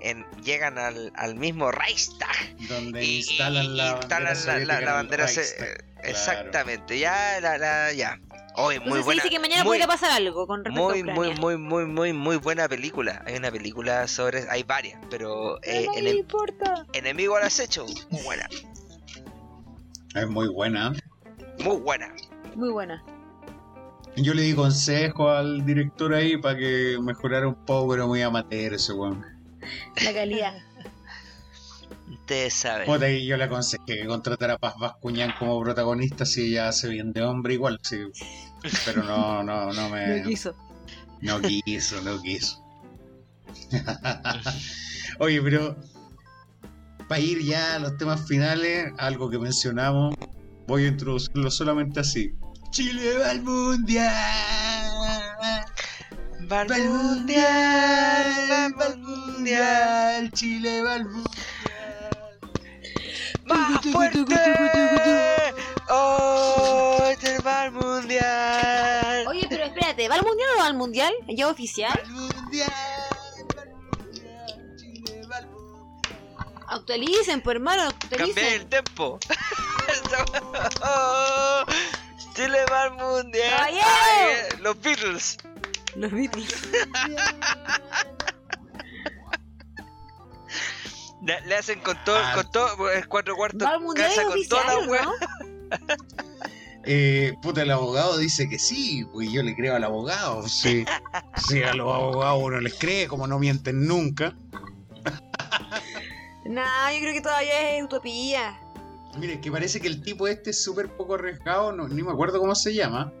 [0.00, 2.56] en- llegan al, al mismo Reichstag.
[2.68, 5.28] donde y- instalan y- la instalan bandera la, la- la bandera.
[5.28, 6.08] se- Reichstag, claro.
[6.08, 8.20] Exactamente, ya, la, la- ya.
[8.60, 9.22] Hoy, muy Entonces se buena.
[9.22, 11.40] dice que mañana muy, podría pasar algo con respecto muy, a muy, Ucrania.
[11.40, 13.22] muy, muy, muy, muy buena película.
[13.26, 14.50] Hay una película sobre.
[14.50, 15.58] Hay varias, pero.
[15.62, 16.84] eh, no me importa.
[16.92, 17.86] enemigo al acecho.
[18.10, 18.48] Muy buena.
[20.14, 20.92] Es muy buena.
[21.60, 22.12] Muy buena.
[22.56, 23.04] Muy buena.
[24.16, 28.74] Yo le di consejo al director ahí para que mejorara un poco, pero muy amateur
[28.74, 29.24] ese weón.
[30.04, 30.54] La calidad.
[32.10, 32.86] Ustedes saben.
[32.86, 37.12] Puta, yo le aconsejé que contratara a Paz Bascuñán como protagonista si ella hace bien
[37.12, 37.98] de hombre igual, sí.
[38.84, 40.20] Pero no, no, no me...
[40.20, 40.54] No quiso.
[41.20, 42.64] No quiso, no quiso.
[45.18, 45.76] Oye, pero
[47.08, 50.14] para ir ya a los temas finales, algo que mencionamos,
[50.66, 52.34] voy a introducirlo solamente así.
[52.70, 54.92] Chile va al mundial.
[56.50, 61.28] Va al Va al mundial, va al mundial, Chile va al mundial.
[63.44, 65.37] ¡Más fuerte!
[68.00, 69.26] Mundial!
[69.28, 71.12] Oye, pero espérate, ¿va al mundial o no va al mundial?
[71.28, 71.92] ¿Ya oficial?
[72.04, 72.70] Al mundial,
[73.56, 76.64] va al mundial, Chile va al mundial.
[76.68, 78.68] Actualicen, pues hermano, Cambié el actualicen.
[78.68, 79.18] tempo.
[80.84, 81.64] ¡Oh!
[82.34, 83.50] Chile va al mundial.
[83.50, 83.86] ¡Caballero!
[83.86, 85.36] Ay, eh, los Beatles.
[85.96, 86.54] Los Beatles.
[91.20, 92.32] Le, hacen con todo, Ah.
[92.34, 95.02] con todo, es cuatro cuartos, ¿Va al mundial casa con toda oficial la o wea.
[95.02, 95.12] no?
[96.90, 100.42] Eh, puta, el abogado dice que sí, pues yo le creo al abogado.
[100.48, 100.86] Sí,
[101.46, 104.34] sí, a los abogados uno les cree, como no mienten nunca.
[106.46, 108.58] Nah, yo creo que todavía es utopía.
[109.18, 112.40] Mire, que parece que el tipo este es súper poco arriesgado, no, ni me acuerdo
[112.40, 113.12] cómo se llama.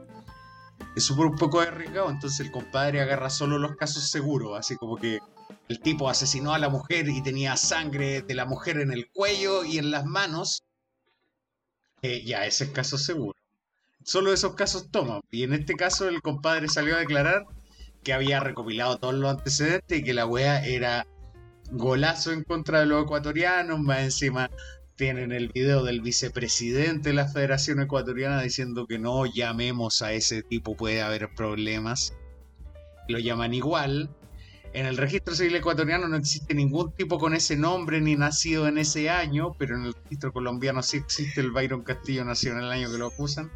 [0.96, 5.18] Es súper poco arriesgado, entonces el compadre agarra solo los casos seguros, así como que
[5.68, 9.62] el tipo asesinó a la mujer y tenía sangre de la mujer en el cuello
[9.62, 10.62] y en las manos.
[12.00, 13.34] Eh, ya, ese es caso seguro.
[14.08, 15.20] Solo esos casos toman.
[15.30, 17.44] Y en este caso el compadre salió a declarar
[18.02, 21.06] que había recopilado todos los antecedentes y que la wea era
[21.72, 24.48] golazo en contra de los ecuatorianos, más encima
[24.96, 30.42] tienen el video del vicepresidente de la Federación Ecuatoriana diciendo que no llamemos a ese
[30.42, 32.14] tipo, puede haber problemas.
[33.08, 34.08] Lo llaman igual.
[34.72, 38.78] En el registro civil ecuatoriano no existe ningún tipo con ese nombre ni nacido en
[38.78, 42.70] ese año, pero en el registro colombiano sí existe el Byron Castillo, nació en el
[42.70, 43.50] año que lo acusan.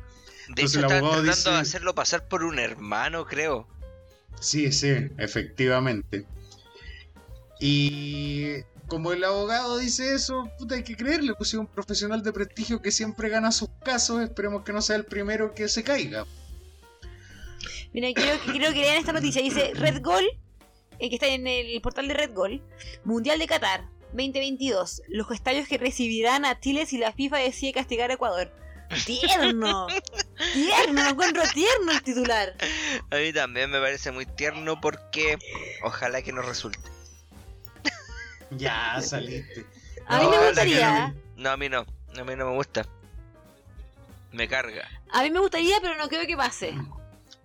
[0.48, 3.68] De hecho, están tratando de hacerlo pasar por un hermano, creo.
[4.40, 4.88] Sí, sí,
[5.18, 6.26] efectivamente.
[7.60, 12.32] Y como el abogado dice eso, puta, hay que creerle, pues es un profesional de
[12.32, 16.26] prestigio que siempre gana sus casos, esperemos que no sea el primero que se caiga.
[17.92, 20.24] Mira, quiero, quiero que lean esta noticia, dice Red Gol,
[20.98, 22.62] el que está en el portal de Red Gol,
[23.04, 28.10] Mundial de Qatar 2022, los estadios que recibirán a Chile si la FIFA decide castigar
[28.10, 28.52] a Ecuador.
[29.06, 29.86] Tierno,
[30.52, 32.54] tierno, encuentro tierno el titular.
[33.10, 35.38] A mí también me parece muy tierno porque
[35.82, 36.78] ojalá que no resulte.
[38.50, 39.64] Ya saliste.
[40.06, 41.14] A mí me gustaría.
[41.36, 41.80] No, a mí no.
[41.80, 42.86] A mí no me gusta.
[44.30, 44.86] Me carga.
[45.10, 46.74] A mí me gustaría, pero no creo que pase.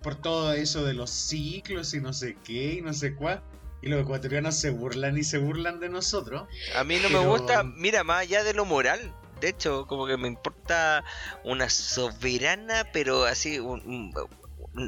[0.01, 3.41] Por todo eso de los ciclos y no sé qué y no sé cuál.
[3.81, 6.47] Y los ecuatorianos se burlan y se burlan de nosotros.
[6.75, 9.13] A mí no me gusta, mira, más allá de lo moral.
[9.39, 11.03] De hecho, como que me importa
[11.43, 14.13] una soberana, pero así, un,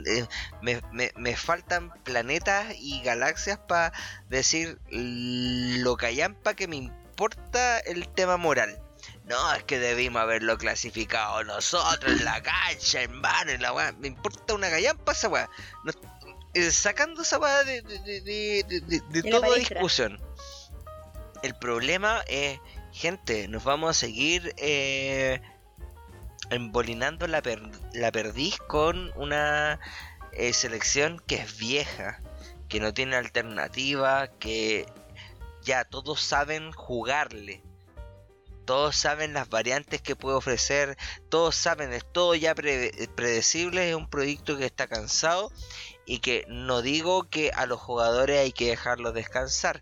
[0.06, 0.28] eh,
[0.62, 0.82] me,
[1.16, 3.92] me, faltan planetas y galaxias para
[4.30, 8.82] decir lo callampa que me importa el tema moral.
[9.26, 13.92] No, es que debimos haberlo clasificado nosotros en la cancha, en vano, en la weá.
[13.94, 15.50] Me importa una gallampa esa weá.
[16.56, 20.20] Eh, sacando esa weá de, de, toda discusión.
[21.44, 22.60] El problema es,
[22.92, 25.42] gente, nos vamos a seguir eh,
[26.50, 27.42] embolinando la,
[27.94, 29.80] la perdiz con una
[30.32, 32.22] eh, selección que es vieja,
[32.68, 34.86] que no tiene alternativa, que
[35.64, 37.64] ya todos saben jugarle.
[38.66, 40.96] Todos saben las variantes que puede ofrecer,
[41.30, 45.52] todos saben, es todo ya predecible, es un proyecto que está cansado
[46.06, 49.82] y que no digo que a los jugadores hay que dejarlos descansar,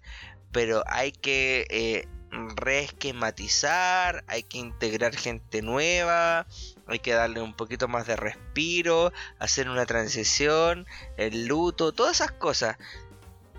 [0.54, 6.46] pero hay que eh, reesquematizar, hay que integrar gente nueva,
[6.88, 10.86] hay que darle un poquito más de respiro, hacer una transición,
[11.18, 12.78] el luto, todas esas cosas.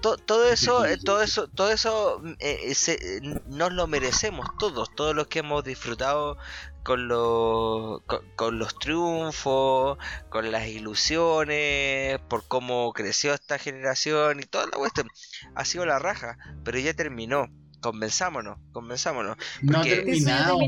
[0.01, 5.27] todo eso, eh, todo eso, todo eso eh, eh, nos lo merecemos todos, todos los
[5.27, 6.39] que hemos disfrutado
[6.85, 8.01] con los,
[8.37, 9.99] con, los triunfos,
[10.31, 15.11] con las ilusiones, por cómo creció esta generación y toda la cuestión.
[15.55, 17.49] Ha sido la raja, pero ya terminó
[17.81, 19.37] convenzámonos, convenzámonos.
[19.63, 20.59] No terminado.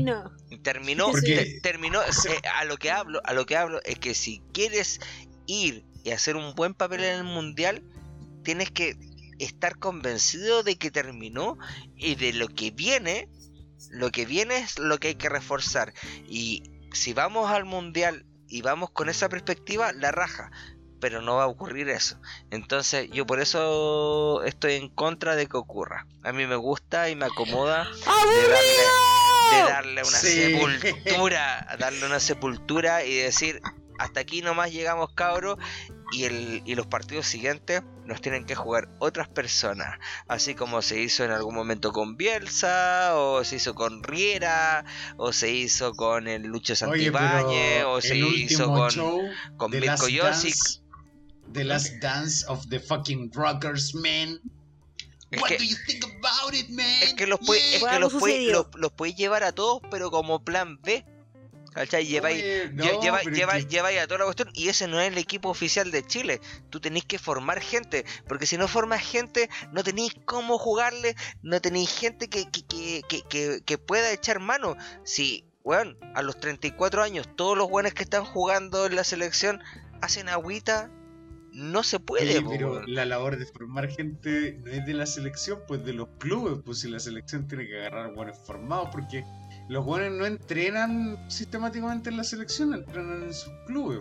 [0.63, 1.11] Terminó,
[1.61, 4.99] terminó, eh, a lo que hablo, a lo que hablo es que si quieres
[5.45, 7.83] ir y hacer un buen papel en el mundial,
[8.43, 8.97] tienes que
[9.39, 11.57] estar convencido de que terminó
[11.95, 13.29] y de lo que viene,
[13.89, 15.93] lo que viene es lo que hay que reforzar.
[16.27, 16.63] Y
[16.93, 20.51] si vamos al mundial y vamos con esa perspectiva, la raja
[21.01, 22.17] pero no va a ocurrir eso.
[22.51, 26.07] Entonces yo por eso estoy en contra de que ocurra.
[26.23, 27.89] A mí me gusta y me acomoda
[29.51, 33.59] de darle, una sepultura, darle una sepultura y decir,
[33.99, 35.57] hasta aquí nomás llegamos cabros
[36.11, 39.97] y, el, y los partidos siguientes nos tienen que jugar otras personas,
[40.27, 44.83] así como se hizo en algún momento con Bielsa, o se hizo con Riera,
[45.17, 48.91] o se hizo con el Lucho Santibáñez, o se hizo con,
[49.57, 50.80] con Mirko Josic.
[51.53, 54.39] The Last Dance of the fucking Rockers, man.
[55.39, 56.85] What do you think about it, man?
[57.03, 61.05] Es que los puedes los puede, llevar a todos, pero como plan B.
[61.73, 62.05] ¿Cachai?
[62.05, 66.05] Lleváis, lleva, lleva, a toda la cuestión y ese no es el equipo oficial de
[66.05, 66.41] Chile.
[66.69, 71.61] Tú tenéis que formar gente, porque si no formas gente, no tenéis cómo jugarle, no
[71.61, 74.75] tenéis gente que, que, que, que, pueda echar mano.
[75.05, 79.63] Si, bueno, a los 34 años, todos los buenos que están jugando en la selección
[80.01, 80.91] hacen agüita,
[81.51, 82.41] no se puede.
[82.41, 86.59] pero la labor de formar gente no es de la selección, pues de los clubes,
[86.65, 89.25] pues si la selección tiene que agarrar buenos formados, porque
[89.69, 93.99] los buenos no entrenan sistemáticamente en la selección, entrenan en sus clubes.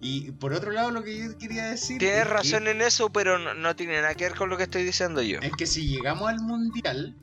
[0.00, 1.98] Y por otro lado, lo que yo quería decir.
[1.98, 4.64] Tienes que- razón en eso, pero no, no tiene nada que ver con lo que
[4.64, 5.38] estoy diciendo yo.
[5.40, 7.16] es que si llegamos al mundial,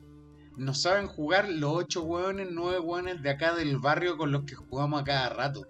[0.57, 4.56] no saben jugar los ocho hueones, nueve hueones de acá del barrio con los que
[4.56, 5.68] jugamos a cada rato.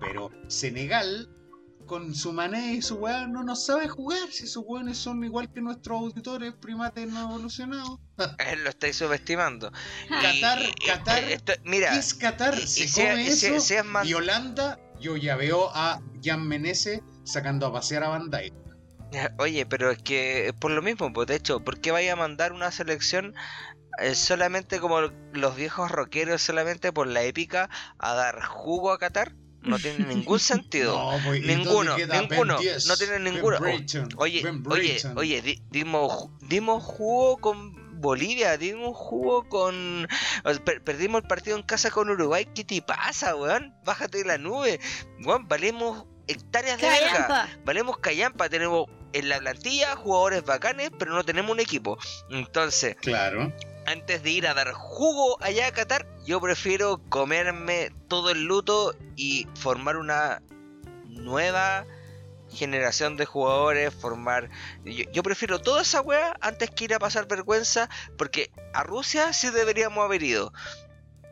[0.00, 1.28] Pero Senegal,
[1.86, 4.30] con su manera y su hueá, no nos sabe jugar.
[4.30, 7.98] Si esos hueones son igual que nuestros auditores primates no evolucionados.
[8.62, 9.70] Lo estáis subestimando.
[10.08, 12.58] Qatar, y- Qatar, esto- mira, ¿Qué es Qatar?
[12.58, 13.84] y- Se y come sea- eso.
[13.84, 18.52] más- Y Holanda, yo ya veo a Jan Menezes sacando a pasear a Bandai.
[19.38, 22.52] Oye, pero es que por lo mismo, pues de hecho, ¿por qué vaya a mandar
[22.52, 23.34] una selección
[24.00, 25.00] eh, solamente como
[25.32, 29.32] los viejos rockeros, solamente por la épica, a dar jugo a Qatar?
[29.64, 30.96] No tiene ningún sentido.
[31.12, 32.86] No, pues, ¿y Ninguno, ninguno, Ben 10?
[32.86, 33.58] no tiene ninguno.
[34.16, 40.06] Oye, oye, oye, di- dimos, dimos jugo con Bolivia, dimos jugo con...
[40.64, 43.74] per- perdimos el partido en casa con Uruguay, ¿qué te pasa, weón?
[43.84, 44.78] Bájate de la nube,
[45.24, 47.48] weón, valemos hectáreas de verga.
[47.64, 51.96] Valemos callampa, tenemos en la plantilla jugadores bacanes, pero no tenemos un equipo.
[52.30, 53.52] Entonces, Claro.
[53.86, 58.94] Antes de ir a dar jugo allá a Qatar, yo prefiero comerme todo el luto
[59.16, 60.42] y formar una
[61.06, 61.86] nueva
[62.50, 64.48] generación de jugadores, formar...
[64.84, 69.50] Yo, prefiero toda esa weá antes que ir a pasar vergüenza, porque a Rusia sí
[69.50, 70.52] deberíamos haber ido.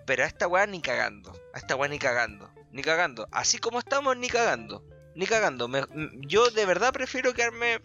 [0.05, 3.29] Pero a esta weá ni cagando, a esta weá ni cagando, ni cagando.
[3.31, 4.85] Así como estamos, ni cagando.
[5.15, 5.69] Ni cagando.
[5.69, 5.85] Me-
[6.27, 7.81] yo de verdad prefiero quedarme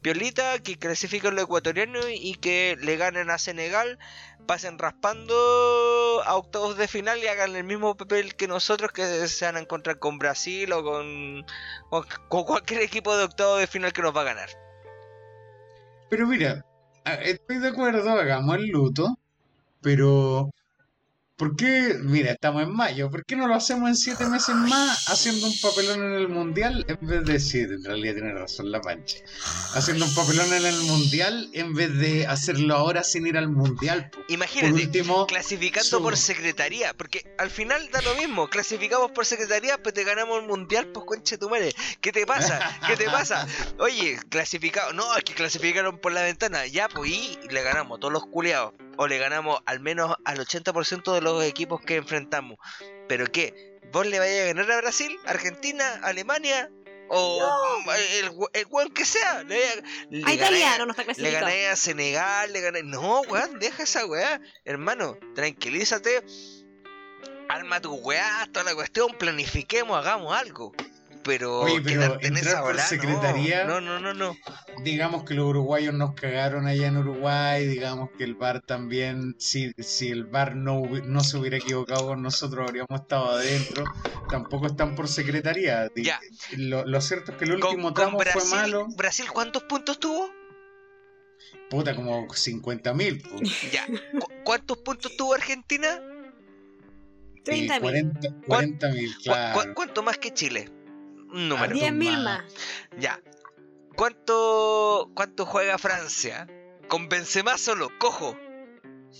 [0.00, 3.98] piolita, que clasifiquen los ecuatorianos y que le ganen a Senegal,
[4.46, 9.44] pasen raspando a octavos de final y hagan el mismo papel que nosotros que se
[9.44, 11.44] van a encontrar con Brasil o con,
[12.28, 14.48] con cualquier equipo de octavos de final que nos va a ganar.
[16.08, 16.64] Pero mira,
[17.22, 19.18] estoy de acuerdo, hagamos el luto,
[19.82, 20.50] pero
[21.38, 21.96] ¿por qué?
[22.02, 25.54] Mira, estamos en mayo, ¿por qué no lo hacemos en siete meses más haciendo un
[25.62, 27.74] papelón en el mundial en vez de siete?
[27.74, 29.16] En realidad tiene razón la pancha.
[29.74, 34.10] Haciendo un papelón en el mundial en vez de hacerlo ahora sin ir al mundial.
[34.10, 34.18] po.
[34.20, 39.24] Por Imagínate, último, clasificando su- por secretaría, porque al final da lo mismo, clasificamos por
[39.24, 41.72] secretaría, pues te ganamos el mundial, pues conche tu madre.
[42.00, 42.78] ¿Qué te pasa?
[42.86, 43.46] ¿Qué te pasa?
[43.78, 48.12] Oye, clasificado, no, es que clasificaron por la ventana, ya, pues y le ganamos todos
[48.12, 52.58] los culeados, o le ganamos al menos al 80% de los equipos que enfrentamos.
[53.08, 53.78] ¿Pero qué?
[53.92, 56.68] ¿Vos le vais a ganar a Brasil, Argentina, Alemania?
[57.08, 57.40] O
[58.18, 59.44] el, el weón que sea.
[59.44, 59.56] Le,
[60.10, 62.82] le A italiano no está le gané a Senegal, le gané.
[62.82, 64.40] No, weón, deja esa weá.
[64.64, 66.24] Hermano, tranquilízate.
[67.48, 70.74] Arma tu weá, toda la cuestión, planifiquemos, hagamos algo.
[71.28, 74.34] Pero, Oye, pero quedarte en entrar esa por secretaría- No, no, no, no.
[74.82, 79.72] digamos que los uruguayos nos cagaron allá en Uruguay, digamos que el VAR también, si,
[79.76, 83.84] si el VAR no, no se hubiera equivocado con nosotros, habríamos estado adentro.
[84.30, 85.90] Tampoco están por secretaría.
[85.96, 86.18] Ya.
[86.56, 88.86] Lo, lo cierto es que el último con tramo Brasil, fue malo.
[88.96, 90.30] Brasil, ¿cuántos puntos tuvo?
[91.68, 93.22] Puta, como 50 mil.
[93.70, 93.86] Ya.
[94.18, 96.00] ¿Cu- ¿Cuántos puntos tuvo Argentina?
[97.44, 98.12] 30 mil.
[98.46, 99.60] 40 mil, ¿Cu- claro.
[99.60, 100.70] cu- ¿Cuánto más que Chile?
[101.32, 101.64] Un número.
[101.64, 102.42] Harto 10 mil más.
[102.42, 102.44] más.
[102.98, 103.20] Ya.
[103.96, 106.46] ¿Cuánto, ¿Cuánto juega Francia?
[106.88, 108.36] Con Benzema solo, cojo.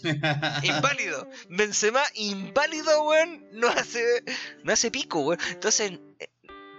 [0.63, 1.29] Inválido.
[1.49, 3.45] Benzema, inválido, weón.
[3.53, 4.23] No hace,
[4.63, 5.41] no hace pico, weón.
[5.51, 6.29] Entonces, eh,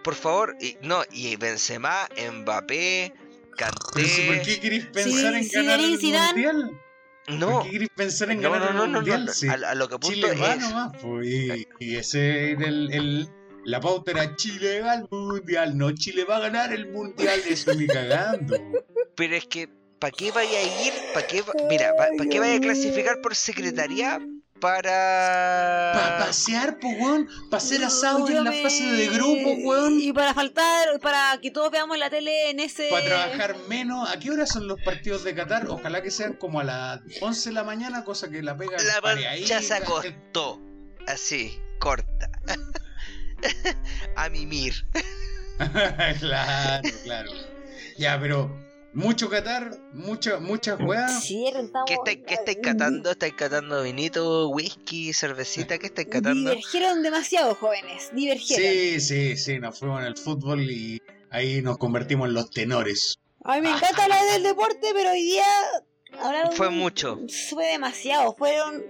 [0.03, 3.14] por favor, y, no, y Benzema, Mbappé,
[3.93, 4.41] Pero si, ¿por Kanté.
[4.56, 6.31] qué queréis pensar en Zidane, ganar el Zidane.
[6.34, 6.81] mundial?
[7.27, 9.26] No, ¿Por qué queréis pensar en no, ganar no, no, el no, mundial?
[9.26, 9.47] no, Sí.
[9.49, 10.60] A, a lo que apunto Chile va es.
[10.61, 13.30] nomás, pues, y, y ese era el, el-
[13.69, 17.73] la pauta era Chile va al mundial, no Chile va a ganar el mundial, eso
[17.73, 18.55] ni cagando.
[19.15, 19.67] Pero es que,
[19.99, 20.93] ¿para qué vaya a ir?
[21.13, 24.19] ¿Para qué, va- mira, ¿para qué vaya a clasificar por secretaría?
[24.59, 25.91] Para.
[25.93, 30.01] Para pasear, pues, weón, para hacer asado Yo en la me- fase de grupo, weón,
[30.01, 32.89] Y para faltar, para que todos veamos la tele en ese.
[32.89, 34.09] para trabajar menos.
[34.09, 35.67] ¿A qué hora son los partidos de Qatar?
[35.69, 39.09] Ojalá que sean como a las 11 de la mañana, cosa que la pega La
[39.31, 40.59] ahí, mancha se acostó.
[41.07, 42.29] Así, corta.
[44.16, 44.74] a mimir.
[46.20, 47.32] claro, claro.
[47.98, 48.49] Ya, pero
[48.94, 51.24] mucho Qatar, mucho, muchas weas.
[51.24, 51.88] Sí, rentamos.
[51.88, 53.11] ¿Qué estáis, qué estáis catando?
[53.11, 55.78] ¿Estáis catando vinito, whisky, cervecita?
[55.78, 56.49] ¿Qué estáis catando?
[56.49, 58.10] Divergieron demasiado, jóvenes.
[58.14, 58.66] Divergieron.
[58.66, 63.20] Sí, sí, sí, nos fuimos en el fútbol y ahí nos convertimos en los tenores.
[63.44, 65.45] A mí me encanta hablar del deporte, pero hoy día
[66.20, 66.52] hablaron.
[66.53, 67.20] Fue mucho.
[67.49, 68.36] Fue demasiado.
[68.38, 68.84] Fueron.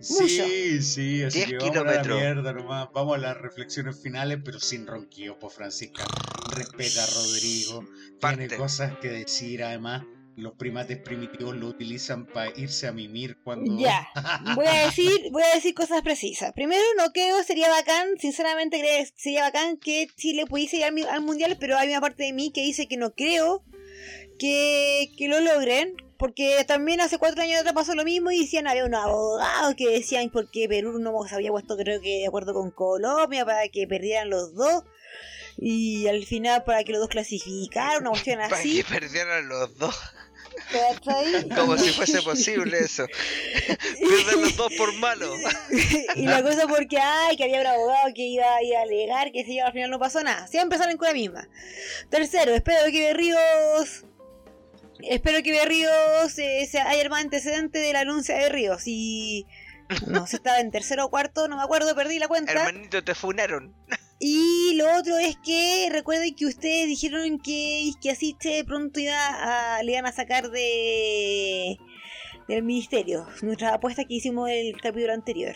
[0.00, 2.88] Sí, sí, así 10 que vamos a la mierda nomás.
[2.92, 6.04] Vamos a las reflexiones finales, pero sin ronquillo, pues Francisca.
[6.54, 7.84] Respeta a Rodrigo.
[8.20, 8.46] Parte.
[8.48, 10.04] Tiene cosas que decir, además.
[10.36, 13.78] los primates primitivos lo utilizan para irse a mimir cuando...
[13.78, 14.06] Ya,
[14.54, 16.52] voy a decir, voy a decir cosas precisas.
[16.52, 20.94] Primero, no creo, sería bacán, sinceramente creo que sería bacán que Chile pudiese ir al,
[21.08, 23.64] al mundial, pero hay una parte de mí que dice que no creo
[24.38, 28.66] que, que lo logren, porque también hace cuatro años atrás pasó lo mismo y decían,
[28.66, 32.54] había unos abogados que decían porque Perú no se había puesto creo que de acuerdo
[32.54, 34.84] con Colombia para que perdieran los dos.
[35.58, 38.82] Y al final para que los dos clasificaran, una cuestión Para así.
[38.82, 39.96] que perdieran los dos.
[41.54, 43.06] Como si fuese posible eso.
[43.98, 45.34] Pierden los dos por malo.
[46.14, 49.44] y la cosa porque, ay, que había un abogado que iba, iba a alegar, que
[49.44, 50.46] si al final no pasó nada.
[50.46, 51.48] Siempre salen con la misma.
[52.10, 54.05] Tercero, espero que Berríos...
[55.02, 58.82] Espero que Berríos eh, se- haya más antecedente de la anuncia de Ríos.
[58.86, 59.46] Y...
[60.08, 62.52] No sé, estaba en tercero o cuarto, no me acuerdo, perdí la cuenta.
[62.52, 63.72] Hermanito, te funaron.
[64.18, 69.82] Y lo otro es que recuerden que ustedes dijeron que, que Asiste pronto iba a,
[69.84, 71.76] le iban a sacar de
[72.48, 73.28] del ministerio.
[73.42, 75.54] Nuestra apuesta que hicimos el capítulo anterior.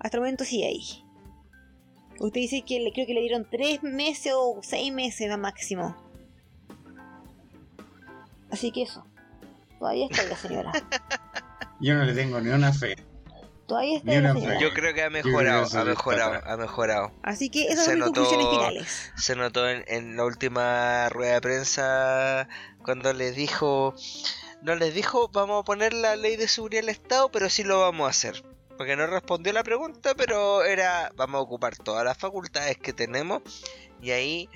[0.00, 0.82] Hasta el momento sí ahí.
[2.20, 5.96] Usted dice que le, creo que le dieron tres meses o seis meses más máximo.
[8.50, 9.04] Así que eso.
[9.78, 10.72] Todavía está la señora.
[11.80, 12.96] Yo no le tengo ni una fe.
[13.66, 14.58] Todavía está la una señora.
[14.58, 14.64] fe.
[14.64, 17.12] Yo creo que ha mejorado, ha mejorado, ha mejorado.
[17.22, 19.12] Así que esas Se son mis notó- conclusiones finales.
[19.16, 22.48] Se notó en, en la última rueda de prensa
[22.82, 23.94] cuando les dijo,
[24.62, 27.80] no les dijo vamos a poner la ley de seguridad del Estado, pero sí lo
[27.80, 28.42] vamos a hacer.
[28.76, 33.42] Porque no respondió la pregunta, pero era vamos a ocupar todas las facultades que tenemos
[34.00, 34.48] y ahí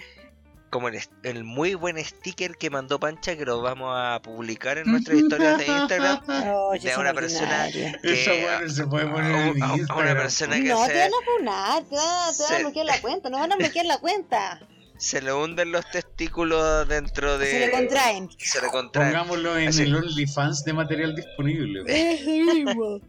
[0.72, 4.90] como el, el muy buen sticker que mandó Pancha que lo vamos a publicar en
[4.90, 9.66] nuestras historias de Instagram Oh, de una persona que se puede poner a, en a-
[9.88, 12.54] a una persona que No, te se, van a funar, te van a, te van
[12.54, 14.60] a bloquear la cuenta, no van a bloquear la cuenta.
[14.96, 18.30] se le hunden los testículos dentro de Se le contraen.
[18.38, 19.12] se le contraen.
[19.12, 19.82] Pongámoslo en Así.
[19.82, 21.84] el OnlyFans de material disponible.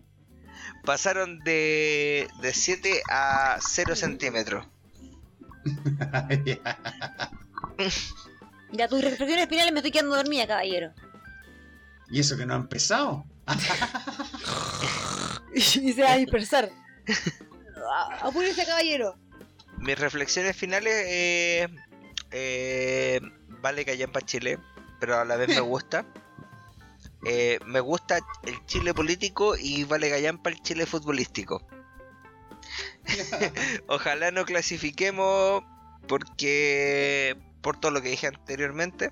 [0.84, 4.66] Pasaron de, de 7 a 0 centímetros.
[8.72, 8.88] Ya.
[8.88, 10.94] Tus reflexiones finales me estoy quedando dormida, caballero.
[12.10, 13.26] y eso que no ha empezado.
[15.54, 16.70] y se va a dispersar.
[17.92, 19.16] A- Apúrese, caballero.
[19.80, 21.68] Mis reflexiones finales, eh,
[22.32, 23.20] eh,
[23.62, 24.58] vale que para Chile,
[25.00, 26.06] pero a la vez me gusta.
[27.26, 31.66] Eh, me gusta el Chile político y vale Gallampa el Chile futbolístico.
[33.88, 35.64] Ojalá no clasifiquemos
[36.08, 39.10] porque por todo lo que dije anteriormente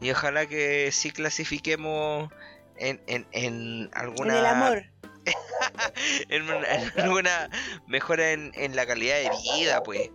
[0.00, 2.30] y ojalá que sí clasifiquemos
[2.78, 4.84] en, en, en alguna En el amor.
[6.30, 7.50] en, una- en alguna
[7.86, 10.10] mejora en, en la calidad de vida, pues.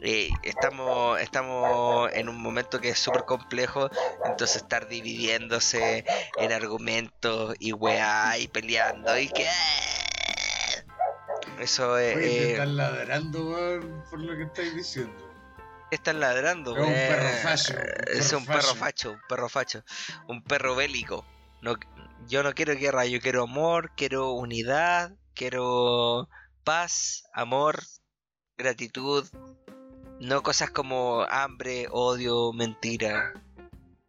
[0.00, 3.90] Eh, estamos, estamos en un momento que es súper complejo,
[4.24, 6.04] entonces estar dividiéndose
[6.36, 9.44] en argumentos y weá y peleando y que...
[11.58, 12.16] Eso es...
[12.16, 15.27] Eh, están ladrando weón, por lo que estáis diciendo.
[15.90, 18.74] Están ladrando, Es un perro facho, un Es perro un perro facho.
[18.76, 19.84] facho, un perro facho,
[20.28, 21.24] un perro bélico.
[21.62, 21.74] No,
[22.28, 26.28] yo no quiero guerra, yo quiero amor, quiero unidad, quiero
[26.64, 27.82] paz, amor,
[28.56, 29.26] gratitud.
[30.20, 33.32] No cosas como hambre, odio, mentira,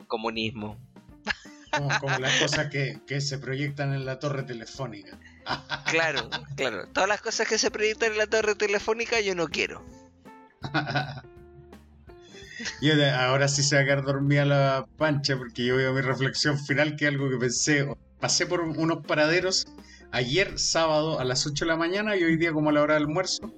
[0.08, 0.78] comunismo.
[1.72, 5.18] Como, como las cosas que, que se proyectan en la torre telefónica.
[5.86, 6.88] Claro, claro.
[6.94, 9.84] Todas las cosas que se proyectan en la torre telefónica yo no quiero.
[12.82, 16.02] Yo de- ahora sí se va a quedar dormida la pancha porque yo veo mi
[16.02, 17.88] reflexión final que algo que pensé.
[18.20, 19.66] Pasé por un- unos paraderos
[20.12, 22.94] ayer sábado a las 8 de la mañana y hoy día como a la hora
[22.96, 23.54] del almuerzo.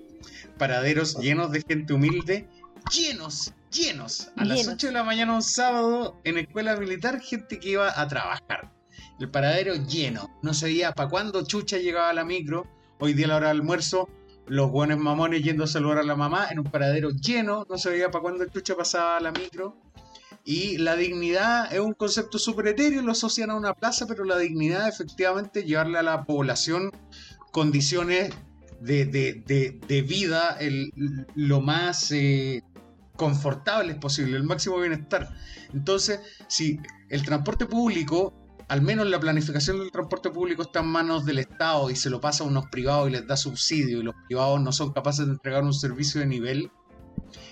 [0.58, 2.48] Paraderos llenos de gente humilde.
[2.96, 4.30] Llenos, llenos.
[4.36, 4.74] A las Llenos.
[4.76, 8.72] 8 de la mañana un sábado en escuela militar gente que iba a trabajar.
[9.20, 10.30] El paradero lleno.
[10.42, 12.68] No sabía para cuándo chucha llegaba la micro.
[13.00, 14.10] Hoy día a la hora del almuerzo
[14.52, 17.90] los buenos mamones yendo a saludar a la mamá en un paradero lleno, no se
[17.90, 19.78] veía para cuándo el chucha pasaba la micro.
[20.44, 24.38] Y la dignidad es un concepto súper etéreo, lo asocian a una plaza, pero la
[24.38, 26.92] dignidad efectivamente llevarle a la población
[27.54, 28.34] condiciones
[28.82, 30.92] de, de- de- de vida el-
[31.36, 32.62] lo más eh,
[33.16, 35.30] confortables posible, el máximo bienestar.
[35.74, 38.34] Entonces, si el transporte público
[38.72, 42.22] al menos la planificación del transporte público está en manos del Estado y se lo
[42.22, 45.34] pasa a unos privados y les da subsidio y los privados no son capaces de
[45.34, 46.72] entregar un servicio de nivel.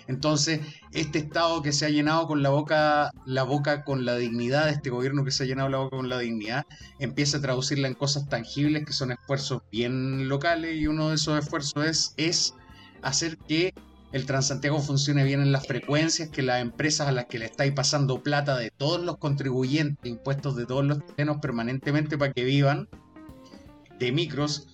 [0.07, 0.61] Entonces,
[0.93, 4.91] este Estado que se ha llenado con la boca, la boca con la dignidad, este
[4.91, 6.65] gobierno que se ha llenado la boca con la dignidad,
[6.99, 11.37] empieza a traducirla en cosas tangibles que son esfuerzos bien locales y uno de esos
[11.37, 12.53] esfuerzos es, es
[13.01, 13.73] hacer que
[14.11, 17.73] el Transantiago funcione bien en las frecuencias, que las empresas a las que le estáis
[17.73, 22.89] pasando plata de todos los contribuyentes, impuestos de todos los chilenos permanentemente para que vivan,
[23.99, 24.67] de micros,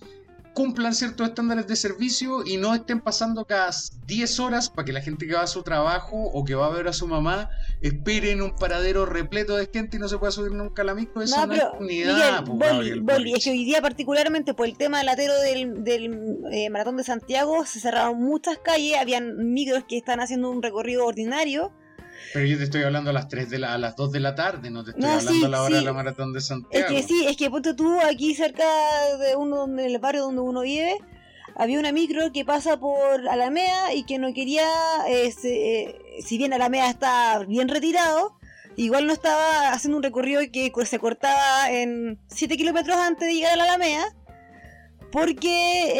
[0.56, 3.70] cumplan ciertos estándares de servicio y no estén pasando cada
[4.06, 6.70] 10 horas para que la gente que va a su trabajo o que va a
[6.70, 7.50] ver a su mamá
[7.82, 10.94] espere en un paradero repleto de gente y no se pueda subir nunca a la
[10.94, 11.20] micro.
[11.20, 12.46] Eso no, pero, es unidad.
[12.46, 16.70] Miguel, Boli, es que hoy día particularmente por el tema del latero del, del, eh,
[16.70, 21.70] Maratón de Santiago se cerraron muchas calles, habían micros que están haciendo un recorrido ordinario.
[22.36, 24.34] Pero yo te estoy hablando a las 3 de la, a las 2 de la
[24.34, 25.74] tarde, no te estoy No, hablando sí, a la hora sí.
[25.80, 26.86] de la maratón de Es Santiago.
[26.94, 28.64] que sí, es que ponte tú aquí cerca
[29.18, 30.98] de uno, donde- el barrio donde uno vive,
[31.56, 34.68] había una micro que pasa por Alameda y que no quería,
[35.08, 38.36] eh, se- eh, si bien Alameda está bien retirado,
[38.76, 43.54] igual no estaba haciendo un recorrido que se cortaba en 7 kilómetros antes de llegar
[43.54, 44.14] a la Alameda.
[45.12, 45.92] Porque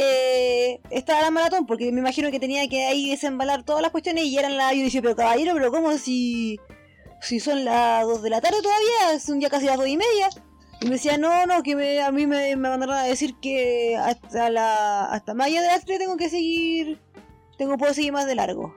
[0.75, 4.25] eh, estaba la maratón, porque me imagino que tenía que ahí desembalar todas las cuestiones
[4.25, 4.73] y eran la...
[4.75, 6.59] Yo decía, pero caballero, pero ¿cómo si,
[7.21, 9.21] si son las 2 de la tarde todavía?
[9.21, 10.29] Son ya casi las 2 y media.
[10.81, 13.97] Y me decía, no, no, que me- a mí me, me mandaron a decir que
[13.97, 17.01] hasta la hasta mayo de las 3 tengo que seguir,
[17.57, 18.75] tengo puedo seguir más de largo.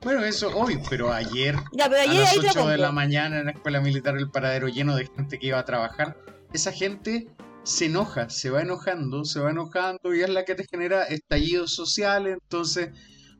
[0.00, 2.92] Bueno, eso hoy, pero ayer Ya, pero a ayer las te lo 8 de la
[2.92, 6.16] mañana en la escuela militar el paradero lleno de gente que iba a trabajar,
[6.54, 7.26] esa gente
[7.68, 11.74] se enoja, se va enojando, se va enojando y es la que te genera estallidos
[11.74, 12.92] sociales, entonces,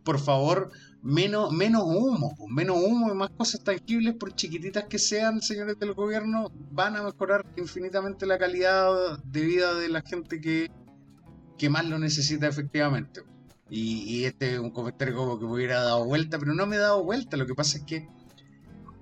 [0.05, 0.71] por favor,
[1.03, 5.95] menos, menos humo, menos humo y más cosas tangibles, por chiquititas que sean, señores del
[5.95, 10.71] gobierno, van a mejorar infinitamente la calidad de vida de la gente que,
[11.57, 13.23] que más lo necesita efectivamente.
[13.71, 16.77] Y, y este es un comentario como que me hubiera dado vuelta, pero no me
[16.77, 17.39] he dado vuelta.
[17.39, 18.07] Lo que pasa es que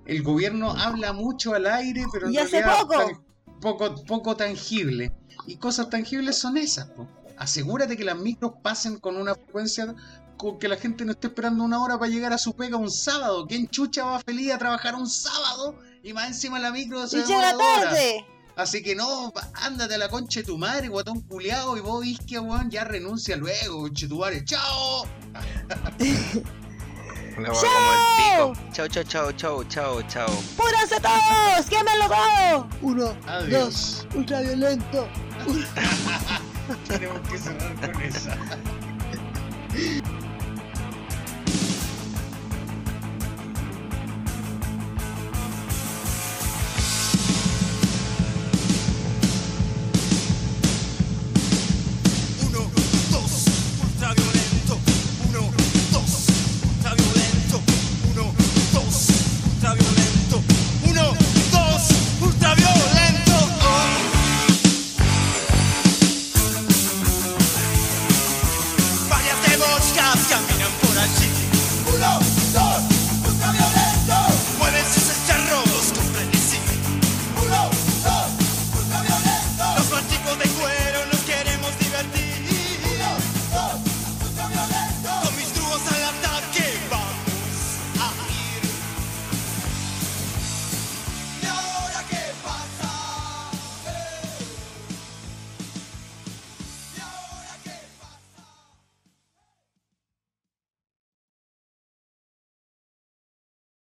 [0.05, 3.26] el gobierno habla mucho al aire, pero en Y hace realidad poco.
[3.61, 5.11] Poco, poco tangible.
[5.45, 6.87] Y cosas tangibles son esas.
[6.87, 7.07] po.
[7.37, 9.95] Asegúrate que las micros pasen con una frecuencia
[10.37, 12.91] con que la gente no esté esperando una hora para llegar a su pega un
[12.91, 13.47] sábado.
[13.47, 15.79] ¿Quién chucha va feliz a trabajar un sábado?
[16.03, 18.25] Y más encima la micro se Y llega tarde.
[18.55, 22.41] Así que no, ándate a la concha de tu madre, guatón culiao, y vos Isquia,
[22.41, 24.43] weón, ya renuncia luego, tu madre.
[24.45, 25.05] ¡Chao!
[27.37, 28.71] Una hueá como el pico.
[28.73, 30.29] Chao, chao, chao, chao, chao, chao.
[30.55, 31.65] ¡Púranse todos!
[31.69, 32.67] ¡Quémenlo todo!
[32.81, 34.07] Uno, Adiós.
[34.15, 35.07] ultraviolento.
[36.87, 38.35] Tenemos que cerrar con esa.